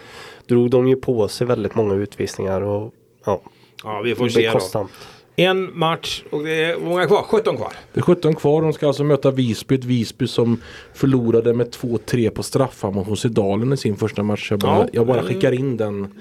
drog 0.47 0.69
de 0.69 0.87
ju 0.87 0.95
på 0.95 1.27
sig 1.27 1.47
väldigt 1.47 1.75
många 1.75 1.93
utvisningar 1.93 2.61
och 2.61 2.93
ja, 3.25 3.41
Ja, 3.83 4.01
vi 4.01 4.15
får 4.15 4.29
se 4.29 4.51
då. 4.73 4.87
En 5.35 5.79
match 5.79 6.23
och 6.29 6.43
det 6.43 6.63
är 6.63 6.77
många 6.79 7.05
kvar? 7.07 7.23
17 7.23 7.57
kvar. 7.57 7.73
Det 7.93 7.99
är 7.99 8.03
17 8.03 8.35
kvar. 8.35 8.61
De 8.61 8.73
ska 8.73 8.87
alltså 8.87 9.03
möta 9.03 9.31
Visby. 9.31 9.75
Ett 9.75 9.83
Visby 9.83 10.27
som 10.27 10.61
förlorade 10.93 11.53
med 11.53 11.67
2-3 11.69 12.29
på 12.29 12.43
straffar 12.43 12.91
mot 12.91 13.07
Hosedalen 13.07 13.73
i 13.73 13.77
sin 13.77 13.95
första 13.97 14.23
match. 14.23 14.51
Jag 14.51 14.59
bara, 14.59 14.77
Ja, 14.77 14.87
jag 14.93 15.07
bara 15.07 15.23
skickar 15.23 15.51
in 15.51 15.77
den 15.77 16.19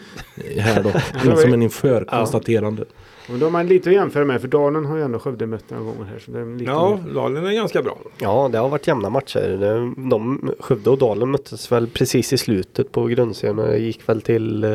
här 0.57 0.83
då. 0.83 0.91
som 1.41 1.53
en 1.53 1.63
inför 1.63 2.05
konstaterande. 2.05 2.85
Och 3.33 3.39
då 3.39 3.47
har 3.47 3.51
man 3.51 3.67
lite 3.67 3.89
att 3.91 3.95
jämföra 3.97 4.25
med 4.25 4.41
för 4.41 4.49
Dalen 4.49 4.85
har 4.85 4.97
ju 4.97 5.03
ändå 5.03 5.19
Skövde 5.19 5.47
mött 5.47 5.71
några 5.71 5.85
gånger 5.85 6.05
här. 6.05 6.19
Så 6.19 6.31
det 6.31 6.41
är 6.41 6.59
lite 6.59 6.65
Ja, 6.71 6.99
Dalen 7.15 7.47
är 7.47 7.53
ganska 7.53 7.83
bra. 7.83 7.99
Ja, 8.19 8.49
det 8.53 8.59
har 8.59 8.69
varit 8.69 8.87
jämna 8.87 9.11
matcher. 9.11 9.59
De, 9.61 10.09
de, 10.11 10.51
Skövde 10.61 10.91
och 10.91 10.99
Dalen 10.99 11.31
möttes 11.31 11.73
väl 11.73 11.87
precis 11.87 12.33
i 12.33 12.39
slutet 12.39 12.93
på 12.93 13.05
grundserien 13.07 13.59
och 13.59 13.67
det 13.69 13.79
gick 13.79 14.09
väl 14.09 14.23
till 14.23 14.65
eh, 14.65 14.71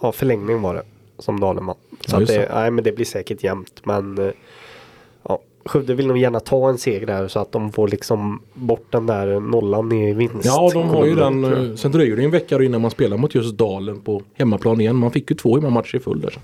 ja, 0.00 0.12
förlängning 0.12 0.62
var 0.62 0.74
det 0.74 0.82
som 1.18 1.40
Dalen 1.40 1.66
vann. 1.66 1.76
Så 2.06 2.16
Ja, 2.16 2.18
det, 2.20 2.24
det. 2.26 2.48
nej, 2.54 2.70
men 2.70 2.84
det 2.84 2.92
blir 2.92 3.04
säkert 3.04 3.44
jämnt. 3.44 3.80
Men 3.84 4.18
eh, 4.18 4.30
ja, 5.28 5.38
Skövde 5.64 5.94
vill 5.94 6.06
nog 6.06 6.18
gärna 6.18 6.40
ta 6.40 6.68
en 6.68 6.78
seger 6.78 7.06
där 7.06 7.28
så 7.28 7.38
att 7.40 7.52
de 7.52 7.72
får 7.72 7.88
liksom 7.88 8.42
bort 8.54 8.86
den 8.90 9.06
där 9.06 9.40
nollan 9.40 9.92
i 9.92 10.12
vinst. 10.12 10.44
Ja, 10.44 10.70
de 10.74 10.88
har 10.88 11.06
ju 11.06 11.14
den. 11.14 11.44
eh, 11.70 11.74
Sen 11.76 11.92
dröjer 11.92 12.16
det 12.16 12.24
en 12.24 12.30
vecka 12.30 12.62
innan 12.62 12.80
man 12.80 12.90
spelar 12.90 13.16
mot 13.16 13.34
just 13.34 13.54
Dalen 13.58 14.00
på 14.00 14.22
hemmaplan 14.34 14.80
igen. 14.80 14.96
Man 14.96 15.10
fick 15.10 15.30
ju 15.30 15.36
två 15.36 15.54
hemmamatcher 15.54 15.96
i 15.96 16.00
full 16.00 16.20
där. 16.20 16.38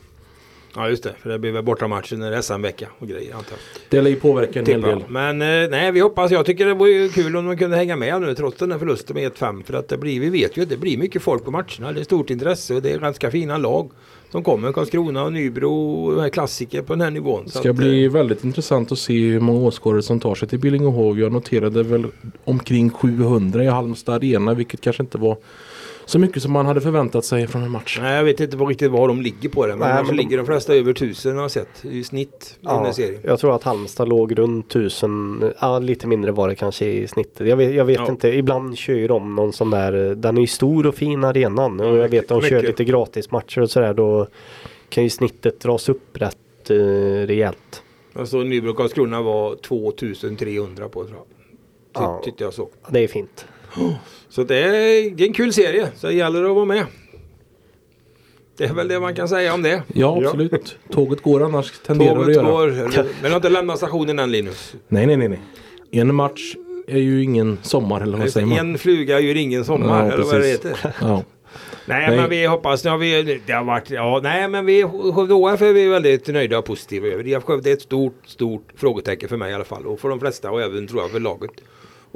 Ja, 0.77 0.89
just 0.89 1.03
det. 1.03 1.15
För 1.23 1.31
det 1.31 1.39
blir 1.39 1.53
väl 1.53 1.65
bortamatchen 1.65 2.21
när 2.21 2.31
det 2.31 2.37
är 2.37 2.43
SM-vecka 2.43 2.89
och 2.99 3.09
grejer 3.09 3.35
antar 3.35 3.51
jag. 3.51 3.83
Det 3.89 4.01
lär 4.03 4.11
ju 4.11 4.17
påverka 4.17 4.61
en 4.61 4.67
hel 4.67 4.81
del. 4.81 5.05
Men 5.09 5.43
eh, 5.43 5.71
nej, 5.71 5.93
vi 5.93 6.01
hoppas. 6.01 6.31
Jag 6.31 6.47
tycker 6.47 6.67
det 6.67 6.75
vore 6.75 7.09
kul 7.09 7.37
om 7.37 7.47
de 7.47 7.57
kunde 7.57 7.77
hänga 7.77 7.97
med 7.97 8.21
nu 8.21 8.35
trots 8.35 8.59
den 8.59 8.73
här 8.73 8.79
förlusten 8.79 9.15
med 9.15 9.33
1-5. 9.33 9.65
För 9.65 9.75
att 9.75 9.89
det 9.89 9.99
blir, 9.99 10.21
vi 10.21 10.31
vet 10.31 10.57
ju 10.57 10.63
att 10.63 10.69
det 10.69 10.77
blir 10.77 10.99
mycket 10.99 11.23
folk 11.23 11.45
på 11.45 11.51
matcherna. 11.51 11.93
Det 11.93 12.01
är 12.01 12.05
stort 12.05 12.31
intresse 12.31 12.75
och 12.75 12.83
det 12.83 12.93
är 12.93 12.99
ganska 12.99 13.31
fina 13.31 13.59
lag 13.59 13.91
som 14.31 14.45
kommer. 14.45 14.73
Karlskrona 14.73 15.25
och 15.25 15.33
Nybro 15.33 16.05
och 16.05 16.15
de 16.15 16.21
här 16.21 16.29
klassiker 16.29 16.83
på 16.83 16.93
den 16.93 17.01
här 17.01 17.11
nivån. 17.11 17.45
Det 17.45 17.51
ska 17.51 17.71
att, 17.71 17.77
bli 17.77 18.05
eh, 18.05 18.11
väldigt 18.11 18.45
intressant 18.45 18.93
att 18.93 18.99
se 18.99 19.19
hur 19.19 19.41
många 19.41 19.61
åskådare 19.61 20.03
som 20.03 20.21
tar 20.21 20.35
sig 20.35 20.49
till 20.49 20.59
Billingehov. 20.59 21.21
Jag 21.21 21.33
noterade 21.33 21.83
väl 21.83 22.07
omkring 22.45 22.91
700 22.91 23.65
i 23.65 23.67
Halmstad 23.67 24.15
Arena 24.15 24.55
vilket 24.55 24.81
kanske 24.81 25.03
inte 25.03 25.19
var 25.19 25.37
så 26.07 26.19
mycket 26.19 26.43
som 26.43 26.53
man 26.53 26.67
hade 26.67 26.81
förväntat 26.81 27.25
sig 27.25 27.47
från 27.47 27.63
en 27.63 27.71
match. 27.71 27.99
Nej, 28.03 28.17
jag 28.17 28.25
vet 28.25 28.41
inte 28.41 28.57
vad 28.57 28.69
riktigt 28.69 28.91
vad 28.91 29.09
de 29.11 29.23
ligger 29.23 29.49
på 29.49 29.67
det. 29.67 29.77
Men 29.77 29.89
Nej, 29.89 29.97
men 30.05 30.07
de- 30.07 30.23
ligger 30.23 30.37
de 30.37 30.47
flesta 30.47 30.75
över 30.75 30.91
1000 30.91 31.35
har 31.37 31.43
jag 31.43 31.51
sett 31.51 31.85
i 31.85 32.05
snitt 32.05 32.57
i 32.61 32.67
den 32.67 32.77
här 32.79 32.87
Ja, 32.87 32.93
serien. 32.93 33.21
jag 33.25 33.39
tror 33.39 33.55
att 33.55 33.63
Halmstad 33.63 34.09
låg 34.09 34.39
runt 34.39 34.69
tusen, 34.69 35.45
ja 35.61 35.79
lite 35.79 36.07
mindre 36.07 36.33
var 36.33 36.49
det 36.49 36.55
kanske 36.55 36.87
i 36.87 37.09
snittet. 37.09 37.47
Jag 37.49 37.57
vet, 37.57 37.75
jag 37.75 37.85
vet 37.85 37.97
Ja. 37.99 38.09
inte, 38.11 38.29
ibland 38.29 38.79
kör 38.79 38.95
ju 38.95 39.07
de 39.09 39.35
någon 39.35 39.53
sån 39.53 39.71
där, 39.71 40.15
den 40.15 40.37
är 40.37 40.41
ju 40.41 40.47
stor 40.47 40.87
och 40.87 40.95
fin 40.95 41.25
arenan 41.25 41.81
och 41.81 41.97
jag 41.97 42.09
vet 42.09 42.23
att 42.23 42.29
de 42.29 42.41
kör 42.49 42.57
mycket. 42.57 42.71
lite 42.71 42.85
gratismatcher 42.85 43.61
och 43.61 43.71
sådär 43.71 43.95
då 43.95 44.27
kan 44.89 45.05
ju 45.05 45.11
snittet 45.11 45.61
dras 45.61 45.89
upp 45.89 46.09
rätt 46.17 46.71
uh, 46.71 47.27
rejält. 47.27 47.83
Alltså 48.15 48.37
Nybro 48.39 48.71
och 48.71 48.77
Karlskrona 48.77 49.23
var 49.23 49.55
2300 49.57 50.89
på 50.89 51.05
tror 51.05 51.17
jag. 51.17 51.25
Ty, 51.27 52.03
Ja. 52.03 52.21
Tyckte 52.25 52.45
jag 52.45 52.55
så. 52.55 52.69
Det 52.91 53.01
är 53.01 53.09
fint. 53.09 53.47
Så 54.29 54.45
det 54.45 54.57
är, 54.59 55.11
det 55.11 55.25
är 55.25 55.29
en 55.29 55.33
kul 55.35 55.53
serie. 55.53 55.89
Så 55.97 56.07
det 56.07 56.13
gäller 56.15 56.45
att 56.45 56.55
vara 56.55 56.65
med. 56.65 56.85
Det 58.59 58.65
är 58.65 58.73
väl 58.75 58.89
det 58.89 59.01
man 59.01 59.15
kan 59.15 59.29
säga 59.29 59.55
om 59.55 59.63
det. 59.63 59.71
Ja, 59.71 59.83
Ja. 59.95 60.27
absolut. 60.29 60.79
Tåget 60.91 61.23
går 61.23 61.45
annars 61.45 61.73
tenderar 61.87 62.15
det 62.15 62.21
att 62.21 62.25
Tåget 62.25 62.37
göra. 62.37 62.51
går. 62.51 62.69
Men 63.03 63.23
du 63.23 63.29
har 63.29 63.37
inte 63.37 63.49
lämnat 63.49 63.77
stationen 63.77 64.19
än 64.19 64.33
Linus. 64.33 64.75
Nej, 64.89 65.07
nej, 65.07 65.17
nej, 65.17 65.29
nej. 65.29 65.41
En 65.91 66.15
match 66.15 66.55
är 66.89 66.99
ju 66.99 67.23
ingen 67.23 67.59
sommar 67.63 68.01
eller 68.01 68.19
vad 68.19 68.31
säger 68.31 68.47
man? 68.47 68.59
En 68.59 68.79
fluga 68.79 69.21
gör 69.21 69.37
ingen 69.37 69.65
sommar. 69.65 70.07
Ja, 70.07 70.13
eller 70.13 70.25
vad 70.25 70.41
det 70.41 70.47
heter. 70.47 70.77
Ja. 71.01 71.23
Nej, 71.89 72.09
Nej. 72.09 72.17
men 72.17 72.31
vi 72.31 72.47
hoppas. 72.47 72.85
Nu 72.85 72.91
har 72.91 72.99
vi, 72.99 73.41
det 73.47 73.53
har 73.53 73.65
varit, 73.65 73.91
ja, 73.91 74.21
nej 74.23 74.49
men 74.49 74.67
vi 74.67 74.83
Skövde 75.15 75.35
HF 75.35 75.63
är 75.63 75.73
vi 75.73 75.89
väldigt 75.89 76.27
nöjda 76.29 76.59
och 76.59 76.65
positiva 76.65 77.07
över. 77.07 77.27
IF 77.27 77.43
Skövde 77.43 77.71
är 77.71 77.73
ett 77.73 77.83
stort, 77.83 78.21
stort 78.27 78.69
frågetecken 78.77 79.29
för 79.29 79.37
mig 79.37 79.51
i 79.51 79.55
alla 79.55 79.65
fall. 79.65 79.87
Och 79.87 80.01
för 80.01 80.09
de 80.09 80.21
flesta 80.21 80.51
och 80.51 80.63
även 80.63 80.87
tror 80.87 81.03
jag 81.03 81.11
för 81.11 81.21
laget. 81.21 81.51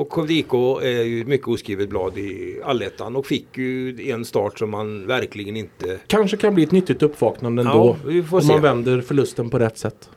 Och 0.01 0.13
Skövde 0.13 0.33
IK 0.35 0.53
är 0.83 1.03
ju 1.03 1.21
ett 1.21 1.27
mycket 1.27 1.49
oskrivet 1.49 1.89
blad 1.89 2.19
i 2.19 2.61
allettan 2.65 3.17
och 3.17 3.27
fick 3.27 3.59
ju 3.59 4.11
en 4.11 4.25
start 4.25 4.59
som 4.59 4.71
man 4.71 5.07
verkligen 5.07 5.57
inte 5.57 5.99
Kanske 6.07 6.37
kan 6.37 6.55
bli 6.55 6.65
ett 6.65 6.73
nyttigt 6.73 7.03
uppvaknande 7.03 7.63
Ja, 7.63 7.71
ändå. 7.71 7.97
vi 8.07 8.23
får 8.23 8.37
om 8.37 8.43
se. 8.43 8.53
man 8.53 8.63
vänder 8.63 9.01
förlusten 9.01 9.51
på 9.51 9.59
rätt 9.59 9.79
sätt. 9.79 10.11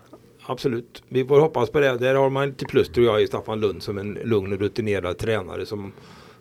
Absolut. 0.45 1.03
Vi 1.09 1.25
får 1.25 1.39
hoppas 1.39 1.69
på 1.69 1.79
det. 1.79 1.97
Där 1.97 2.15
har 2.15 2.29
man 2.29 2.53
till 2.53 2.67
plus 2.67 2.89
tror 2.89 3.05
jag 3.05 3.21
i 3.21 3.27
Staffan 3.27 3.59
Lund 3.59 3.83
som 3.83 3.97
en 3.97 4.17
lugn 4.23 4.53
och 4.53 4.59
rutinerad 4.59 5.17
tränare 5.17 5.65
som 5.65 5.91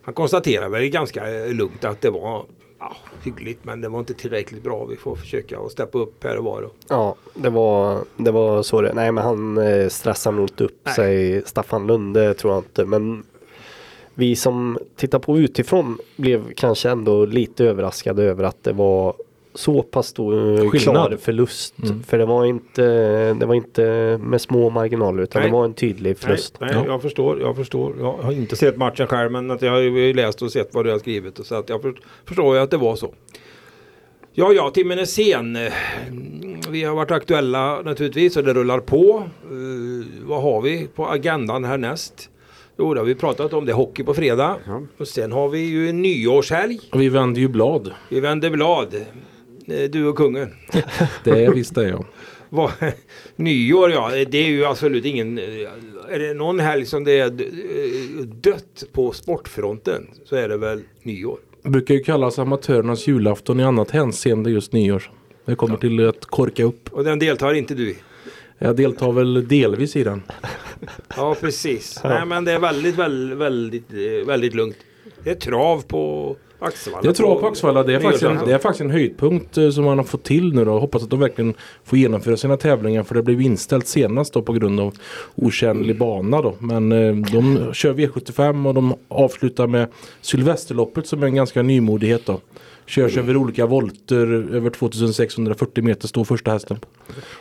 han 0.02 0.14
konstaterar 0.14 0.68
väl 0.68 0.88
ganska 0.88 1.24
lugnt 1.46 1.85
att 1.85 2.00
det 2.00 2.11
var 2.11 2.44
ja, 2.78 2.96
hyggligt 3.22 3.64
men 3.64 3.81
det 3.81 3.88
var 3.88 3.98
inte 3.98 4.14
tillräckligt 4.14 4.62
bra. 4.62 4.85
Vi 4.85 4.96
får 4.96 5.16
försöka 5.16 5.59
att 5.59 5.72
steppa 5.72 5.98
upp 5.98 6.24
här 6.24 6.38
och 6.38 6.44
var. 6.44 6.62
Och, 6.62 6.74
Ja, 6.88 7.14
det 7.35 7.50
var, 7.50 7.98
det 8.16 8.31
var 8.31 8.62
så 8.62 8.81
det, 8.81 8.92
nej 8.94 9.12
men 9.12 9.24
han 9.24 9.59
eh, 9.59 9.88
stressar 9.88 10.33
nog 10.33 10.44
inte 10.44 10.64
upp 10.64 10.81
Nej. 10.85 10.94
sig, 10.94 11.42
Staffan 11.46 11.87
Lund, 11.87 12.14
det 12.14 12.35
tror 12.35 12.52
jag 12.52 12.61
inte. 12.61 12.85
Men 12.85 13.24
vi 14.14 14.37
som 14.37 14.79
tittar 14.96 15.18
på 15.18 15.38
utifrån 15.38 15.98
blev 16.16 16.53
kanske 16.53 16.90
ändå 16.90 17.25
lite 17.27 17.64
överraskade 17.64 18.22
över 18.22 18.44
att 18.44 18.64
det 18.64 18.72
var 18.72 19.14
så 19.55 19.83
pass 19.83 20.07
stor 20.07 20.35
eh, 20.35 20.70
Skillnad. 20.70 21.09
klar 21.09 21.16
förlust. 21.20 21.75
Mm. 21.83 22.03
För 22.03 22.18
det 22.18 22.25
var, 22.27 22.44
inte, 22.44 22.83
det 23.35 23.46
var 23.46 23.55
inte 23.55 23.83
med 24.22 24.40
små 24.40 24.70
marginaler 24.70 25.22
utan 25.22 25.42
Nej. 25.42 25.51
det 25.51 25.57
var 25.57 25.64
en 25.64 25.75
tydlig 25.75 26.11
nej, 26.11 26.14
förlust. 26.14 26.57
nej 26.61 26.70
Ja. 26.75 26.85
jag 26.87 27.03
förstår. 27.03 27.40
Jag 27.40 27.57
förstår. 27.57 27.94
Jag 27.98 28.12
har 28.12 28.33
inte 28.33 28.57
sett 28.57 28.77
matchen 28.77 29.07
själv 29.07 29.33
men 29.33 29.51
att 29.51 29.62
jag 29.62 29.70
har 29.72 29.79
ju 29.81 30.14
läst 30.14 30.42
och 30.42 30.53
sett 30.53 30.75
vad 30.75 30.85
du 30.85 30.90
har 30.90 30.98
skrivit. 30.98 31.38
Och 31.38 31.46
så 31.46 31.55
att 31.55 31.68
jag 31.68 31.83
för, 31.83 31.94
förstår 32.25 32.57
ju 32.57 32.62
att 32.62 32.70
det 32.70 32.77
var 32.77 32.96
så. 32.96 33.14
Ja, 34.35 34.53
ja, 34.53 34.70
timmen 34.75 34.98
är 34.98 35.05
sen. 35.05 35.59
Vi 36.70 36.85
har 36.85 36.94
varit 36.94 37.11
aktuella 37.11 37.83
naturligtvis 37.83 38.37
och 38.37 38.44
det 38.44 38.55
rullar 38.55 38.81
på. 38.81 39.22
Eh, 39.44 40.07
vad 40.27 40.42
har 40.42 40.62
vi 40.62 40.87
på 40.94 41.07
agendan 41.07 41.64
härnäst? 41.64 42.29
Jo, 42.78 42.94
det 42.94 43.00
har 43.00 43.04
vi 43.06 43.14
pratat 43.14 43.52
om. 43.52 43.64
Det 43.66 43.72
är 43.72 43.76
hockey 43.76 44.02
på 44.04 44.14
fredag. 44.14 44.56
Ja. 44.66 44.82
Och 44.98 45.08
sen 45.08 45.32
har 45.32 45.48
vi 45.48 45.58
ju 45.58 45.88
en 45.88 46.02
nyårshelg. 46.02 46.80
Och 46.92 47.00
vi 47.00 47.08
vänder 47.08 47.40
ju 47.40 47.48
blad. 47.48 47.92
Vi 48.08 48.20
vänder 48.20 48.50
blad. 48.50 48.94
Eh, 49.66 49.90
Du 49.90 50.06
och 50.06 50.16
kungen. 50.16 50.50
Det 51.24 51.50
visste 51.54 51.80
jag. 51.80 52.04
Vad- 52.48 52.70
Nyår 53.37 53.90
ja, 53.90 54.11
det 54.30 54.38
är 54.38 54.48
ju 54.48 54.64
absolut 54.64 55.04
ingen... 55.04 55.38
eh, 55.38 55.44
Är 56.11 56.18
det 56.18 56.35
någon 56.35 56.61
helg 56.61 56.87
som 56.87 57.04
det 57.04 57.18
är 57.18 57.26
eh, 57.26 58.20
dött 58.24 58.85
på 58.92 59.12
sportfronten 59.12 60.06
så 60.24 60.37
är 60.37 60.48
det 60.48 60.56
väl 60.56 60.80
nyår. 61.02 61.38
brukar 61.62 61.94
ju 61.94 62.00
kallas 62.04 62.38
amatörernas 62.38 63.06
julafton 63.06 63.61
i 63.61 63.62
annat 63.64 63.90
hänseende 63.90 64.50
just 64.50 64.72
nyår. 64.72 65.11
Det 65.44 65.54
kommer 65.54 65.76
till 65.76 66.08
att 66.08 66.24
korka 66.24 66.64
upp. 66.64 66.88
Och 66.92 67.04
den 67.04 67.18
deltar 67.18 67.54
inte 67.54 67.74
du 67.74 67.90
i? 67.90 67.96
Jag 68.58 68.76
deltar 68.76 69.12
väl 69.12 69.48
delvis 69.48 69.96
i 69.96 70.04
den. 70.04 70.22
Ja 71.16 71.37
precis. 71.40 72.01
Nej 72.05 72.27
men 72.27 72.45
det 72.45 72.53
är 72.53 72.59
väldigt, 72.59 72.95
väldigt, 72.95 73.38
väldigt, 73.38 73.92
eh, 73.92 74.27
väldigt 74.27 74.55
lugnt. 74.55 74.77
Det 75.25 75.31
är 75.31 75.35
trav 75.35 75.83
på 75.83 76.37
Axevalla. 76.59 77.07
Jag 77.07 77.16
tror 77.16 77.40
på 77.40 77.47
Axevalla, 77.47 77.83
det 77.83 77.95
är, 77.95 78.01
faktiskt 78.01 78.25
en, 78.25 78.38
det 78.47 78.53
är 78.53 78.59
faktiskt 78.59 78.81
en 78.81 78.90
höjdpunkt 78.90 79.59
eh, 79.59 79.71
som 79.71 79.85
man 79.85 79.99
har 79.99 80.05
fått 80.05 80.25
till 80.25 80.55
nu 80.55 80.64
då. 80.64 80.79
Hoppas 80.79 81.03
att 81.03 81.11
de 81.11 81.21
verkligen 81.21 81.55
får 81.85 81.99
genomföra 81.99 82.37
sina 82.37 82.57
tävlingar 82.57 83.03
för 83.03 83.14
det 83.14 83.23
blev 83.23 83.40
inställt 83.40 83.87
senast 83.87 84.33
då 84.33 84.42
på 84.42 84.53
grund 84.53 84.81
av 84.81 84.95
otjänlig 85.35 85.99
bana 85.99 86.42
då. 86.42 86.55
Men 86.59 86.92
eh, 86.92 87.14
de 87.14 87.75
kör 87.75 87.95
V75 87.95 88.68
och 88.68 88.75
de 88.75 88.95
avslutar 89.09 89.66
med 89.66 89.88
Sylvesterloppet 90.21 91.07
som 91.07 91.23
är 91.23 91.27
en 91.27 91.35
ganska 91.35 91.62
nymodighet 91.62 92.27
då. 92.27 92.40
Körs 92.92 93.16
över 93.16 93.37
olika 93.37 93.66
volter, 93.66 94.55
över 94.55 94.70
2640 94.70 95.85
meter 95.85 96.09
står 96.09 96.24
första 96.24 96.50
hästen. 96.50 96.78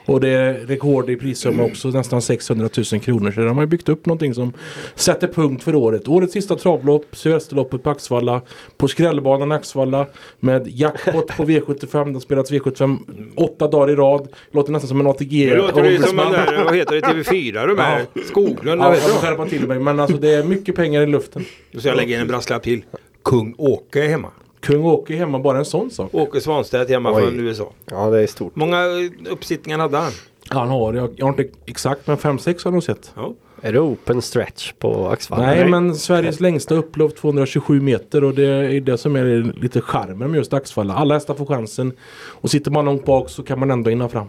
Och 0.06 0.22
det 0.22 0.30
är 0.30 0.54
rekord 0.54 1.10
i 1.10 1.16
prissumma 1.16 1.64
också, 1.64 1.88
nästan 1.88 2.22
600 2.22 2.70
000 2.94 3.02
kronor. 3.02 3.32
Så 3.32 3.42
de 3.42 3.58
har 3.58 3.64
ju 3.64 3.68
byggt 3.68 3.90
upp 3.90 4.06
någonting 4.06 4.34
som 4.34 4.54
sätter 4.96 5.28
punkt 5.28 5.64
för 5.64 5.76
året. 5.76 6.08
Årets 6.08 6.34
sista 6.34 6.56
travlopp, 6.56 7.06
Sylvesterloppet 7.12 7.84
på 7.84 7.90
Axvalla, 7.90 8.42
på 8.78 8.88
skrällbanan 8.88 9.52
Axvalla 9.52 10.08
med 10.40 10.68
jackpot 10.68 11.28
på 11.28 11.44
V75. 11.46 12.06
Det 12.06 12.14
har 12.14 12.20
spelats 12.20 12.52
V75 12.52 12.98
åtta 13.36 13.68
dagar 13.68 13.94
i 13.94 13.96
rad. 13.96 14.28
Låter 14.52 14.72
nästan 14.72 14.88
som 14.88 15.00
en 15.00 15.08
ATG. 15.08 15.50
Det 15.50 15.56
låter 15.56 15.92
ju 15.92 15.98
som 15.98 16.20
en 16.20 16.32
där, 16.32 16.64
vad 16.66 16.76
heter 16.76 16.96
det, 16.96 17.02
TV4 17.02 17.68
de 17.68 17.78
här? 17.78 18.06
Skoglund, 18.26 18.82
Ja, 18.82 18.94
jag 18.94 19.04
får 19.04 19.20
skärpa 19.20 19.46
till 19.46 19.68
mig. 19.68 19.80
Men 19.80 20.00
alltså 20.00 20.18
det 20.18 20.34
är 20.34 20.44
mycket 20.44 20.76
pengar 20.76 21.02
i 21.02 21.08
luften. 21.08 21.46
Ska 21.78 21.88
jag 21.88 21.98
lägga 21.98 22.16
in 22.16 22.22
en 22.22 22.28
brasklapp 22.28 22.64
till. 22.64 22.84
Kung 23.24 23.56
Åke 23.58 24.04
är 24.04 24.10
hemma. 24.10 24.32
Kung 24.62 24.86
Åke 24.86 25.14
är 25.14 25.18
hemma, 25.18 25.40
bara 25.40 25.58
en 25.58 25.66
sån 25.66 25.92
sak. 25.92 26.10
Åke 26.14 26.42
Svanstedt 26.42 26.90
hemma 26.90 27.14
Oj. 27.14 27.22
från 27.22 27.40
USA. 27.40 27.72
Ja, 27.86 28.10
det 28.10 28.24
är 28.24 28.28
stort. 28.28 28.56
Många 28.56 28.78
eh, 28.78 29.32
uppsittningar 29.32 29.80
hade 29.80 29.98
han? 29.98 30.12
Han 30.48 30.70
har, 30.70 30.94
jag, 30.94 31.10
jag 31.16 31.26
har 31.26 31.30
inte 31.30 31.48
exakt, 31.66 32.08
men 32.08 32.18
5-6 32.18 32.46
har 32.46 32.56
jag 32.64 32.74
nog 32.74 32.84
sett. 32.84 33.12
Ja. 33.16 33.34
Är 33.62 33.74
det 33.74 33.80
open 33.80 34.22
stretch 34.22 34.74
på 34.80 35.08
Axvalla? 35.10 35.46
Nej, 35.46 35.66
men 35.66 35.96
Sveriges 35.96 36.40
längsta 36.40 36.76
upplopp 36.76 37.16
227 37.16 37.82
meter 37.82 38.24
och 38.24 38.36
det 38.36 38.46
är 38.48 38.82
det 38.82 38.98
som 38.98 39.16
är 39.16 39.54
lite 39.62 39.82
charmen 39.82 40.32
med 40.32 40.38
just 40.38 40.54
Axvalla. 40.54 40.94
Alla 40.94 41.14
hästar 41.14 41.34
får 41.34 41.46
chansen 41.46 41.92
och 42.14 42.50
sitter 42.52 42.72
man 42.72 42.86
långt 42.86 43.06
bak 43.06 43.30
så 43.30 43.44
kan 43.44 43.60
man 43.60 43.72
ändå 43.72 43.90
hinna 43.90 44.10
fram. 44.10 44.28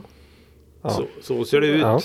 Ja. 0.83 0.91
Så, 0.91 1.05
så 1.21 1.45
ser 1.45 1.61
det 1.61 1.67
ut. 1.67 1.81
Ja. 1.81 2.01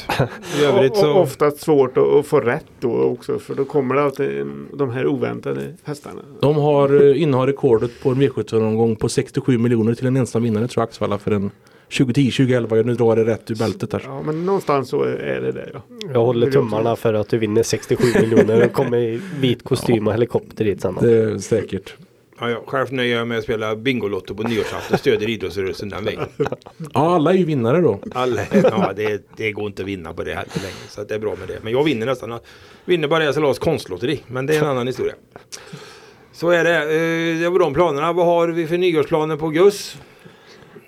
I 0.62 0.66
övrigt 0.66 0.92
Och, 0.92 0.98
och 0.98 1.04
så... 1.04 1.14
oftast 1.14 1.60
svårt 1.60 1.98
att, 1.98 2.04
att 2.04 2.26
få 2.26 2.40
rätt 2.40 2.66
då 2.80 3.02
också 3.02 3.40
för 3.40 3.56
då 3.56 3.66
kommer 3.66 3.96
det 3.96 4.04
alltid 4.04 4.46
de 4.74 4.90
här 4.90 5.08
oväntade 5.08 5.74
hästarna. 5.84 6.22
De 6.42 6.56
har 6.56 7.04
eh, 7.10 7.22
innehar 7.22 7.48
rekordet 7.48 7.92
på 8.04 8.10
en 8.10 8.22
V75-omgång 8.22 8.96
på 8.96 9.10
67 9.10 9.58
miljoner 9.58 9.94
till 9.94 10.08
en 10.08 10.18
ensam 10.18 10.44
vinnare 10.44 10.68
tror 10.68 10.82
jag 10.82 10.88
Axvalla 10.88 11.18
för 11.18 11.32
en 11.32 11.52
2010-2011. 11.90 12.84
Nu 12.84 12.94
drar 12.94 13.16
det 13.16 13.26
rätt 13.26 13.52
ur 13.52 13.56
bältet 13.56 13.94
här. 13.94 14.02
Ja 14.06 14.22
men 14.22 14.46
någonstans 14.46 14.90
så 14.90 15.04
är 15.04 15.42
det 15.42 15.52
det 15.52 15.70
ja. 15.74 15.82
Jag 16.14 16.26
håller 16.26 16.52
tummarna 16.52 16.96
för 16.96 17.14
att 17.14 17.30
du 17.30 17.38
vinner 17.38 17.64
67 17.64 18.04
miljoner 18.22 18.66
och 18.66 18.74
kommer 18.74 18.98
i 18.98 19.22
vit 19.40 19.64
kostym 19.64 20.08
och 20.08 20.14
helikopter 20.14 20.66
dit 20.66 20.82
sen. 20.82 20.98
Det 21.02 21.14
är 21.14 21.38
säkert. 21.38 21.96
Ja, 22.40 22.50
ja. 22.50 22.64
Själv 22.66 22.94
nöjer 22.94 23.12
jag 23.18 23.20
mig 23.20 23.26
med 23.28 23.38
att 23.38 23.44
spela 23.44 23.76
Bingolotto 23.76 24.36
på 24.36 24.44
nyårsafton 24.44 24.94
och 24.94 25.00
stöder 25.00 25.30
idrottsrörelsen 25.30 25.90
den 25.90 26.06
vägen. 26.06 26.26
Ja, 26.94 27.16
alla 27.16 27.34
är 27.34 27.38
ju 27.38 27.46
vinnare 27.46 27.82
då. 27.82 28.00
Alla, 28.14 28.42
ja, 28.64 28.94
det, 28.96 29.24
det 29.38 29.52
går 29.52 29.68
inte 29.68 29.82
att 29.82 29.88
vinna 29.88 30.14
på 30.14 30.24
det 30.24 30.34
här 30.34 30.46
längre. 30.56 30.76
Så 30.90 31.02
att 31.02 31.10
det 31.10 31.16
är 31.16 31.20
bra 31.20 31.36
med 31.40 31.48
det. 31.48 31.60
Men 31.64 31.74
jag 31.74 31.84
vinner 31.84 32.06
nästan. 32.06 32.40
Vinner 32.86 33.08
bara 33.08 33.34
SLAs 33.34 33.60
konstlotteri. 33.60 34.24
Men 34.28 34.46
det 34.46 34.56
är 34.56 34.62
en 34.62 34.68
annan 34.68 34.88
historia. 34.88 35.14
Så 36.32 36.50
är 36.50 36.64
det. 36.64 36.78
Eh, 36.78 37.40
Det 37.42 37.50
var 37.50 37.60
de 37.60 37.74
planerna. 37.74 38.14
Vad 38.14 38.26
har 38.26 38.48
vi 38.48 38.68
för 38.68 38.78
nyårsplaner 38.78 39.36
på 39.38 39.50
Gus? 39.50 39.98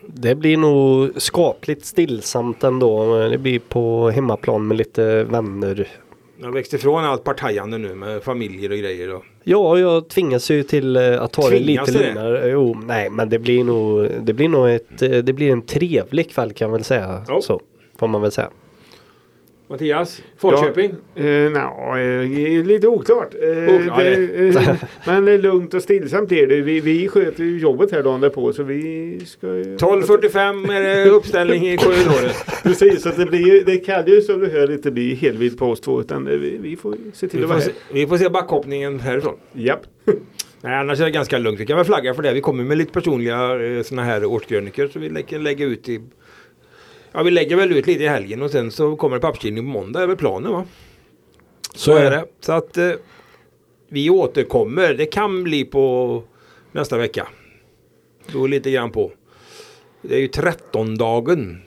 Det 0.01 0.35
blir 0.35 0.57
nog 0.57 1.21
skapligt 1.21 1.85
stillsamt 1.85 2.63
ändå. 2.63 3.17
Det 3.27 3.37
blir 3.37 3.59
på 3.59 4.09
hemmaplan 4.09 4.67
med 4.67 4.77
lite 4.77 5.23
vänner. 5.23 5.87
Jag 6.39 6.45
har 6.45 6.53
växt 6.53 6.73
ifrån 6.73 7.05
allt 7.05 7.23
partajande 7.23 7.77
nu 7.77 7.95
med 7.95 8.23
familjer 8.23 8.71
och 8.71 8.77
grejer. 8.77 9.13
Och. 9.13 9.23
Ja, 9.43 9.79
jag 9.79 10.09
tvingas 10.09 10.51
ju 10.51 10.63
till 10.63 10.95
eh, 10.95 11.21
att 11.21 11.31
ta 11.31 11.49
det 11.49 11.59
lite 11.59 11.91
lugnare. 11.91 12.49
Jo, 12.49 12.81
nej, 12.85 13.09
men 13.09 13.29
det 13.29 13.39
blir 13.39 13.63
nog, 13.63 14.09
det 14.21 14.33
blir 14.33 14.49
nog 14.49 14.69
ett, 14.69 15.01
eh, 15.01 15.09
det 15.09 15.33
blir 15.33 15.51
en 15.51 15.61
trevlig 15.61 16.31
kväll 16.31 16.53
kan 16.53 16.65
jag 16.65 16.73
väl 16.73 16.83
säga. 16.83 17.23
Ja. 17.27 17.41
Så 17.41 17.61
får 17.97 18.07
man 18.07 18.21
väl 18.21 18.31
säga. 18.31 18.49
Mattias? 19.69 20.21
Falköping? 20.37 20.95
Eh, 21.15 21.25
Nja, 21.25 21.99
eh, 21.99 22.65
lite 22.65 22.87
oklart. 22.87 23.33
Eh, 23.33 23.75
Oklart, 23.75 23.97
det, 23.99 24.47
eh, 24.49 24.73
men 25.05 25.25
det 25.25 25.31
är 25.31 25.37
lugnt 25.37 25.73
och 25.73 25.81
stillsamt 25.83 26.31
är 26.31 26.47
det. 26.47 26.61
Vi, 26.61 26.79
vi 26.79 27.07
sköter 27.07 27.43
ju 27.43 27.59
jobbet 27.59 27.91
här 27.91 28.03
dagen 28.03 28.21
därpå 28.21 28.53
så 28.53 28.63
vi 28.63 29.19
ska 29.25 29.47
ju... 29.47 29.77
12.45 29.77 30.71
är 30.71 30.81
det 30.81 31.09
uppställning 31.09 31.69
i 31.69 31.77
korridoren. 31.77 32.31
Precis, 32.63 33.01
så 33.01 33.09
det, 33.09 33.25
blir, 33.25 33.65
det 33.65 33.77
kan 33.77 34.05
ju 34.05 34.21
som 34.21 34.39
du 34.39 34.47
hör 34.49 34.71
inte 34.71 34.91
bli 34.91 35.15
helvild 35.15 35.57
på 35.57 35.65
oss 35.65 35.81
två 35.81 36.01
utan 36.01 36.23
det, 36.25 36.37
vi, 36.37 36.57
vi 36.57 36.75
får 36.75 36.95
se 37.13 37.27
till 37.27 37.39
Vi 37.39 37.43
att 37.43 37.49
vara 37.49 37.61
se, 37.61 37.71
här. 37.71 37.93
vi 37.93 38.07
får 38.07 38.17
se 38.17 38.29
backhoppningen 38.29 38.99
härifrån. 38.99 39.35
Japp. 39.53 39.81
Nej, 40.61 40.75
annars 40.75 40.99
är 40.99 41.05
det 41.05 41.11
ganska 41.11 41.37
lugnt. 41.37 41.59
Vi 41.59 41.65
kan 41.65 41.77
väl 41.77 41.85
flagga 41.85 42.13
för 42.13 42.23
det. 42.23 42.33
Vi 42.33 42.41
kommer 42.41 42.63
med 42.63 42.77
lite 42.77 42.91
personliga 42.93 43.65
eh, 43.65 43.83
såna 43.83 44.03
här 44.03 44.25
årskrönikor 44.25 44.87
så 44.87 44.99
vi 44.99 45.09
lägger, 45.09 45.39
lägga 45.39 45.65
ut 45.65 45.89
i... 45.89 46.01
Ja, 47.11 47.23
vi 47.23 47.31
lägger 47.31 47.55
väl 47.55 47.71
ut 47.71 47.87
lite 47.87 48.03
i 48.03 48.07
helgen 48.07 48.41
och 48.41 48.51
sen 48.51 48.71
så 48.71 48.95
kommer 48.95 49.15
det 49.15 49.21
pappskilning 49.21 49.63
på 49.63 49.69
måndag 49.69 50.05
väl 50.07 50.15
planen 50.17 50.51
va? 50.51 50.65
Så 51.75 51.95
är 51.95 52.11
det. 52.11 52.25
Så 52.39 52.51
att 52.51 52.77
eh, 52.77 52.91
vi 53.89 54.09
återkommer. 54.09 54.93
Det 54.93 55.05
kan 55.05 55.43
bli 55.43 55.65
på 55.65 56.23
nästa 56.71 56.97
vecka. 56.97 57.27
Då 58.33 58.47
lite 58.47 58.71
grann 58.71 58.91
på. 58.91 59.11
Det 60.01 60.15
är 60.15 60.19
ju 60.19 60.27
13-dagen. 60.27 61.61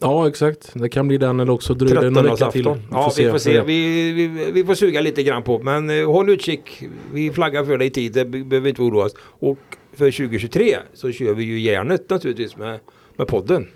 Ja, 0.00 0.28
exakt. 0.28 0.70
Det 0.74 0.88
kan 0.88 1.08
bli 1.08 1.18
den 1.18 1.40
eller 1.40 1.52
också 1.52 1.74
dröjer 1.74 2.00
det 2.00 2.10
någon 2.10 2.24
vecka 2.24 2.50
till. 2.50 2.64
13 2.64 2.82
Ja, 2.90 3.12
vi 3.16 3.30
får 3.30 3.38
se. 3.38 3.62
Vi, 3.62 4.12
vi, 4.12 4.50
vi 4.52 4.64
får 4.64 4.74
suga 4.74 5.00
lite 5.00 5.22
grann 5.22 5.42
på. 5.42 5.58
Men 5.58 5.90
eh, 5.90 6.06
håll 6.10 6.30
utkik. 6.30 6.82
Vi 7.12 7.30
flaggar 7.30 7.64
för 7.64 7.78
det 7.78 7.84
i 7.84 7.90
tid. 7.90 8.12
Det 8.12 8.24
be- 8.24 8.44
behöver 8.44 8.68
inte 8.68 8.82
oroa 8.82 9.04
oss. 9.04 9.14
Och 9.22 9.58
för 9.92 10.10
2023 10.10 10.76
så 10.94 11.12
kör 11.12 11.34
vi 11.34 11.44
ju 11.44 11.60
järnet 11.60 12.10
naturligtvis 12.10 12.56
med, 12.56 12.80
med 13.16 13.26
podden. 13.26 13.68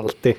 Alltid. 0.00 0.34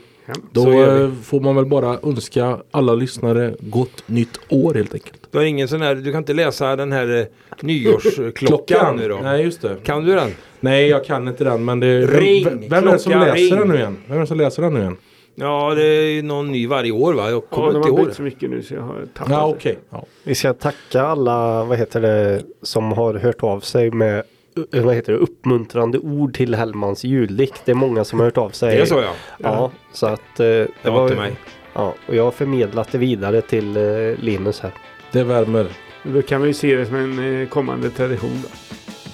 Då 0.51 0.69
vi. 0.69 0.77
eh, 0.81 1.11
får 1.23 1.39
man 1.39 1.55
väl 1.55 1.65
bara 1.65 1.99
önska 2.03 2.57
alla 2.71 2.93
lyssnare 2.95 3.55
gott 3.59 4.03
nytt 4.05 4.39
år 4.49 4.73
helt 4.73 4.93
enkelt. 4.93 5.27
Du 5.31 5.37
har 5.37 5.45
ingen 5.45 5.67
sån 5.67 5.81
här, 5.81 5.95
du 5.95 6.11
kan 6.11 6.17
inte 6.19 6.33
läsa 6.33 6.75
den 6.75 6.91
här 6.91 7.19
eh, 7.19 7.25
nyårsklockan 7.61 8.95
nu 8.95 9.07
då? 9.07 9.19
Nej, 9.23 9.43
just 9.43 9.61
det. 9.61 9.75
Kan 9.83 10.03
du 10.05 10.15
den? 10.15 10.29
Nej, 10.59 10.87
jag 10.87 11.05
kan 11.05 11.27
inte 11.27 11.43
den. 11.43 11.65
Men 11.65 11.79
det, 11.79 12.01
Ring, 12.05 12.43
vem, 12.45 12.59
vem 12.69 12.87
är 12.87 12.91
det 12.91 12.99
som 12.99 13.11
klocka, 13.11 13.25
läser 13.33 13.37
ring. 13.49 13.59
den 13.59 13.67
nu 13.67 13.75
igen? 13.75 13.97
Vem 14.07 14.17
är 14.17 14.21
det 14.21 14.27
som 14.27 14.37
läser 14.37 14.61
den 14.63 14.73
nu 14.73 14.79
igen? 14.79 14.97
Ja, 15.35 15.73
det 15.75 15.83
är 15.85 16.09
ju 16.11 16.21
någon 16.21 16.51
ny 16.51 16.67
varje 16.67 16.91
år 16.91 17.13
va? 17.13 17.29
Jag 17.29 17.37
Ja, 17.37 17.41
kommer 17.55 17.67
de 17.71 17.75
inte 17.77 17.89
har 17.89 17.97
ihåg 17.97 18.05
bytt 18.07 18.15
så 18.15 18.21
det. 18.21 18.29
mycket 18.29 18.49
nu 18.49 18.63
så 18.63 18.73
jag 18.73 18.81
har 18.81 19.05
tappat 19.13 19.31
Ja, 19.31 19.37
det. 19.47 19.53
okej. 19.53 19.77
Ja. 19.89 20.05
Vi 20.23 20.35
ska 20.35 20.53
tacka 20.53 21.01
alla, 21.01 21.63
vad 21.63 21.77
heter 21.77 22.01
det, 22.01 22.41
som 22.61 22.91
har 22.91 23.13
hört 23.13 23.43
av 23.43 23.59
sig 23.59 23.91
med 23.91 24.23
vad 24.71 24.95
heter 24.95 25.13
det, 25.13 25.19
uppmuntrande 25.19 25.99
ord 25.99 26.33
till 26.33 26.55
Hellmans 26.55 27.03
juldikt. 27.03 27.61
Det 27.65 27.71
är 27.71 27.75
många 27.75 28.03
som 28.03 28.19
har 28.19 28.25
hört 28.25 28.37
av 28.37 28.49
sig. 28.49 28.75
Det 28.75 28.81
är 28.81 28.85
så 28.85 29.01
ja. 29.01 29.13
Ja, 29.37 29.71
så 29.93 30.05
att 30.05 30.39
eh, 30.39 30.45
det 30.45 30.69
var 30.83 31.03
inte 31.03 31.15
mig. 31.15 31.31
Ja, 31.73 31.95
och 32.07 32.15
jag 32.15 32.23
har 32.23 32.31
förmedlat 32.31 32.91
det 32.91 32.97
vidare 32.97 33.41
till 33.41 33.77
eh, 33.77 33.83
Linus 34.19 34.59
här. 34.59 34.71
Det 35.11 35.23
värmer. 35.23 35.67
Då 36.03 36.21
kan 36.21 36.41
vi 36.41 36.47
ju 36.47 36.53
se 36.53 36.75
det 36.75 36.85
som 36.85 36.95
en 36.95 37.41
eh, 37.41 37.47
kommande 37.47 37.89
tradition. 37.89 38.39
Då. 38.43 38.49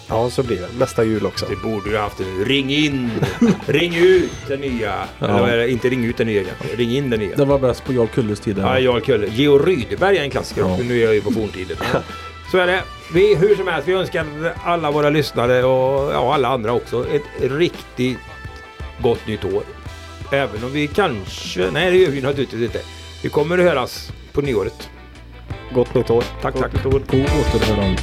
Ja, 0.09 0.29
så 0.29 0.43
blir 0.43 0.57
det. 0.57 0.67
Nästa 0.79 1.03
jul 1.03 1.25
också. 1.25 1.45
Det 1.49 1.55
borde 1.55 1.91
du 1.91 1.97
haft. 1.97 2.19
nu. 2.19 2.43
Ring 2.43 2.69
in! 2.71 3.11
ring 3.65 3.95
ut 3.95 4.31
den 4.47 4.59
nya. 4.59 4.93
Eller 5.19 5.47
är 5.47 5.57
det? 5.57 5.71
inte 5.71 5.89
ring 5.89 6.05
ut 6.05 6.17
den 6.17 6.27
nya 6.27 6.43
kanske. 6.43 6.75
Ring 6.75 6.91
in 6.91 7.09
den 7.09 7.19
nya. 7.19 7.35
Det 7.35 7.45
var 7.45 7.59
bäst 7.59 7.85
på 7.85 7.93
Jarl 7.93 8.07
Kulles 8.07 8.39
tid. 8.39 8.57
Ja. 8.57 8.79
Jarl 8.79 9.01
Kulle. 9.01 9.27
Geo 9.27 9.57
Rydberg 9.57 10.17
är 10.17 10.23
en 10.23 10.29
klassiker. 10.29 10.61
Ja. 10.61 10.77
Nu 10.77 10.99
är 10.99 11.05
jag 11.05 11.15
ju 11.15 11.21
på 11.21 11.31
forntiden. 11.31 11.77
Så 12.51 12.57
är 12.57 12.67
det. 12.67 12.83
Vi, 13.13 13.35
hur 13.35 13.55
som 13.55 13.67
helst, 13.67 13.87
vi 13.87 13.93
önskar 13.93 14.25
alla 14.63 14.91
våra 14.91 15.09
lyssnare 15.09 15.63
och 15.63 16.13
ja, 16.13 16.33
alla 16.33 16.47
andra 16.47 16.73
också 16.73 17.05
ett 17.09 17.51
riktigt 17.51 18.17
gott 19.01 19.27
nytt 19.27 19.45
år. 19.45 19.63
Även 20.31 20.63
om 20.63 20.71
vi 20.71 20.87
kanske... 20.87 21.71
Nej, 21.71 21.91
det 21.91 21.97
gör 21.97 22.11
vi 22.11 22.21
naturligtvis 22.21 22.61
inte. 22.61 22.81
Vi 23.23 23.29
kommer 23.29 23.57
att 23.57 23.63
höras 23.63 24.11
på 24.33 24.41
nyåret. 24.41 24.89
Gott 25.73 25.93
nytt 25.93 26.09
år. 26.09 26.23
Tack, 26.41 26.55
tack. 26.55 26.83
På 26.83 26.89
återhörande. 26.89 28.01